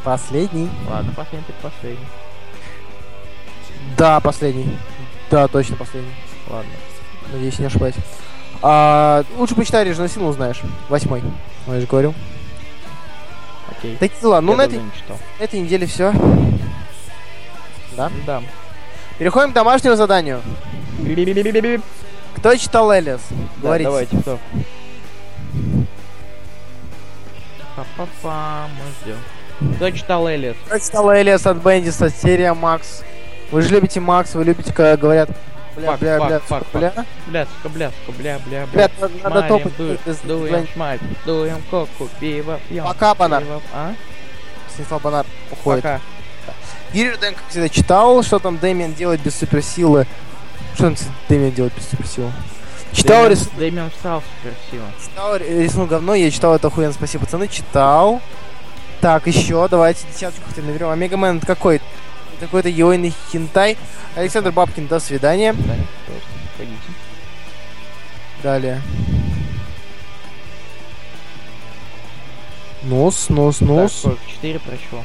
[0.05, 0.69] Последний?
[0.91, 2.07] Ладно, последний, так последний.
[3.97, 4.77] Да, последний.
[5.31, 6.13] Да, точно последний.
[6.49, 6.71] Ладно.
[7.33, 7.95] Надеюсь, не ошибаюсь.
[8.63, 10.61] А, лучше почитай Original Sin, узнаешь.
[10.89, 11.23] Восьмой.
[11.67, 12.15] Ну, я же говорил.
[13.71, 13.97] Окей.
[13.97, 14.41] Такие дела.
[14.41, 15.19] Ну, на этой, читал.
[15.39, 16.13] этой неделе все.
[17.97, 18.11] Да?
[18.27, 18.43] Да.
[19.19, 20.41] Переходим к домашнему заданию.
[22.37, 23.21] Кто читал Элис?
[23.31, 23.85] Да, Говорите.
[23.89, 24.39] давайте, кто?
[27.77, 29.75] Па-па-па, мы ждем.
[29.77, 30.57] Кто читал Элис?
[30.67, 33.03] Кто читал Элис от Бендиса, серия Макс?
[33.51, 35.31] Вы же любите Макс, вы любите, когда говорят
[35.77, 37.05] бля, Фак, бля, фак, бля, фак, сука, бля.
[37.27, 38.83] Бля, сука, бля, сука, бля, бля, бля.
[38.83, 39.77] Ребят, надо- надо Шмалим, топать.
[39.77, 42.85] дуем, без- дуем, без- шмаль, дуем коку, пиво пьем.
[42.85, 43.43] Пока, Банар.
[43.43, 43.95] Пиво- А?
[44.73, 45.83] Станислав Бонар уходит.
[45.83, 46.01] Пока.
[46.93, 50.07] Юрий Руденко, как всегда, читал, что там Дэмиан делает без суперсилы.
[50.75, 50.97] Что там
[51.29, 52.33] Дэмиан делает без суперсилы?
[52.93, 53.49] Читал, рис...
[53.57, 54.89] Дэмиан встал суперсила.
[55.01, 58.21] читал рисунок говно, я читал это охуенно, спасибо, пацаны, читал.
[59.01, 60.89] Так, еще, давайте десяточку хотя наберем.
[60.91, 61.81] А Мегамен это какой?
[62.41, 63.77] Какой-то йойный хентай.
[64.17, 65.53] Александр Бабкин, до свидания.
[65.53, 66.65] Да.
[68.43, 68.81] Далее.
[72.83, 74.01] Нос, нос, нос.
[74.03, 74.15] Так?
[74.27, 75.05] Четыре прочел.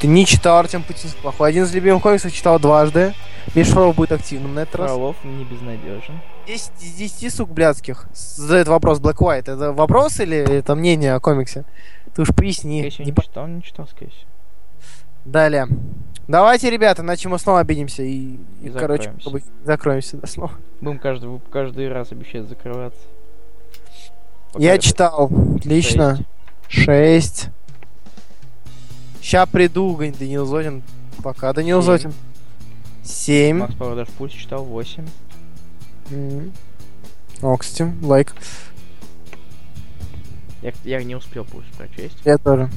[0.00, 1.50] Ты не читал Артем Путинск плохой.
[1.50, 3.12] Один из любимых комиксов читал дважды.
[3.54, 4.90] Миш Фролов будет активным на этот раз.
[4.92, 6.20] Фролов не безнадежен.
[6.46, 8.06] 10 из 10 сук блядских.
[8.14, 9.52] Задает вопрос Black White.
[9.52, 11.64] Это вопрос или это мнение о комиксе?
[12.14, 12.88] Ты уж поясни.
[12.88, 14.28] Всего, Не не читал, не читал, скорее всего.
[15.24, 15.66] Далее.
[16.28, 19.12] Давайте, ребята, иначе мы снова обидимся и, И и, короче,
[19.64, 20.16] закроемся.
[20.16, 20.52] да, снова.
[20.80, 23.00] Будем каждый, каждый раз обещать закрываться.
[24.52, 25.30] Пока Я это читал.
[25.58, 26.18] Отлично.
[26.68, 27.44] шесть.
[27.44, 27.48] 6.
[29.22, 30.82] Ща приду, говорит Данил Зотин.
[31.22, 31.86] Пока, Данил Семь.
[31.86, 32.12] Зотин.
[33.02, 33.56] 7.
[33.58, 35.06] Макс Павлович Пульс читал 8.
[37.42, 38.34] О, кстати, лайк.
[40.62, 42.16] Я, я не успел Пульс прочесть.
[42.24, 42.70] Я тоже.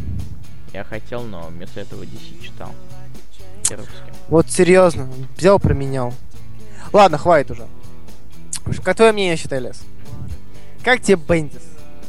[0.74, 2.72] Я хотел, но вместо этого DC читал.
[3.70, 3.92] Выпуски.
[4.30, 6.14] Вот серьезно, взял, променял.
[6.94, 7.68] Ладно, хватит уже.
[8.84, 9.82] Как твое мнение, считай, Лес?
[10.84, 11.62] Как тебе Бендис?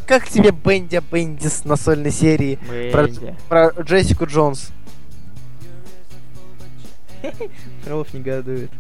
[0.06, 2.56] Как тебе Бенди Бендис на сольной серии
[2.93, 3.36] Про- Бенди.
[3.48, 4.70] про Джессику Джонс?
[7.85, 8.70] Фролов негодует.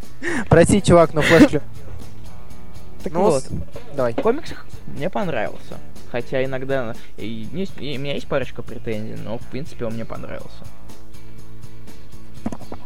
[0.48, 1.60] Прости, чувак, но флешки.
[3.04, 3.50] Так Ну, вот, с-
[3.94, 4.12] Давай.
[4.14, 4.52] комикс
[4.88, 5.78] мне понравился.
[6.10, 6.94] Хотя иногда...
[7.16, 7.42] и
[7.78, 10.64] и у меня есть парочка претензий, но в принципе он мне понравился.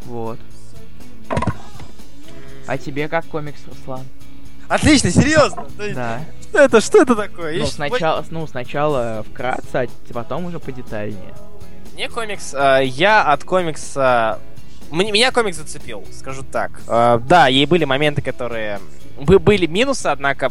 [0.05, 0.39] Вот.
[2.67, 4.05] А тебе как комикс, Руслан?
[4.67, 5.67] Отлично, серьезно.
[5.93, 6.21] Да.
[6.41, 7.59] Что это, что это такое?
[7.59, 11.33] Ну сначала, ну, сначала вкратце, а потом уже подетальнее.
[11.93, 14.39] Мне комикс, э, я от комикса...
[14.91, 16.81] Меня комикс зацепил, скажу так.
[16.87, 18.79] Э, да, ей были моменты, которые...
[19.19, 20.49] бы- Были минусы, однако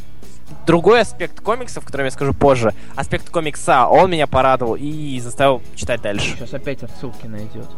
[0.67, 6.03] другой аспект комиксов, который я скажу позже, аспект комикса, он меня порадовал и заставил читать
[6.03, 6.37] дальше.
[6.37, 7.69] Сейчас опять отсылки найдет.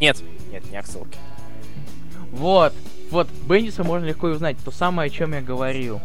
[0.00, 0.18] Нет,
[0.50, 1.18] нет, не отсылки.
[2.32, 2.72] Вот,
[3.10, 4.56] вот, Бендиса можно легко узнать.
[4.64, 6.00] То самое, о чем я говорил.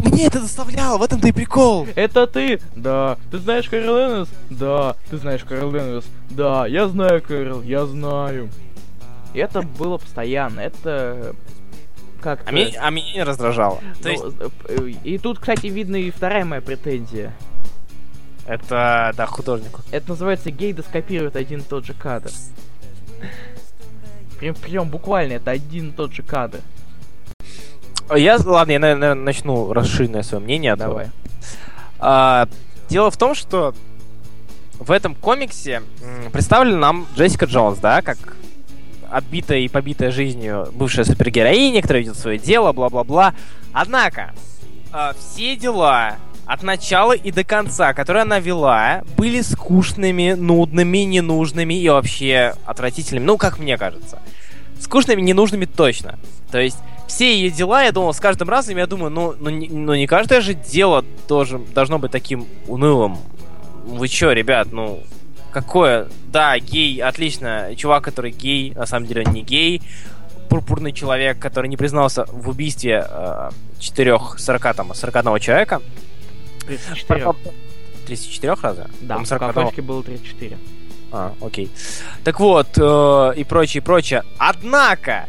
[0.00, 1.86] Мне это доставляло, в этом-то и прикол.
[1.94, 2.60] Это ты?
[2.76, 3.16] Да.
[3.30, 4.28] Ты знаешь Кэрол Эннес?
[4.50, 4.96] Да.
[5.08, 6.04] Ты знаешь Кэрол Эннес?
[6.28, 6.66] Да.
[6.66, 8.50] Я знаю Кэрол, я знаю.
[9.32, 10.60] Это было постоянно.
[10.60, 11.34] Это
[12.20, 13.80] как А меня, а меня не раздражало.
[14.02, 14.24] То есть,
[15.04, 17.32] и тут, кстати, видно и вторая моя претензия.
[18.46, 19.82] это, да, художнику.
[19.90, 22.30] Это называется гейда скопирует один и тот же кадр.
[24.38, 26.60] Прям, прям буквально это один и тот же кадр.
[28.14, 30.76] Я, ладно, я, наверное, начну расширенное свое мнение.
[30.76, 31.08] Давай.
[31.98, 32.48] А,
[32.88, 33.74] дело в том, что
[34.78, 35.82] в этом комиксе
[36.32, 38.16] представлена нам Джессика Джонс, да, как
[39.10, 43.34] отбитая и побитая жизнью бывшая супергероиня, которая ведет свое дело, бла-бла-бла.
[43.72, 44.32] Однако,
[44.92, 46.16] а, все дела
[46.46, 53.24] от начала и до конца, которые она вела, были скучными, нудными, ненужными и вообще отвратительными.
[53.24, 54.18] Ну, как мне кажется.
[54.80, 56.18] скучными, ненужными точно.
[56.50, 59.68] То есть все ее дела, я думал, с каждым разом я думаю, ну, ну, не,
[59.68, 63.18] ну не каждое же дело тоже должно быть таким унылым.
[63.84, 65.02] Вы чё, ребят, ну,
[65.52, 66.08] какое?
[66.26, 67.74] Да, гей, отлично.
[67.76, 69.82] Чувак, который гей, на самом деле он не гей.
[70.48, 75.82] Пурпурный человек, который не признался в убийстве э, 4, 40, там, 41 человека.
[76.66, 77.34] 34.
[78.06, 78.86] 34 разве?
[79.02, 79.54] Да, Там в 41.
[79.54, 80.56] картошке было 34.
[81.12, 81.70] А, окей.
[82.24, 84.24] Так вот, э, и прочее, и прочее.
[84.38, 85.26] Однако,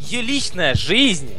[0.00, 1.30] ее личная жизнь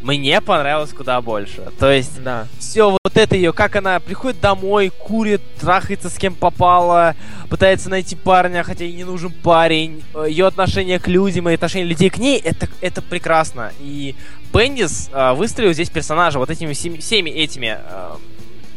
[0.00, 1.68] мне понравилась куда больше.
[1.78, 2.46] То есть, Да.
[2.58, 7.16] все вот это ее, как она приходит домой, курит, трахается с кем попало,
[7.50, 12.10] пытается найти парня, хотя ей не нужен парень, ее отношение к людям и отношение людей
[12.10, 13.72] к ней, это, это прекрасно.
[13.80, 14.14] И
[14.52, 18.10] Бендис э, выстроил здесь персонажа вот этими всеми, всеми этими э,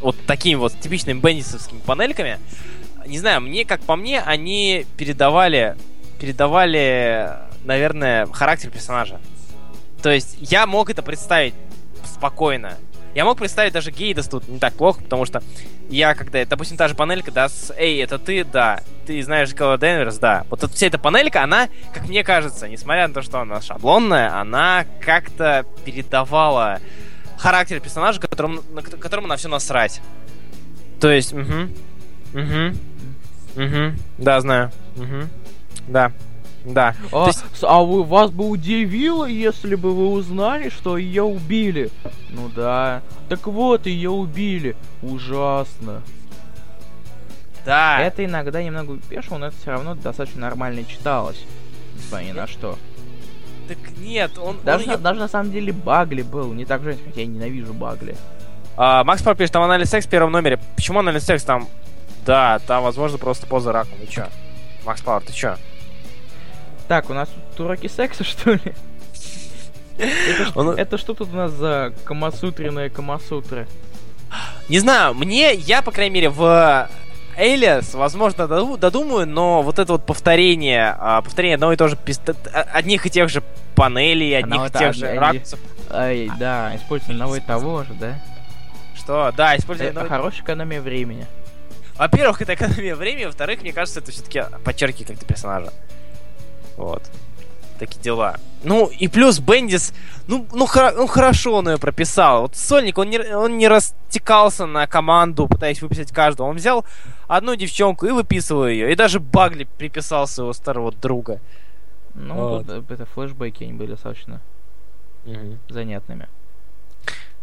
[0.02, 2.40] вот такими вот типичными бендисовскими панельками.
[3.06, 5.76] Не знаю, мне, как по мне, они передавали,
[6.20, 7.30] передавали,
[7.64, 9.20] наверное, характер персонажа.
[10.02, 11.54] То есть я мог это представить
[12.06, 12.78] спокойно.
[13.14, 15.44] Я мог представить даже Гейдас тут не так плохо, потому что
[15.90, 18.80] я когда, допустим, та же панелька, да, с «Эй, это ты?» Да.
[19.06, 20.46] «Ты знаешь Кэлла Денверс?» Да.
[20.50, 24.86] Вот вся эта панелька, она, как мне кажется, несмотря на то, что она шаблонная, она
[25.02, 26.80] как-то передавала
[27.38, 30.00] характер персонажа, которому, на ко- которому на все насрать.
[31.02, 31.68] То есть, угу,
[32.34, 32.78] угу,
[33.56, 35.28] угу, да, знаю, угу,
[35.88, 36.14] да,
[36.66, 36.96] да.
[37.12, 41.90] А, есть- а вы, вас бы удивило, если бы вы узнали, что ее убили?
[42.30, 43.02] Ну да.
[43.30, 44.76] Так вот, ее убили.
[45.02, 46.02] Ужасно.
[47.66, 48.00] Да.
[48.02, 51.44] Это иногда немного бешено, но это все равно достаточно нормально читалось.
[51.96, 52.78] Несмотря ни на что.
[53.68, 54.50] Так нет, он...
[54.58, 57.28] он Даже, её- на- даже на самом деле Багли был, не так женский, хотя я
[57.28, 58.16] ненавижу Багли.
[58.78, 60.60] А, Макс Пар пишет, там анализ секс в первом номере.
[60.76, 61.68] Почему анализ секс там?
[62.26, 63.90] Да, там, возможно, просто поза рака.
[64.00, 64.28] Ну чё?
[64.86, 65.56] Макс Пауэр, ты чё?
[66.92, 68.74] Так, у нас тут уроки секса, что ли?
[69.98, 73.66] Это, Он- это что тут у нас за камасутренная камасутра?
[74.68, 76.90] Не знаю, мне, я, по крайней мере, в
[77.38, 81.98] Элиас, возможно, доду- додумаю, но вот это вот повторение, а, повторение одного и того же
[82.54, 83.42] а- одних и тех же
[83.74, 85.60] панелей, одних Одного и тех же ракурсов.
[85.92, 88.20] Ай, да, использование одного и того же, да?
[88.98, 89.34] Что?
[89.38, 91.26] Да, использование Это хорошая экономия времени.
[91.98, 95.72] Во-первых, это экономия времени, во-вторых, мне кажется, это все-таки подчеркивает как-то персонажа.
[96.82, 97.04] Вот.
[97.78, 98.38] Такие дела.
[98.64, 99.94] Ну, и плюс Бендис,
[100.28, 102.42] ну, ну, хоро- ну хорошо он ее прописал.
[102.44, 106.48] Вот Сольник, он не, он не растекался на команду, пытаясь выписать каждого.
[106.48, 106.86] Он взял
[107.28, 108.92] одну девчонку и выписывал ее.
[108.92, 111.40] И даже Багли приписал своего старого друга.
[112.14, 112.68] Ну, Вот.
[112.68, 114.42] тут, э, это флешбеки, они были достаточно
[115.70, 116.28] занятными.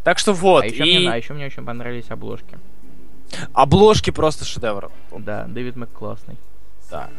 [0.04, 0.64] Так что вот.
[0.64, 2.58] а, еще и мне, а еще мне очень понравились обложки.
[3.52, 4.90] обложки просто шедевр.
[5.16, 6.36] Да, Дэвид Мак классный.
[6.90, 7.10] Да.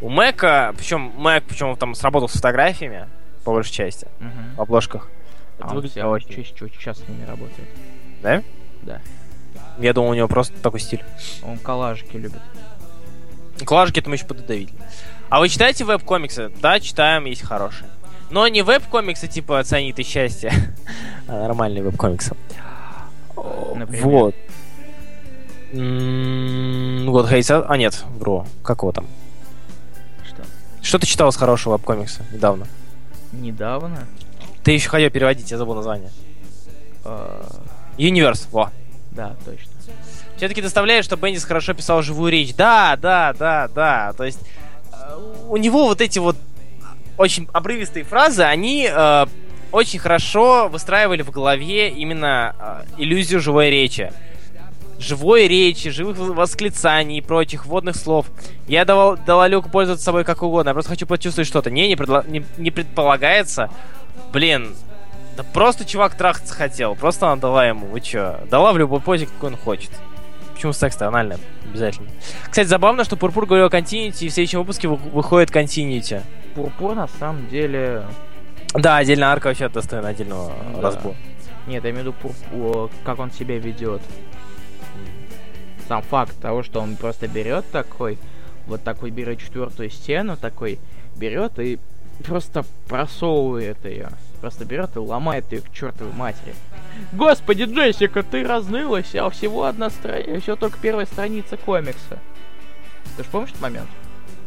[0.00, 3.08] У Мэка, причем Мэк, причем там сработал с фотографиями,
[3.44, 4.56] по большей части, Мгм.
[4.56, 5.08] в обложках.
[5.58, 7.68] А Это он всё- очень- чё- чё- сейчас с ними работает.
[8.22, 8.42] Да?
[8.82, 9.00] Да.
[9.78, 11.02] Я думал, у него просто такой стиль.
[11.42, 12.40] Он коллажики любит.
[13.64, 14.70] Коллажики это мы еще пододавили.
[15.30, 16.50] А вы читаете веб-комиксы?
[16.60, 17.88] Да, читаем, есть хорошие.
[18.30, 20.52] Но не веб-комиксы типа «Цианид и счастье»,
[21.28, 22.36] а нормальные веб-комиксы.
[23.74, 24.04] Например?
[24.04, 24.34] Вот.
[25.72, 27.64] М, Вот Хейса...
[27.66, 28.46] А, нет, вру.
[28.62, 29.06] Как его там?
[30.86, 31.00] Что?
[31.00, 32.68] Ты читал с хорошего веб-комикса недавно?
[33.32, 34.06] Недавно?
[34.62, 36.12] Ты еще хотел переводить, я забыл название.
[37.04, 37.44] А,
[37.98, 38.70] Universe, во.
[39.10, 39.72] да, точно.
[40.36, 42.54] Все-таки доставляет, что Бендис хорошо писал живую речь.
[42.54, 44.12] Да, да, да, да.
[44.12, 44.38] То есть
[44.92, 45.18] э,
[45.48, 46.36] у него вот эти вот
[47.18, 49.26] очень обрывистые фразы, они э,
[49.72, 54.12] очень хорошо выстраивали в голове именно э, иллюзию живой речи.
[54.98, 58.26] Живой речи, живых восклицаний и прочих вводных слов.
[58.66, 60.70] Я давал, дала Люку пользоваться собой как угодно.
[60.70, 61.70] Я просто хочу почувствовать что-то.
[61.70, 63.68] Не, не, предла- не, не предполагается.
[64.32, 64.74] Блин,
[65.36, 66.94] да просто чувак трахаться хотел.
[66.94, 67.86] Просто она дала ему.
[67.88, 68.40] Вы чё?
[68.50, 69.90] Дала в любой позе, какой он хочет.
[70.54, 71.36] Почему секс-то анальный?
[71.68, 72.08] Обязательно.
[72.48, 76.22] Кстати, забавно, что Пурпур говорил о континьюти, и в следующем выпуске вы- выходит континьюти.
[76.54, 78.02] Пурпур на самом деле...
[78.72, 80.80] Да, отдельная арка вообще достойна отдельного Да.
[80.80, 81.14] разбора.
[81.66, 84.00] Нет, я имею в виду, как он себя ведет.
[85.88, 88.18] Сам факт того, что он просто берет такой,
[88.66, 90.78] вот такой берет четвертую стену, такой
[91.16, 91.78] берет и
[92.24, 94.08] просто просовывает ее.
[94.40, 96.54] Просто берет и ломает ее к чертовой матери.
[97.12, 102.18] Господи, Джессика, ты разнылась, а всего одна страница, все только первая страница комикса.
[103.16, 103.88] Ты же помнишь этот момент?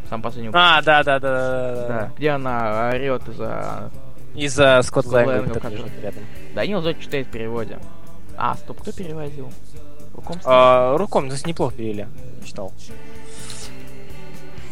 [0.09, 0.51] Сам последний?
[0.53, 1.87] А, да, да, да, да, да.
[1.87, 3.91] Да, где она орет из-за...
[4.35, 6.23] Из-за Скотт Лэнга, который рядом.
[6.53, 7.79] Данил Зод читает в переводе.
[8.37, 9.51] А, стоп, кто переводил?
[10.19, 12.07] Руком А, руком, то есть неплохо перевели.
[12.45, 12.73] Читал.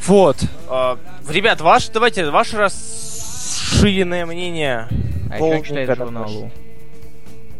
[0.05, 0.37] Вот.
[0.69, 0.97] А,
[1.29, 2.73] ребят, ваш, давайте, ваш рас...
[3.71, 4.87] расширенное мнение.
[5.29, 6.51] А еще читает журналу.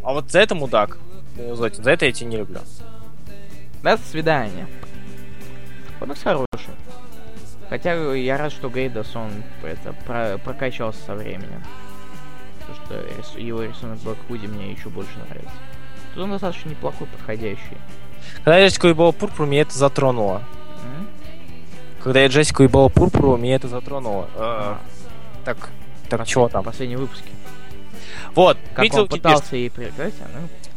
[0.02, 0.98] А вот за это мудак.
[1.36, 2.60] За это я тебя не люблю.
[3.82, 4.66] До свидания.
[6.00, 6.74] Он хороший.
[7.68, 9.30] Хотя я рад, что Гейдас, он
[9.62, 11.62] это, про- прокачался со временем.
[12.60, 13.98] Потому что рис- его рисунок
[14.28, 15.52] Hoodie мне еще больше нравится.
[16.14, 17.76] Тут он достаточно неплохой, подходящий.
[18.36, 20.42] Когда я Джессику ебала пурпуру, меня это затронуло.
[20.98, 21.08] М?
[22.02, 24.24] Когда я Джессику ебала пурпуру, меня это затронуло.
[24.34, 24.78] Э, А,
[25.44, 25.70] Так,
[26.08, 26.64] так, пос- чего там?
[26.64, 27.28] Последние выпуски.
[28.34, 30.67] Вот, Как Митил он пытался ей пригать, ну, короче, ничего.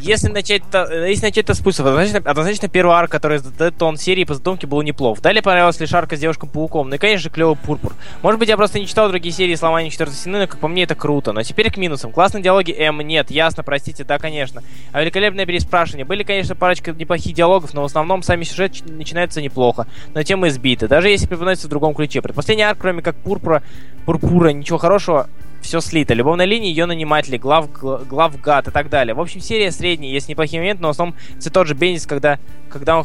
[0.00, 4.24] Если начать, если начать то с пульсов, однозначно, однозначно первый арк, который из Детон серии
[4.24, 5.20] по задумке был неплох.
[5.20, 6.88] Далее понравилась лишь арка с девушком-пауком.
[6.88, 7.94] Ну и, конечно же, клевый пурпур.
[8.22, 10.84] Может быть, я просто не читал другие серии сломания четвертой стены, но, как по мне,
[10.84, 11.32] это круто.
[11.32, 12.12] Но теперь к минусам.
[12.12, 14.62] Классные диалоги М, нет, ясно, простите, да, конечно.
[14.92, 16.04] А великолепное переспрашивание.
[16.04, 19.86] Были, конечно, парочка неплохих диалогов, но в основном сами сюжет начинается неплохо.
[20.14, 20.88] Но темы избиты.
[20.88, 22.22] Даже если преподносится в другом ключе.
[22.22, 23.62] Предпоследний арк, кроме как пурпура,
[24.04, 25.28] пурпура, ничего хорошего,
[25.60, 26.14] все слито.
[26.14, 29.14] Любовная линия, ее наниматели, глав, гла- главгад и так далее.
[29.14, 32.38] В общем, серия средняя, есть неплохие моменты, но в основном все тот же Бендис, когда,
[32.68, 33.04] когда он...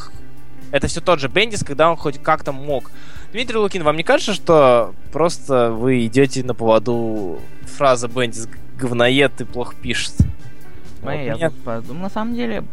[0.71, 2.89] Это все тот же Бендис, когда он хоть как-то мог.
[3.31, 8.47] Дмитрий Лукин, вам не кажется, что просто вы идете на поводу фраза Бендис
[8.80, 10.13] говноед и плохо пишет?
[10.99, 12.63] Смотри, Вот я меня- подумал, на самом деле,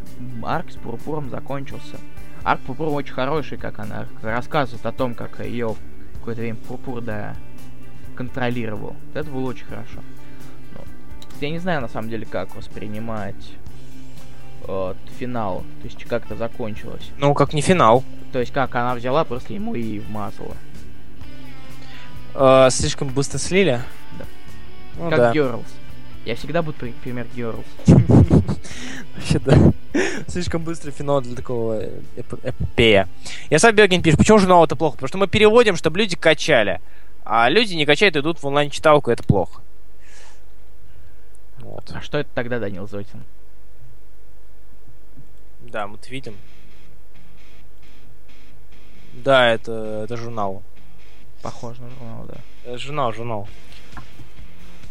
[0.42, 1.96] арк с Пурпуром закончился.
[2.42, 5.74] Арк Пурпура очень хороший, как она рассказывает о том, как ее
[6.14, 7.34] какое-то время Пурпур, да,
[8.20, 8.96] контролировал.
[9.14, 10.00] Это было очень хорошо.
[10.74, 10.82] Ну,
[11.40, 13.52] я не знаю, на самом деле, как воспринимать
[14.66, 15.64] вот, финал.
[15.80, 17.10] То есть, как это закончилось.
[17.16, 18.04] Ну, как не финал.
[18.34, 20.54] То есть, как она взяла, просто ему и вмазала.
[22.34, 23.80] Э, слишком быстро слили?
[24.18, 24.26] Да.
[24.98, 25.32] Ну, как да.
[25.32, 25.64] Girls.
[26.26, 27.64] Я всегда буду при- пример Girls.
[29.16, 29.72] Вообще, да.
[30.28, 31.80] Слишком быстрый финал для такого
[32.16, 33.08] эп- эпопея.
[33.48, 34.96] Я сам Бергин пишет, почему журнал это плохо?
[34.96, 36.80] Потому что мы переводим, чтобы люди качали.
[37.32, 39.62] А люди не качают, идут в онлайн-читалку, это плохо.
[41.60, 41.88] Вот.
[41.94, 43.22] А что это тогда, Данил Зотин?
[45.60, 46.36] Да, мы это видим.
[49.12, 50.64] Да, это, это журнал.
[51.40, 52.34] Похоже на журнал, да.
[52.64, 53.48] Э, Журнал, журнал.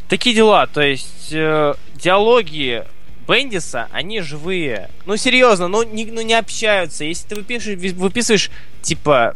[0.07, 2.85] Такие дела, то есть э, диалоги
[3.27, 4.89] Бендиса, они живые.
[5.05, 7.03] Ну, серьезно, ну не, ну не общаются.
[7.03, 8.49] Если ты выпишешь, выписываешь,
[8.81, 9.35] типа,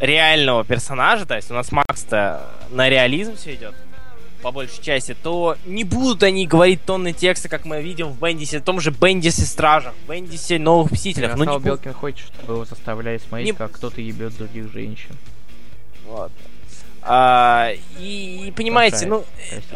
[0.00, 3.74] реального персонажа, то есть у нас Макс-то на реализм все идет,
[4.42, 8.60] по большей части, то не будут они говорить тонны текста, как мы видим в Бендисе,
[8.60, 11.32] в том же Бендисе Стражах, Бендисе Новых Мстителях.
[11.32, 15.16] Ну, не Ярослав Белкин хочет, чтобы его заставляли смотреть, Не- как кто-то ебет других женщин.
[16.06, 16.30] Вот.
[17.08, 17.70] А,
[18.00, 19.24] и, и понимаете, ну,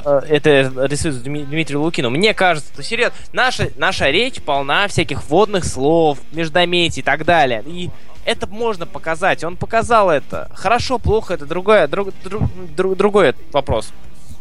[0.04, 0.50] э, это
[0.86, 2.10] рисует Дми- Дмитрий Лукин.
[2.10, 7.62] Мне кажется, что серьезно, наша, наша речь полна всяких вводных слов, междометий и так далее.
[7.66, 7.90] И
[8.24, 9.44] это можно показать.
[9.44, 10.50] Он показал это.
[10.54, 13.92] Хорошо, плохо, это другое, друг, друг- друг- другой вопрос.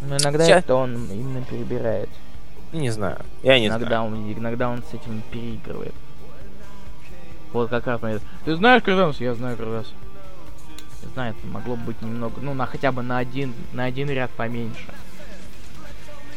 [0.01, 2.09] Но иногда ща- это он именно перебирает.
[2.71, 3.19] Не знаю.
[3.43, 4.03] Я не иногда, знаю.
[4.05, 5.93] Он, иногда он с этим переигрывает.
[7.53, 9.19] Вот как раз например, Ты знаешь Криденс?
[9.19, 9.87] Я знаю Криденс.
[11.03, 14.09] Не знаю, это могло бы быть немного, ну, на хотя бы на один, на один
[14.09, 14.93] ряд поменьше.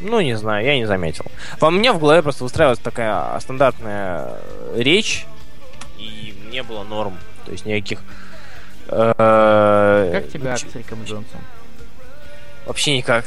[0.00, 1.24] Ну, не знаю, я не заметил.
[1.60, 4.36] Во мне в голове просто выстраивалась такая стандартная
[4.74, 5.26] речь,
[5.98, 7.16] и мне было норм.
[7.44, 8.00] То есть никаких...
[8.88, 9.12] э,
[10.32, 11.40] Как акт с Риком Джонсом?
[12.66, 13.24] Вообще никак.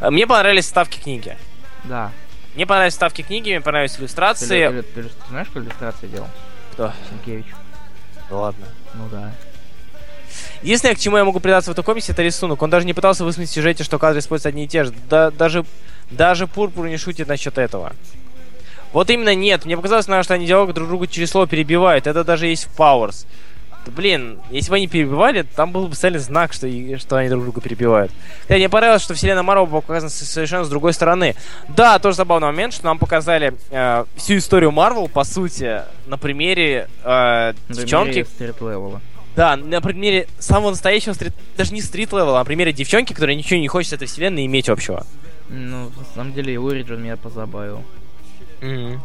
[0.00, 1.36] А, Мне понравились ставки книги.
[1.84, 2.10] Да.
[2.54, 4.68] Мне понравились ставки книги, мне понравились Ты, иллюстрации.
[4.68, 6.28] ты- ты- ты знаешь, кто иллюстрации делал?
[6.72, 6.92] Кто?
[7.10, 7.46] Сенкевич.
[8.30, 8.66] Да ладно.
[8.94, 9.32] Ну да.
[10.62, 12.62] Единственное, к чему я могу придраться в этом комиксе, это рисунок.
[12.62, 14.92] Он даже не пытался высмеять в сюжете, что кадры используются одни и те же.
[15.08, 15.64] Да, даже,
[16.10, 17.92] даже Пурпур не шутит насчет этого.
[18.92, 19.64] Вот именно нет.
[19.64, 22.06] Мне показалось, наверное, что они диалог друг друга через слово перебивают.
[22.06, 23.26] Это даже есть в Powers.
[23.86, 26.68] Блин, если бы они перебивали, там был бы специальный знак, что,
[26.98, 28.12] что они друг друга перебивают.
[28.42, 31.34] Кстати, мне понравилось, что вселенная Марвел была показана совершенно с другой стороны.
[31.68, 36.88] Да, тоже забавный момент, что нам показали э, всю историю Марвел, по сути, на примере
[37.02, 39.00] э, девчонки, левела.
[39.36, 41.32] Да, на примере самого настоящего стрит...
[41.56, 44.68] Даже не стрит-левела, а на примере девчонки, которая ничего не хочет с этой вселенной иметь
[44.68, 45.06] общего.
[45.48, 47.82] Ну, на самом деле, Ориджин меня позабавил.
[48.60, 48.98] С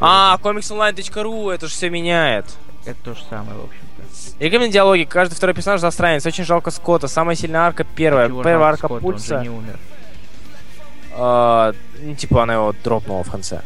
[0.00, 0.58] А, Origin.
[0.58, 2.46] comicsonline.ru, это же все меняет.
[2.86, 4.40] Это то же самое, в общем-то.
[4.44, 6.24] Рекомендую диалоги, каждый второй персонаж засранец.
[6.26, 7.08] Очень жалко Скотта.
[7.08, 8.28] Самая сильная арка первая.
[8.28, 9.40] Чего Первая арка Скотта, он же пульса.
[9.42, 9.78] не умер.
[11.12, 13.62] Ну, типа она его дропнула в конце.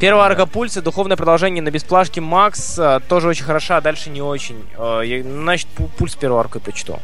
[0.00, 4.22] Первая арка пульса, духовное продолжение на бесплашке Макс а, тоже очень хороша, а дальше не
[4.22, 4.64] очень.
[4.76, 7.00] А, я, значит, пу- пульс первой аркой почту.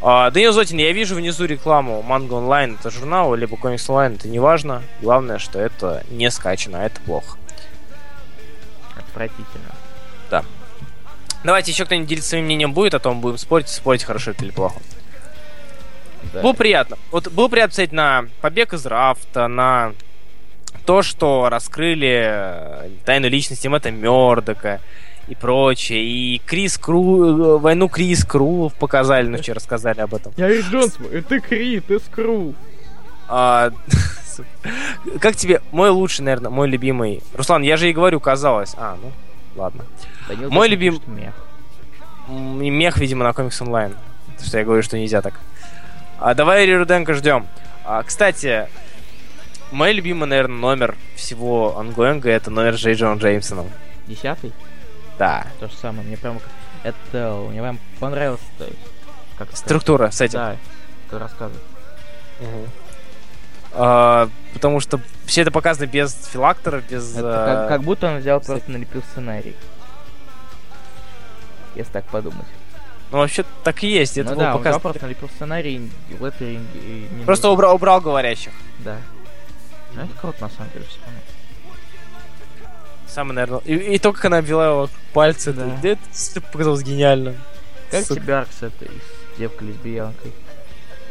[0.00, 4.28] А, Данил Зотин, я вижу внизу рекламу Манго Онлайн, это журнал, либо Комикс Онлайн, это
[4.28, 4.82] не важно.
[5.00, 7.36] Главное, что это не скачано, а это плохо.
[8.96, 9.74] Отвратительно.
[11.42, 14.44] Давайте еще кто-нибудь делиться своим мнением будет, а то мы будем спорить, спорить, хорошо это
[14.44, 14.76] или плохо.
[16.32, 16.42] Да.
[16.42, 16.96] Было приятно.
[17.10, 19.92] Вот было приятно посмотреть на побег из рафта, на
[20.86, 24.80] то, что раскрыли э, тайну личности Мэтта Мёрдока
[25.28, 26.04] и прочее.
[26.04, 27.56] И Крис Кру...
[27.56, 30.32] э, войну Крис Крулов показали, ну вчера рассказали об этом.
[30.36, 30.98] Я Рик Джонс,
[31.28, 32.54] ты Кри, ты Скру.
[33.28, 33.70] А,
[35.20, 37.22] как тебе мой лучший, наверное, мой любимый?
[37.34, 38.74] Руслан, я же и говорю, казалось.
[38.76, 39.12] А, ну,
[39.56, 39.84] ладно.
[40.28, 41.34] Данил Мой Дашин любим- пишет мех.
[42.28, 43.94] Мех, видимо, на комикс онлайн.
[44.26, 45.40] Потому что я говорю, что нельзя так.
[46.18, 47.46] А давай Рируденко ждем.
[47.84, 48.68] А, кстати,
[49.70, 53.70] мой любимый, наверное, номер всего ангоинга это номер с Джей Джон Джеймсоном.
[54.06, 54.52] Десятый?
[55.18, 55.46] Да.
[55.60, 56.06] То же самое.
[56.06, 56.40] Мне прям...
[56.82, 57.44] Это...
[57.50, 58.40] Мне прям понравилось.
[58.58, 58.78] то есть,
[59.38, 60.38] Как это- Структура с этим.
[60.38, 60.56] Да,
[61.10, 61.60] ты рассказывай.
[62.40, 62.68] Мгм.
[63.72, 67.16] А, потому что все это показано без филактора, без...
[67.16, 69.56] Это а, как, как будто он взял просто налепил сценарий.
[71.74, 72.46] Если так подумать.
[73.14, 74.18] Ну, вообще так и есть.
[74.18, 74.80] Это ну да, он показано.
[74.80, 75.88] просто налепил сценарий,
[76.20, 77.54] леттеринг, и не Просто нужно.
[77.54, 78.52] убрал, убрал говорящих.
[78.80, 78.96] Да.
[79.94, 80.98] Ну это круто на самом деле все
[83.06, 83.60] Самый, наверное...
[83.60, 85.76] И, и то, как она обвела его пальцы, Да.
[85.84, 86.00] это,
[86.32, 87.36] это показалось гениально.
[87.92, 88.20] Как Сука.
[88.20, 90.32] тебе арк с этой, с девкой-лесбиянкой?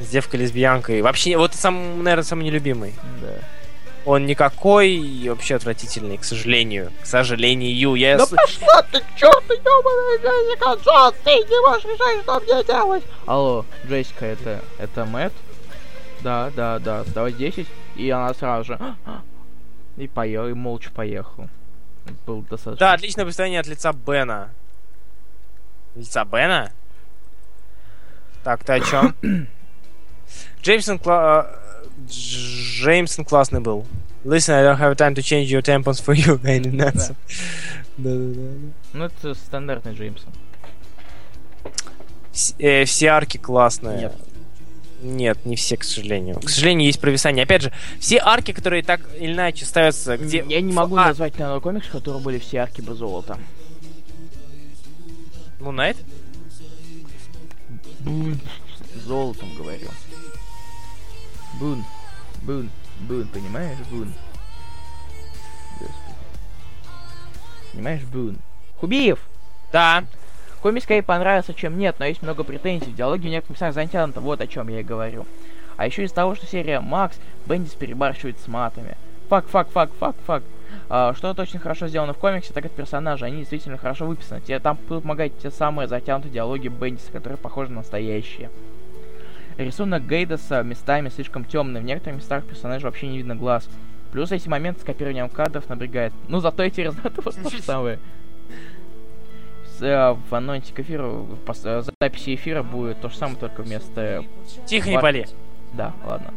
[0.01, 1.01] С девкой-лесбиянкой.
[1.03, 2.93] Вообще, вот сам, наверное, самый нелюбимый.
[3.21, 3.29] Да.
[4.05, 6.91] Он никакой и вообще отвратительный, к сожалению.
[7.01, 7.95] К сожалению.
[7.95, 8.19] Я...
[8.19, 13.03] с- пошла ты к черту, ёбаная Джессика Джонс, ты не можешь решать, что мне делать.
[13.25, 15.33] Алло, Джессика, это, это Мэтт?
[16.21, 17.65] Да, да, да, сдалась 10,
[17.95, 18.79] и она сразу же...
[19.97, 21.47] И поел, и молча поехал.
[22.25, 22.79] Был достаточно...
[22.87, 24.49] Да, отличное представление от лица Бена.
[25.93, 26.71] Лица Бена?
[28.43, 29.15] Так, ты о чем?
[30.63, 31.47] Джеймсон, кла-
[32.09, 33.85] Джеймсон классный был.
[34.23, 36.39] Listen, I don't have time to change your tampons for you.
[36.45, 37.15] Эй, не надо.
[37.97, 38.71] Да-да-да.
[38.93, 40.31] Ну, это стандартный Джеймсон.
[42.31, 43.97] Вс- э, Все арки классные.
[43.99, 44.15] Нет.
[45.03, 46.39] Нет, не все, к сожалению.
[46.39, 47.43] К сожалению, есть провисание.
[47.43, 50.45] Опять же, все арки, которые так или иначе ставятся, где...
[50.47, 53.37] Я не могу А, назвать ни одного комикса, в котором были все арки без золота.
[58.95, 59.87] С золотом говорю.
[61.59, 61.83] Бун.
[62.41, 62.69] Бун.
[63.01, 63.77] Бун, понимаешь?
[63.89, 64.13] Бун.
[65.79, 66.15] Господи.
[67.71, 68.37] Понимаешь, Бун.
[68.79, 69.19] Хубиев!
[69.71, 70.03] Да.
[70.61, 72.91] Комик скорее понравился, чем нет, но есть много претензий.
[72.91, 75.25] В диалоге в некоторых местах затянуто, вот о чем я и говорю.
[75.75, 78.95] А еще из того, что серия Макс Бендис перебарщивает с матами.
[79.29, 80.43] Fuck, fuck, fuck, fuck, fuck.
[80.89, 83.25] А, что очень хорошо сделано в комиксе, так это персонажи.
[83.25, 84.41] Они действительно хорошо выписаны.
[84.41, 88.49] Тебе там помогают те самые затянутые диалоги Бендиса, которые похожи на настоящие.
[89.57, 91.81] Рисунок Гейдоса местами слишком темный.
[91.81, 93.67] В некоторых местах персонажа вообще не видно глаз.
[94.11, 96.13] Плюс эти моменты с копированием кадров напрягает.
[96.27, 97.99] Ну, зато эти результаты вас то же самое.
[99.81, 104.01] Э, в анонсе к эфиру, э, записи эфира будет то же самое, только вместо...
[104.01, 104.21] э,
[104.65, 105.27] Тихо, не пали.
[105.73, 106.33] Да, ладно.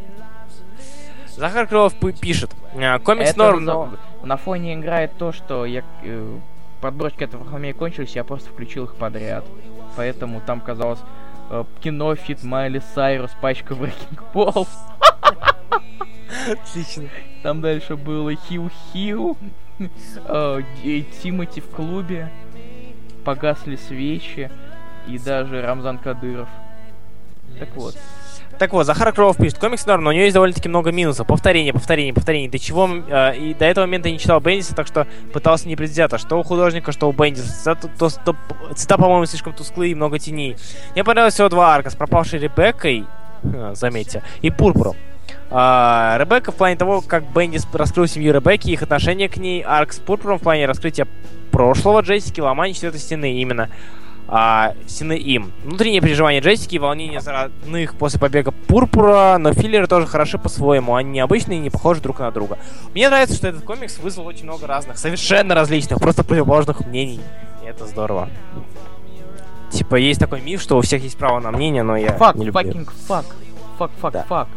[1.36, 2.50] Захар Крылов пишет.
[2.74, 3.94] а, Комикс норм, но...
[4.24, 5.84] На фоне играет то, что я...
[6.02, 6.38] э,
[6.80, 9.44] подборки этого Вархамея кончились, я просто включил их подряд.
[9.96, 11.04] Поэтому там казалось э,
[11.80, 12.42] кино, feat.
[12.42, 14.68] Майли Сайрус, пачка Wrecking Ball.
[16.50, 17.08] Отлично.
[17.42, 19.36] Там дальше было Хил Хил,
[19.78, 20.62] э,
[21.22, 22.30] Тимати в клубе,
[23.24, 24.50] погасли свечи
[25.06, 26.48] и даже Рамзан Кадыров.
[27.58, 27.96] Так вот.
[28.58, 29.58] Так вот, Захар Крылов пишет.
[29.58, 31.26] Комикс норм, но у него есть довольно-таки много минусов.
[31.26, 32.50] Повторение, повторение, повторение.
[32.50, 32.88] До чего...
[32.88, 36.16] э, и до этого момента я не читал Бендиса, так что пытался не предвзято.
[36.16, 37.52] Что у художника, что у Бендиса.
[37.52, 38.36] Цвета, то- то-
[38.74, 40.56] цвета, по-моему, слишком тусклые и много теней.
[40.94, 41.90] Мне понравилось всего два арка.
[41.90, 43.04] С пропавшей Ребеккой,
[43.42, 44.96] э, заметьте, и Пурпуром.
[45.50, 49.92] А, Ребекка в плане того, как Бендис раскрыл семью Ребекки, их отношение к ней, арк
[49.92, 51.06] с Пурпуром в плане раскрытия
[51.52, 53.68] прошлого Джессики, ломания четвертой стены именно.
[54.28, 55.52] А, стены им.
[55.64, 60.96] Внутренние переживания Джессики и волнения за родных после побега Пурпура, но филлеры тоже хороши по-своему.
[60.96, 62.58] Они необычные и не похожи друг на друга.
[62.92, 67.20] Мне нравится, что этот комикс вызвал очень много разных, совершенно различных, просто противоположных мнений.
[67.62, 68.28] И это здорово.
[69.70, 72.46] Типа, есть такой миф, что у всех есть право на мнение, но я Fuck, не
[72.46, 72.52] люблю.
[72.64, 73.24] fucking, fuck.
[73.78, 74.24] Fuck, fuck, Да.
[74.28, 74.48] fuck.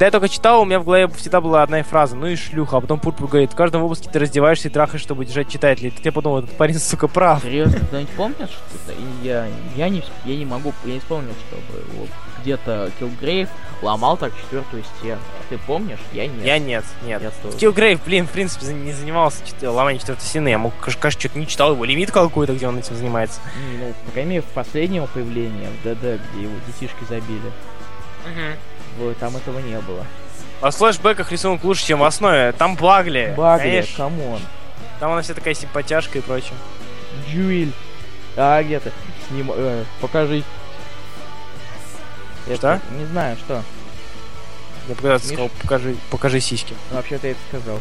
[0.00, 2.78] Когда я только читал, у меня в голове всегда была одна фраза, ну и шлюха,
[2.78, 5.90] а потом Пурпур говорит, в каждом выпуске ты раздеваешься и трахаешь, чтобы держать читателей.
[5.90, 7.42] Тут я подумал, этот парень, сука, прав.
[7.42, 8.08] Серьезно, кто-нибудь
[8.50, 8.94] что-то?
[9.22, 9.46] Я,
[9.76, 12.08] я, не, я не могу, я не вспомнил, чтобы вот
[12.40, 13.50] где-то Килгрейв
[13.82, 15.20] ломал так четвертую стену.
[15.38, 15.98] А Ты помнишь?
[16.14, 16.44] Я нет.
[16.46, 17.20] Я нет, нет.
[17.20, 17.58] Я тоже.
[17.58, 20.48] Киллгрейв, блин, в принципе, не занимался чет- ломанием четвертой стены.
[20.48, 23.38] Я мог, каж- кажется, что-то не читал его лимит какой-то, где он этим занимается.
[23.70, 27.52] Не, Ну, по крайней мере, в последнем появлении в ДД, где его детишки забили,
[28.24, 28.56] вот,
[29.18, 30.06] там этого не было.
[30.60, 32.52] Во флешбеках рисунок лучше, чем в основе.
[32.52, 33.34] Там Багли.
[33.36, 34.40] Багли, come on.
[34.98, 36.54] Там она вся такая симпатяшка и прочее.
[37.28, 37.72] Jewel.
[38.36, 38.92] А, где ты?
[39.28, 39.50] Сним...
[39.54, 40.44] э, покажи.
[42.44, 42.58] Что?
[42.58, 43.62] так Не знаю, что.
[44.88, 46.74] Я когда сказал, покажи, покажи сиськи.
[46.90, 47.80] Ну, Вообще-то я это сказал.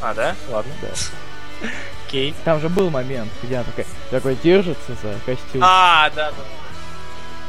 [0.00, 0.34] А, да?
[0.48, 0.72] Ладно.
[0.82, 1.68] Да.
[2.06, 2.34] Окей.
[2.44, 5.62] Там же был момент, где она такая, такой держится за костюм.
[5.62, 6.32] А, да,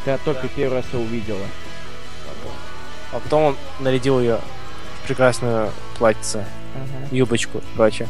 [0.05, 0.17] да.
[0.17, 1.45] Ты только первый раз его увидела.
[3.11, 4.39] А потом он нарядил ее
[5.03, 6.45] в прекрасную платьице,
[6.75, 7.07] Ага.
[7.15, 8.07] юбочку и прочее.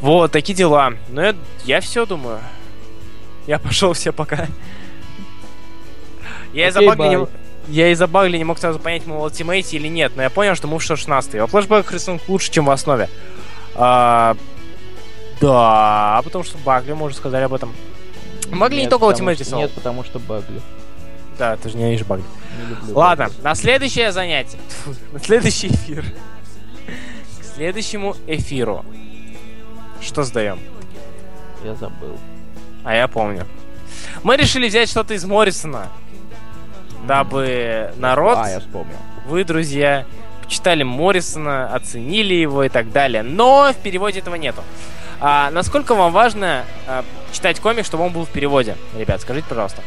[0.00, 0.92] Вот, такие дела.
[1.08, 1.34] Ну, я,
[1.64, 2.40] я все думаю.
[3.46, 4.46] Я пошел все пока.
[6.52, 7.26] Я из-за багли не...
[7.68, 10.56] Я из-за багли не мог сразу понять, мы в ультимейте или нет, но я понял,
[10.56, 13.08] что мы в 16 Во флешбэках рисунок лучше, чем в основе.
[13.76, 14.36] А,
[15.40, 17.72] да, потому что багли, мы уже сказали об этом.
[18.50, 19.62] Багли не Нет, только потому ультимейт что- рисовал.
[19.62, 20.60] Нет, потому что багли.
[21.42, 22.06] Да, ты же ненавидишь.
[22.06, 23.42] Не люблю Ладно, багли.
[23.42, 24.58] на следующее занятие.
[24.68, 26.04] Тьфу, на следующий эфир.
[27.40, 28.84] К следующему эфиру.
[30.00, 30.60] Что сдаем?
[31.64, 32.16] Я забыл.
[32.84, 33.44] А я помню.
[34.22, 35.88] Мы решили взять что-то из Моррисона,
[37.08, 38.94] дабы народ, А, я вспомнил.
[39.26, 40.06] вы, друзья,
[40.44, 43.24] почитали Моррисона, оценили его и так далее.
[43.24, 44.62] Но в переводе этого нету.
[45.18, 48.76] А насколько вам важно а, читать комик, чтобы он был в переводе?
[48.96, 49.82] Ребят, скажите, пожалуйста.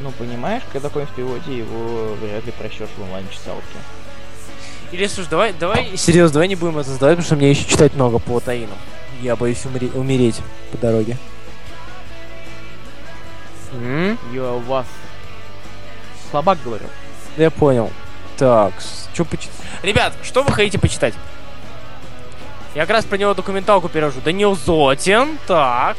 [0.00, 3.62] Ну, понимаешь, когда такой в переводе, его вряд ли прочтешь в онлайн-читалке.
[4.92, 5.96] Или, слушай, давай, давай...
[5.96, 8.74] Серьезно, давай не будем это сдавать, потому что мне еще читать много по Таину.
[9.20, 10.40] Я боюсь умре- умереть
[10.72, 11.16] по дороге.
[13.72, 14.18] М?
[14.32, 14.86] Я у вас
[16.30, 16.86] слабак говорю.
[17.36, 17.90] Я понял.
[18.36, 18.72] Так,
[19.14, 19.54] что почитать?
[19.82, 21.14] Ребят, что вы хотите почитать?
[22.74, 24.20] Я как раз про него документалку перевожу.
[24.20, 25.38] Данил Зотин.
[25.46, 25.96] Так,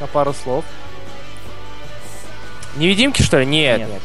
[0.00, 0.64] на пару слов.
[2.76, 3.46] Невидимки, что ли?
[3.46, 3.80] Нет.
[3.80, 3.88] Нет.
[3.90, 4.02] нет.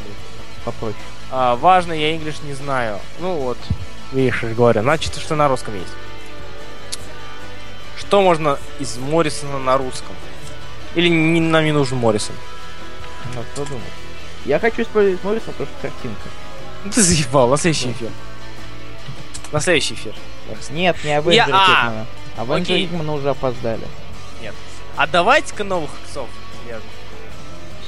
[0.66, 0.96] Попроще.
[1.32, 3.00] А, важно, я инглиш не знаю.
[3.20, 3.58] Ну вот,
[4.12, 4.82] видишь, я говорю.
[4.82, 5.94] Значит, что на русском есть.
[7.98, 10.16] Что можно из Моррисона на русском?
[10.96, 12.36] Или не, нам не нужен Моррисон?
[13.36, 13.84] Ну, кто думает?
[14.46, 16.30] Я хочу использовать Морриса, потому что картинка.
[16.86, 18.10] Ну ты заебал, на следующий эфир.
[19.52, 20.14] На следующий эфир.
[20.70, 22.06] Нет, не Авенджер Я- а.
[22.38, 22.88] Авенджер окей.
[22.88, 23.84] Хикмана уже опоздали.
[24.96, 26.28] А давайте-ка новых иксов.
[26.64, 26.82] свяжем.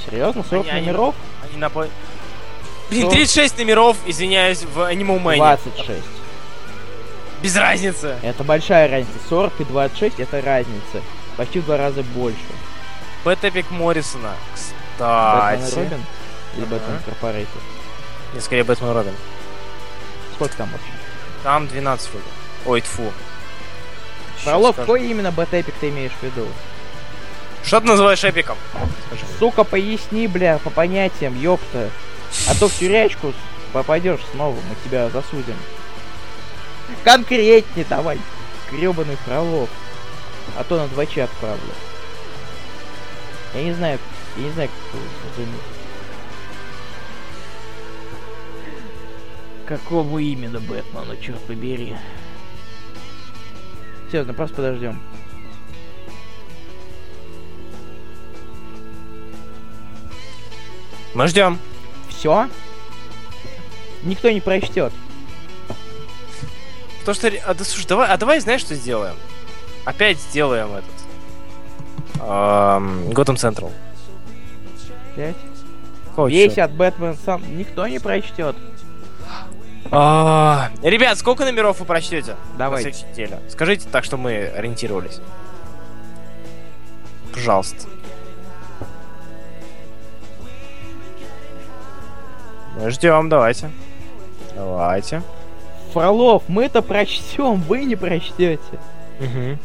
[0.06, 0.44] Серьезно?
[0.48, 1.14] 40 Они- они- номеров?
[1.44, 1.70] Они на...
[1.70, 1.86] по-
[2.90, 5.36] Блин, Сто- 36 номеров, извиняюсь, в Animal Man.
[5.36, 6.00] 26.
[7.42, 8.16] Без разницы.
[8.22, 9.18] Это большая разница.
[9.28, 11.02] 40 и 26 это разница.
[11.36, 12.38] Почти в два раза больше.
[13.24, 14.32] Бэтэпик Моррисона.
[14.98, 15.74] Бэтмен и Кстати.
[15.84, 16.04] Робин?
[16.56, 16.74] Или Ага.
[16.74, 17.48] Бэтмен Incorporated?
[18.34, 19.14] Не, скорее Бэтмен Робин.
[20.34, 20.90] Сколько там вообще?
[21.42, 22.24] Там 12 вроде.
[22.66, 23.10] Ой, тфу.
[24.38, 26.46] Фролов, какой именно бэтэпик ты имеешь в виду?
[27.64, 28.56] Что ты называешь эпиком?
[29.06, 29.24] Скажи.
[29.38, 31.90] Сука, поясни, бля, по понятиям, ёпта.
[32.48, 33.32] А то в тюрячку
[33.72, 35.56] попадешь снова, мы тебя засудим.
[37.04, 38.18] Конкретнее давай,
[38.70, 39.68] гребаный Фролов.
[40.58, 41.72] А то на 2 отправлю.
[43.54, 43.98] Я не знаю,
[44.36, 45.60] я не знаю, как его заменить.
[49.66, 51.96] Какого именно Бэтмена, черт побери.
[54.10, 55.00] Серьезно, просто подождем.
[61.14, 61.58] Мы ждем.
[62.08, 62.48] Все?
[64.02, 64.92] Никто не прочтет.
[67.04, 67.30] То, что...
[67.46, 69.14] А, да, слушай, давай, а давай знаешь, что сделаем?
[69.84, 72.20] Опять сделаем этот...
[72.20, 73.72] эм, Gotham Central.
[75.16, 75.36] Пять.
[76.10, 78.56] Какого Весь от Бэтмен сам никто не прочтет.
[79.90, 82.36] А, Ребят, сколько номеров вы прочтете?
[82.56, 82.84] Давай.
[82.84, 83.40] На следующей неделе.
[83.48, 85.20] Скажите так, что мы ориентировались.
[87.32, 87.86] Пожалуйста.
[92.88, 93.70] Ждем, давайте.
[94.54, 95.22] Давайте.
[95.92, 98.60] Фролов, мы-то прочтем, вы не прочтете.
[99.20, 99.58] Угу.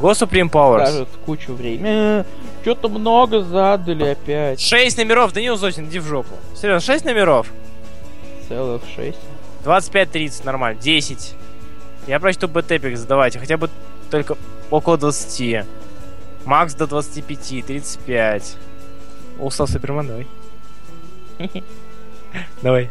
[0.00, 0.86] Go Supreme Powers.
[0.86, 2.24] Скажут кучу времени.
[2.62, 4.60] Что-то много задали опять.
[4.60, 6.34] Шесть номеров, Данил Зотин, иди в жопу.
[6.54, 7.50] Серьезно, шесть номеров?
[8.48, 9.18] Целых шесть.
[9.64, 10.80] 25-30, нормально.
[10.80, 11.34] 10.
[12.06, 13.38] Я прочту бэтэпик, задавайте.
[13.38, 13.68] Хотя бы
[14.10, 14.36] только
[14.70, 15.66] около 20.
[16.44, 18.56] Макс до 25, 35.
[19.38, 20.26] Устал Супермен, давай.
[22.62, 22.90] Давай.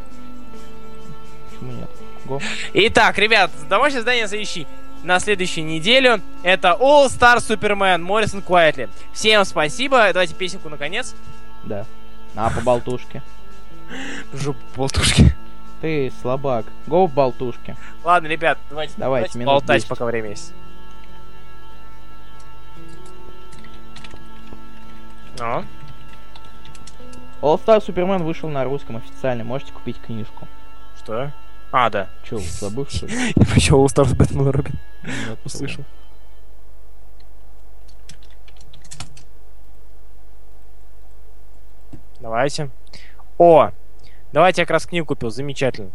[1.49, 1.89] Почему нет?
[2.25, 2.41] Go.
[2.73, 4.67] Итак, ребят, домашнее задание на следующий
[5.03, 6.21] на следующую неделю.
[6.43, 8.89] Это All Star Superman Моррисон Quietly.
[9.13, 10.11] Всем спасибо.
[10.11, 11.15] Давайте песенку наконец.
[11.63, 11.85] Да.
[12.35, 13.21] А, по болтушке.
[14.33, 15.35] Жопу болтушки.
[15.81, 16.65] Ты слабак.
[16.87, 17.75] Го в болтушке.
[18.03, 19.89] Ладно, ребят, давайте, Давайте, минут болтать, 10.
[19.89, 20.53] пока время есть.
[25.39, 25.63] Ну,
[27.41, 29.43] All Star Superman вышел на русском официально.
[29.43, 30.47] Можете купить книжку.
[30.97, 31.31] что?
[31.71, 32.09] А, да.
[32.23, 33.33] Че, забыл что ли?
[33.35, 34.79] Я прочел All Stars Робин.
[35.03, 35.83] Нет, Услышал.
[42.19, 42.69] Давайте.
[43.37, 43.71] О!
[44.33, 45.91] Давайте я как раз книгу купил, замечательно.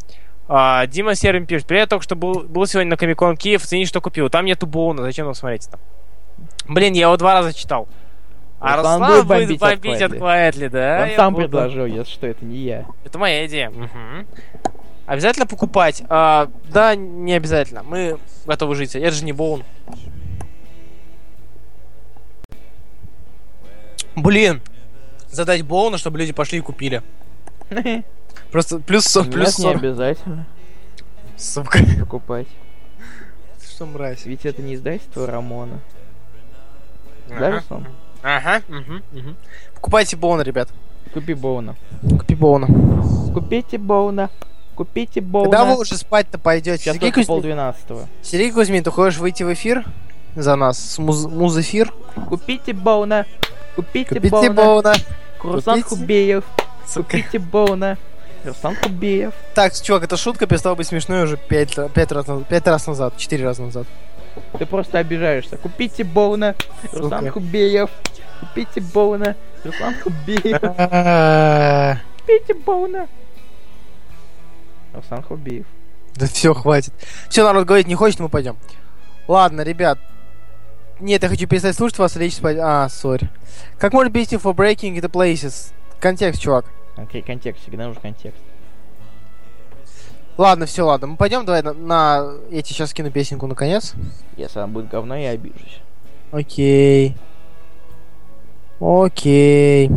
[0.48, 4.00] А, Дима Сервин пишет, привет, только что был, был сегодня на Комикон Киев, цени, что
[4.00, 4.30] купил.
[4.30, 5.80] Там нету Боуна, зачем нам смотреть там?
[6.66, 7.88] Блин, я его два раза читал.
[8.64, 11.00] А Руслан Руслан будет бомбить бомбить от Квайтли, да?
[11.02, 11.48] Он я сам буду.
[11.48, 12.86] предложил, если что, это не я.
[13.04, 13.70] Это моя идея.
[13.70, 14.26] Мгм.
[15.06, 16.02] Обязательно покупать?
[16.08, 17.82] А, да, не обязательно.
[17.82, 18.94] Мы готовы жить.
[18.94, 19.64] Это же не Боун.
[24.14, 24.60] Блин,
[25.30, 27.02] задать Боуна, чтобы люди пошли и купили.
[28.50, 29.76] Просто плюс, со- плюс Нет, не 40.
[29.78, 30.46] обязательно
[31.36, 31.78] Сука.
[31.98, 32.46] покупать.
[33.66, 34.26] Что мразь?
[34.26, 35.80] Ведь это не издательство Рамона.
[37.28, 37.50] Да.
[37.56, 37.86] Руслан?
[38.22, 38.62] Ага.
[38.68, 39.36] мгм, мгм.
[39.74, 40.68] Покупайте Боуна, ребят.
[41.12, 41.74] Купи Боуна.
[42.18, 42.66] Купи Боуна.
[43.34, 44.30] Купите Боуна.
[44.74, 45.50] Купите Боуна.
[45.50, 46.78] Когда вы уже спать-то пойдете?
[46.84, 48.08] Сейчас Сергей, только Кузьмин, полдвенадцатого.
[48.22, 49.84] Сергей Кузьмин, ты хочешь выйти в эфир
[50.34, 50.78] за нас?
[50.78, 51.92] С муз- музэфир?
[52.28, 53.26] Купите Боуна.
[53.76, 54.52] Купите, Купите Боуна.
[54.52, 54.94] Боуна.
[55.42, 56.00] Руслан Купите.
[56.00, 56.44] Хубеев.
[56.86, 57.10] Сука.
[57.18, 57.98] Купите Боуна.
[58.44, 59.32] Руслан Хубеев.
[59.54, 63.44] Так, чувак, эта шутка перестала быть смешной уже пять, пять, раз, пять раз назад, четыре
[63.44, 63.86] раза назад.
[64.58, 65.56] Ты просто обижаешься.
[65.56, 66.54] Купите Боуна.
[66.92, 67.30] Руслан.
[67.30, 67.90] Хубеев.
[68.40, 69.36] Купите Боуна.
[69.64, 70.60] Руслан Хубеев.
[70.60, 73.08] Да Купите Боуна.
[74.94, 75.66] Руслан Хубеев.
[76.32, 76.92] все, хватит.
[77.28, 78.56] Все, народ говорит, не хочет, мы пойдем.
[79.28, 79.98] Ладно, ребят.
[81.00, 82.58] Нет, я хочу перестать слушать вас, лечь спать.
[82.60, 83.28] А, сори.
[83.78, 85.72] Как может быть for breaking the places?
[86.00, 86.66] Контекст, чувак.
[86.96, 87.62] Окей, контекст.
[87.62, 88.40] Всегда нужен контекст.
[90.38, 91.08] Ладно, все, ладно.
[91.08, 93.94] Мы пойдем, давай на, на- Я тебе сейчас скину песенку наконец.
[94.36, 95.80] Если она будет говно, я обижусь.
[96.30, 97.16] Окей.
[98.80, 99.90] Окей.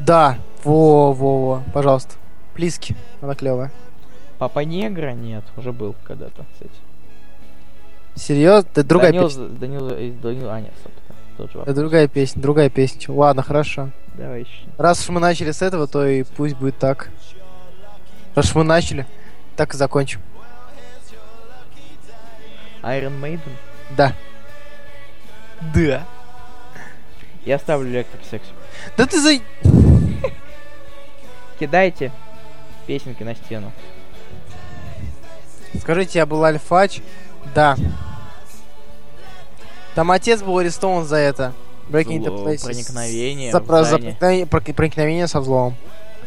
[0.00, 0.38] Да.
[0.64, 1.62] Во-во-во.
[1.72, 2.14] Пожалуйста.
[2.54, 2.96] Плиски.
[3.20, 3.70] Она клевая.
[4.38, 5.12] Папа Негра?
[5.12, 6.72] Нет, уже был когда-то, кстати.
[8.14, 8.68] Серьезно?
[8.72, 9.46] Это другая Данил, песня.
[9.48, 9.88] Данил,
[10.20, 10.92] Данил, а, нет, стоп,
[11.36, 13.14] тот же Это другая песня, другая песня.
[13.14, 13.90] Ладно, хорошо.
[14.14, 14.66] Давай еще.
[14.78, 17.10] Раз уж мы начали с этого, то и пусть будет так.
[18.34, 19.06] Раз мы начали,
[19.56, 20.20] так и закончим.
[22.82, 23.52] Iron Maiden?
[23.90, 24.14] Да.
[25.74, 26.04] Да.
[27.44, 28.42] Я ставлю Electric Sex.
[28.96, 29.40] Да ты за...
[31.58, 32.10] Кидайте
[32.86, 33.72] песенки на стену.
[35.80, 37.00] Скажите, я был альфач?
[37.54, 37.76] Да.
[39.94, 41.52] Там отец был арестован за это.
[41.88, 42.64] Breaking the Places.
[42.64, 43.98] проникновение За, за
[44.74, 45.76] проникновение со взломом.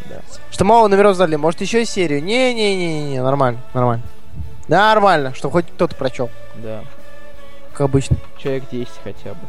[0.10, 0.22] Да.
[0.52, 1.36] Что мало номеров сдали.
[1.36, 2.23] Может еще серию?
[2.23, 4.03] Не-не-не-не, нормально, нормально.
[4.68, 6.84] Нормально, чтобы хоть кто-то прочел, Да.
[7.72, 8.18] как обычно.
[8.38, 9.40] Человек 10 хотя бы.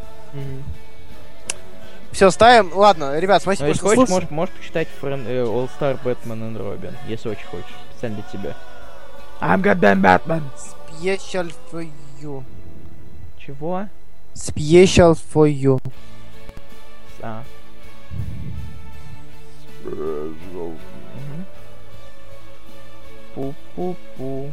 [2.12, 2.70] Все, ставим.
[2.74, 4.14] Ладно, ребят, Но спасибо, если что хочешь, слушали.
[4.14, 7.66] можешь, можешь почитать Френ- э, All Star Batman and Robin, если очень хочешь.
[7.92, 8.56] Специально для тебя.
[9.40, 10.42] I'm Goddamn Batman.
[10.56, 11.86] Special for
[12.22, 12.42] you.
[13.38, 13.86] Чего?
[14.34, 15.78] Special for you.
[17.20, 17.42] А.
[19.86, 21.44] Мгм.
[23.34, 24.50] Пу-пу-пу.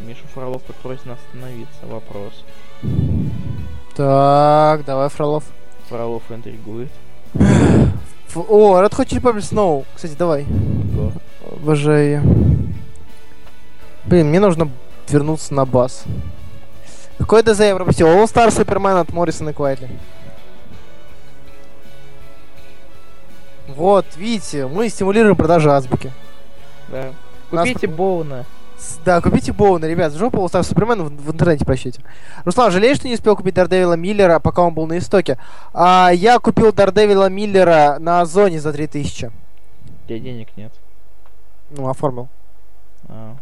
[0.00, 1.86] Миша Фролов просит нас остановиться.
[1.86, 2.44] Вопрос.
[3.94, 5.44] Так, давай, Фролов.
[5.88, 6.90] Фролов интригует.
[7.34, 9.84] О, Red Hot Chili Peppers Snow.
[9.94, 10.46] Кстати, давай.
[11.50, 12.22] Обожаю.
[14.04, 14.70] Блин, мне нужно
[15.08, 16.04] вернуться на бас.
[17.18, 18.06] Какой ДЗ я пропустил?
[18.06, 19.88] All Star Superman от Моррисона и Квайтли.
[23.68, 26.10] Вот, видите, мы стимулируем продажи азбуки.
[26.88, 27.12] Да.
[27.52, 28.44] Нас Купите пропу- Боуна.
[29.04, 32.00] Да, купите Боуна, ребят, жопа All Star Superman в, в интернете прощите.
[32.44, 35.36] Руслан, жалеешь, что не успел купить Дардевила Миллера, пока он был на истоке?
[35.74, 39.26] А, я купил Дардевила Миллера на Озоне за 3000.
[39.26, 40.72] У тебя денег нет.
[41.70, 42.28] Ну, оформил.
[43.08, 43.36] А.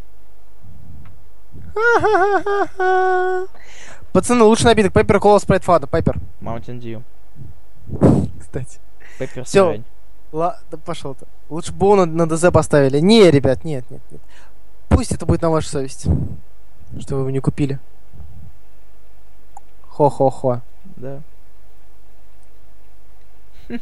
[4.12, 5.86] Пацаны, лучший напиток Пеппер Кола Спрайт Фада.
[5.86, 6.18] Пеппер.
[6.40, 7.02] Mountain Dew.
[8.40, 8.80] Кстати.
[9.18, 9.84] Пеппер срань.
[10.32, 11.26] Ла, да пошел ты.
[11.48, 12.98] Лучше бы на, на ДЗ поставили.
[12.98, 14.20] Не, ребят, нет, нет, нет.
[14.88, 16.10] Пусть это будет на вашей совести.
[16.98, 17.78] Что вы его не купили.
[19.88, 20.62] Хо-хо-хо.
[20.96, 21.20] Да.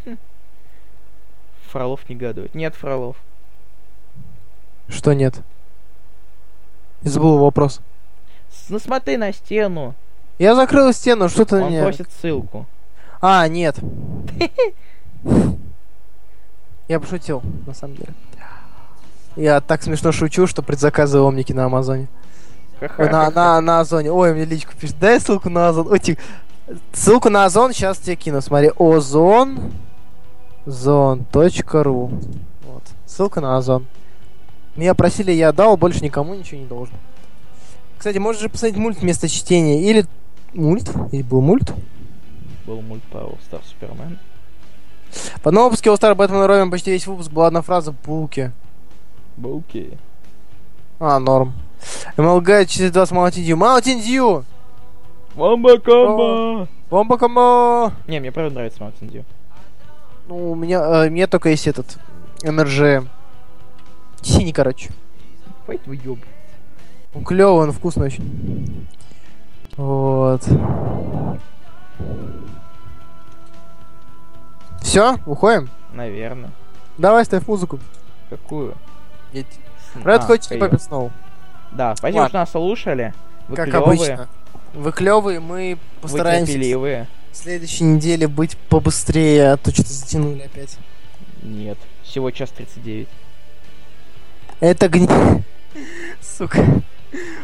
[1.71, 2.55] Фролов негодует.
[2.55, 3.17] Нет, Фролов.
[4.89, 5.41] Что нет?
[7.05, 7.81] Я забыл вопрос.
[8.69, 9.95] Ну смотри на стену.
[10.39, 11.83] Я закрыл стену, что ты Он мне...
[11.83, 12.67] просит ссылку.
[13.21, 13.77] А, нет.
[16.89, 18.13] Я пошутил, на самом деле.
[19.37, 22.09] Я так смешно шучу, что предзаказываю омники на Амазоне.
[22.99, 24.13] Ой, на, на, на Озоне.
[24.13, 24.99] Ой, мне личку пишет.
[24.99, 25.89] Дай ссылку на Озон.
[25.91, 26.19] Ой, тих.
[26.93, 28.41] Ссылку на Озон сейчас тебе кину.
[28.43, 29.73] Смотри, озон
[30.67, 32.11] зон.ру
[32.67, 32.83] Вот.
[33.07, 33.87] Ссылка на Озон.
[34.77, 36.95] Меня просили, я дал, больше никому ничего не должен.
[37.99, 39.81] Кстати, можешь же посмотреть мульт вместо чтения.
[39.83, 40.07] Или
[40.53, 40.91] мульт?
[41.13, 41.73] Или был мульт?
[42.67, 44.17] был мульт по All Star Superman.
[45.43, 48.53] По новому выпуске All Star и Робин почти весь выпуск была одна фраза «Булки».
[49.37, 49.99] Булки.
[50.99, 51.53] А, норм.
[52.17, 53.57] MLG 420 Mountain Dew.
[53.57, 54.45] Mountain Dew!
[55.35, 56.69] Вамба комба!
[56.89, 57.93] Бомба комбо!
[58.07, 59.25] Не, мне правда нравится Mountain Dew.
[60.29, 61.99] Ну, у меня, э, мне только есть этот
[62.43, 63.05] МРЖ.
[64.25, 64.91] Синий, короче.
[65.65, 66.19] Хватит вы ёб.
[67.15, 68.87] Он клевый, он вкусный очень.
[69.77, 70.43] Вот.
[74.81, 75.69] Все, уходим?
[75.93, 76.51] Наверное.
[76.99, 77.79] Давай ставь музыку.
[78.31, 78.75] Какую?
[79.33, 79.47] Red
[80.05, 80.73] А, Hot Chili поехали.
[80.73, 81.11] Peppers Snow.
[81.73, 82.29] Да, спасибо, Ладно.
[82.31, 83.15] что нас слушали.
[83.49, 84.29] Вы Как клёвые, обычно.
[84.75, 87.09] Вы клевые, мы Вы постараемся терпеливые.
[87.33, 90.79] в следующей неделе быть побыстрее, а то что-то затянули опять.
[91.43, 91.79] Нет.
[92.03, 93.09] Всего час 39.
[94.65, 95.07] Это гни...
[96.23, 96.65] Сука.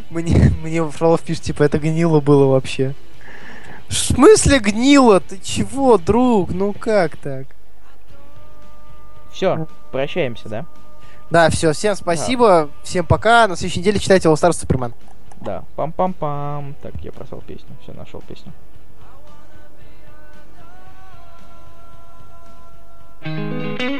[0.09, 2.94] Мне, мне Фролов пишет, типа, это гнило было вообще.
[3.88, 5.20] В смысле гнило?
[5.20, 6.52] Ты чего, друг?
[6.52, 7.47] Ну как так?
[9.30, 10.64] Все, прощаемся, да?
[11.30, 13.47] Да, все, всем спасибо, всем пока.
[13.48, 14.94] На следующей неделе читайте All Star Superman.
[15.42, 15.64] Да.
[15.76, 16.74] Пам-пам-пам.
[16.80, 17.68] Так, я просал песню.
[17.82, 18.51] Все, нашел песню.
[23.22, 23.99] Come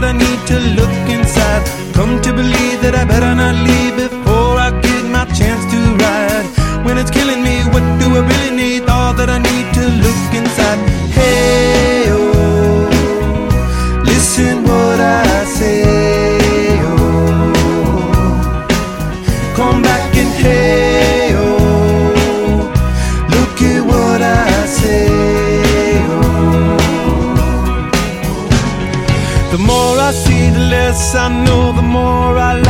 [0.00, 1.62] that I need to look inside?
[1.92, 3.77] Come to believe that I better not leave
[30.88, 32.67] less I know, the more I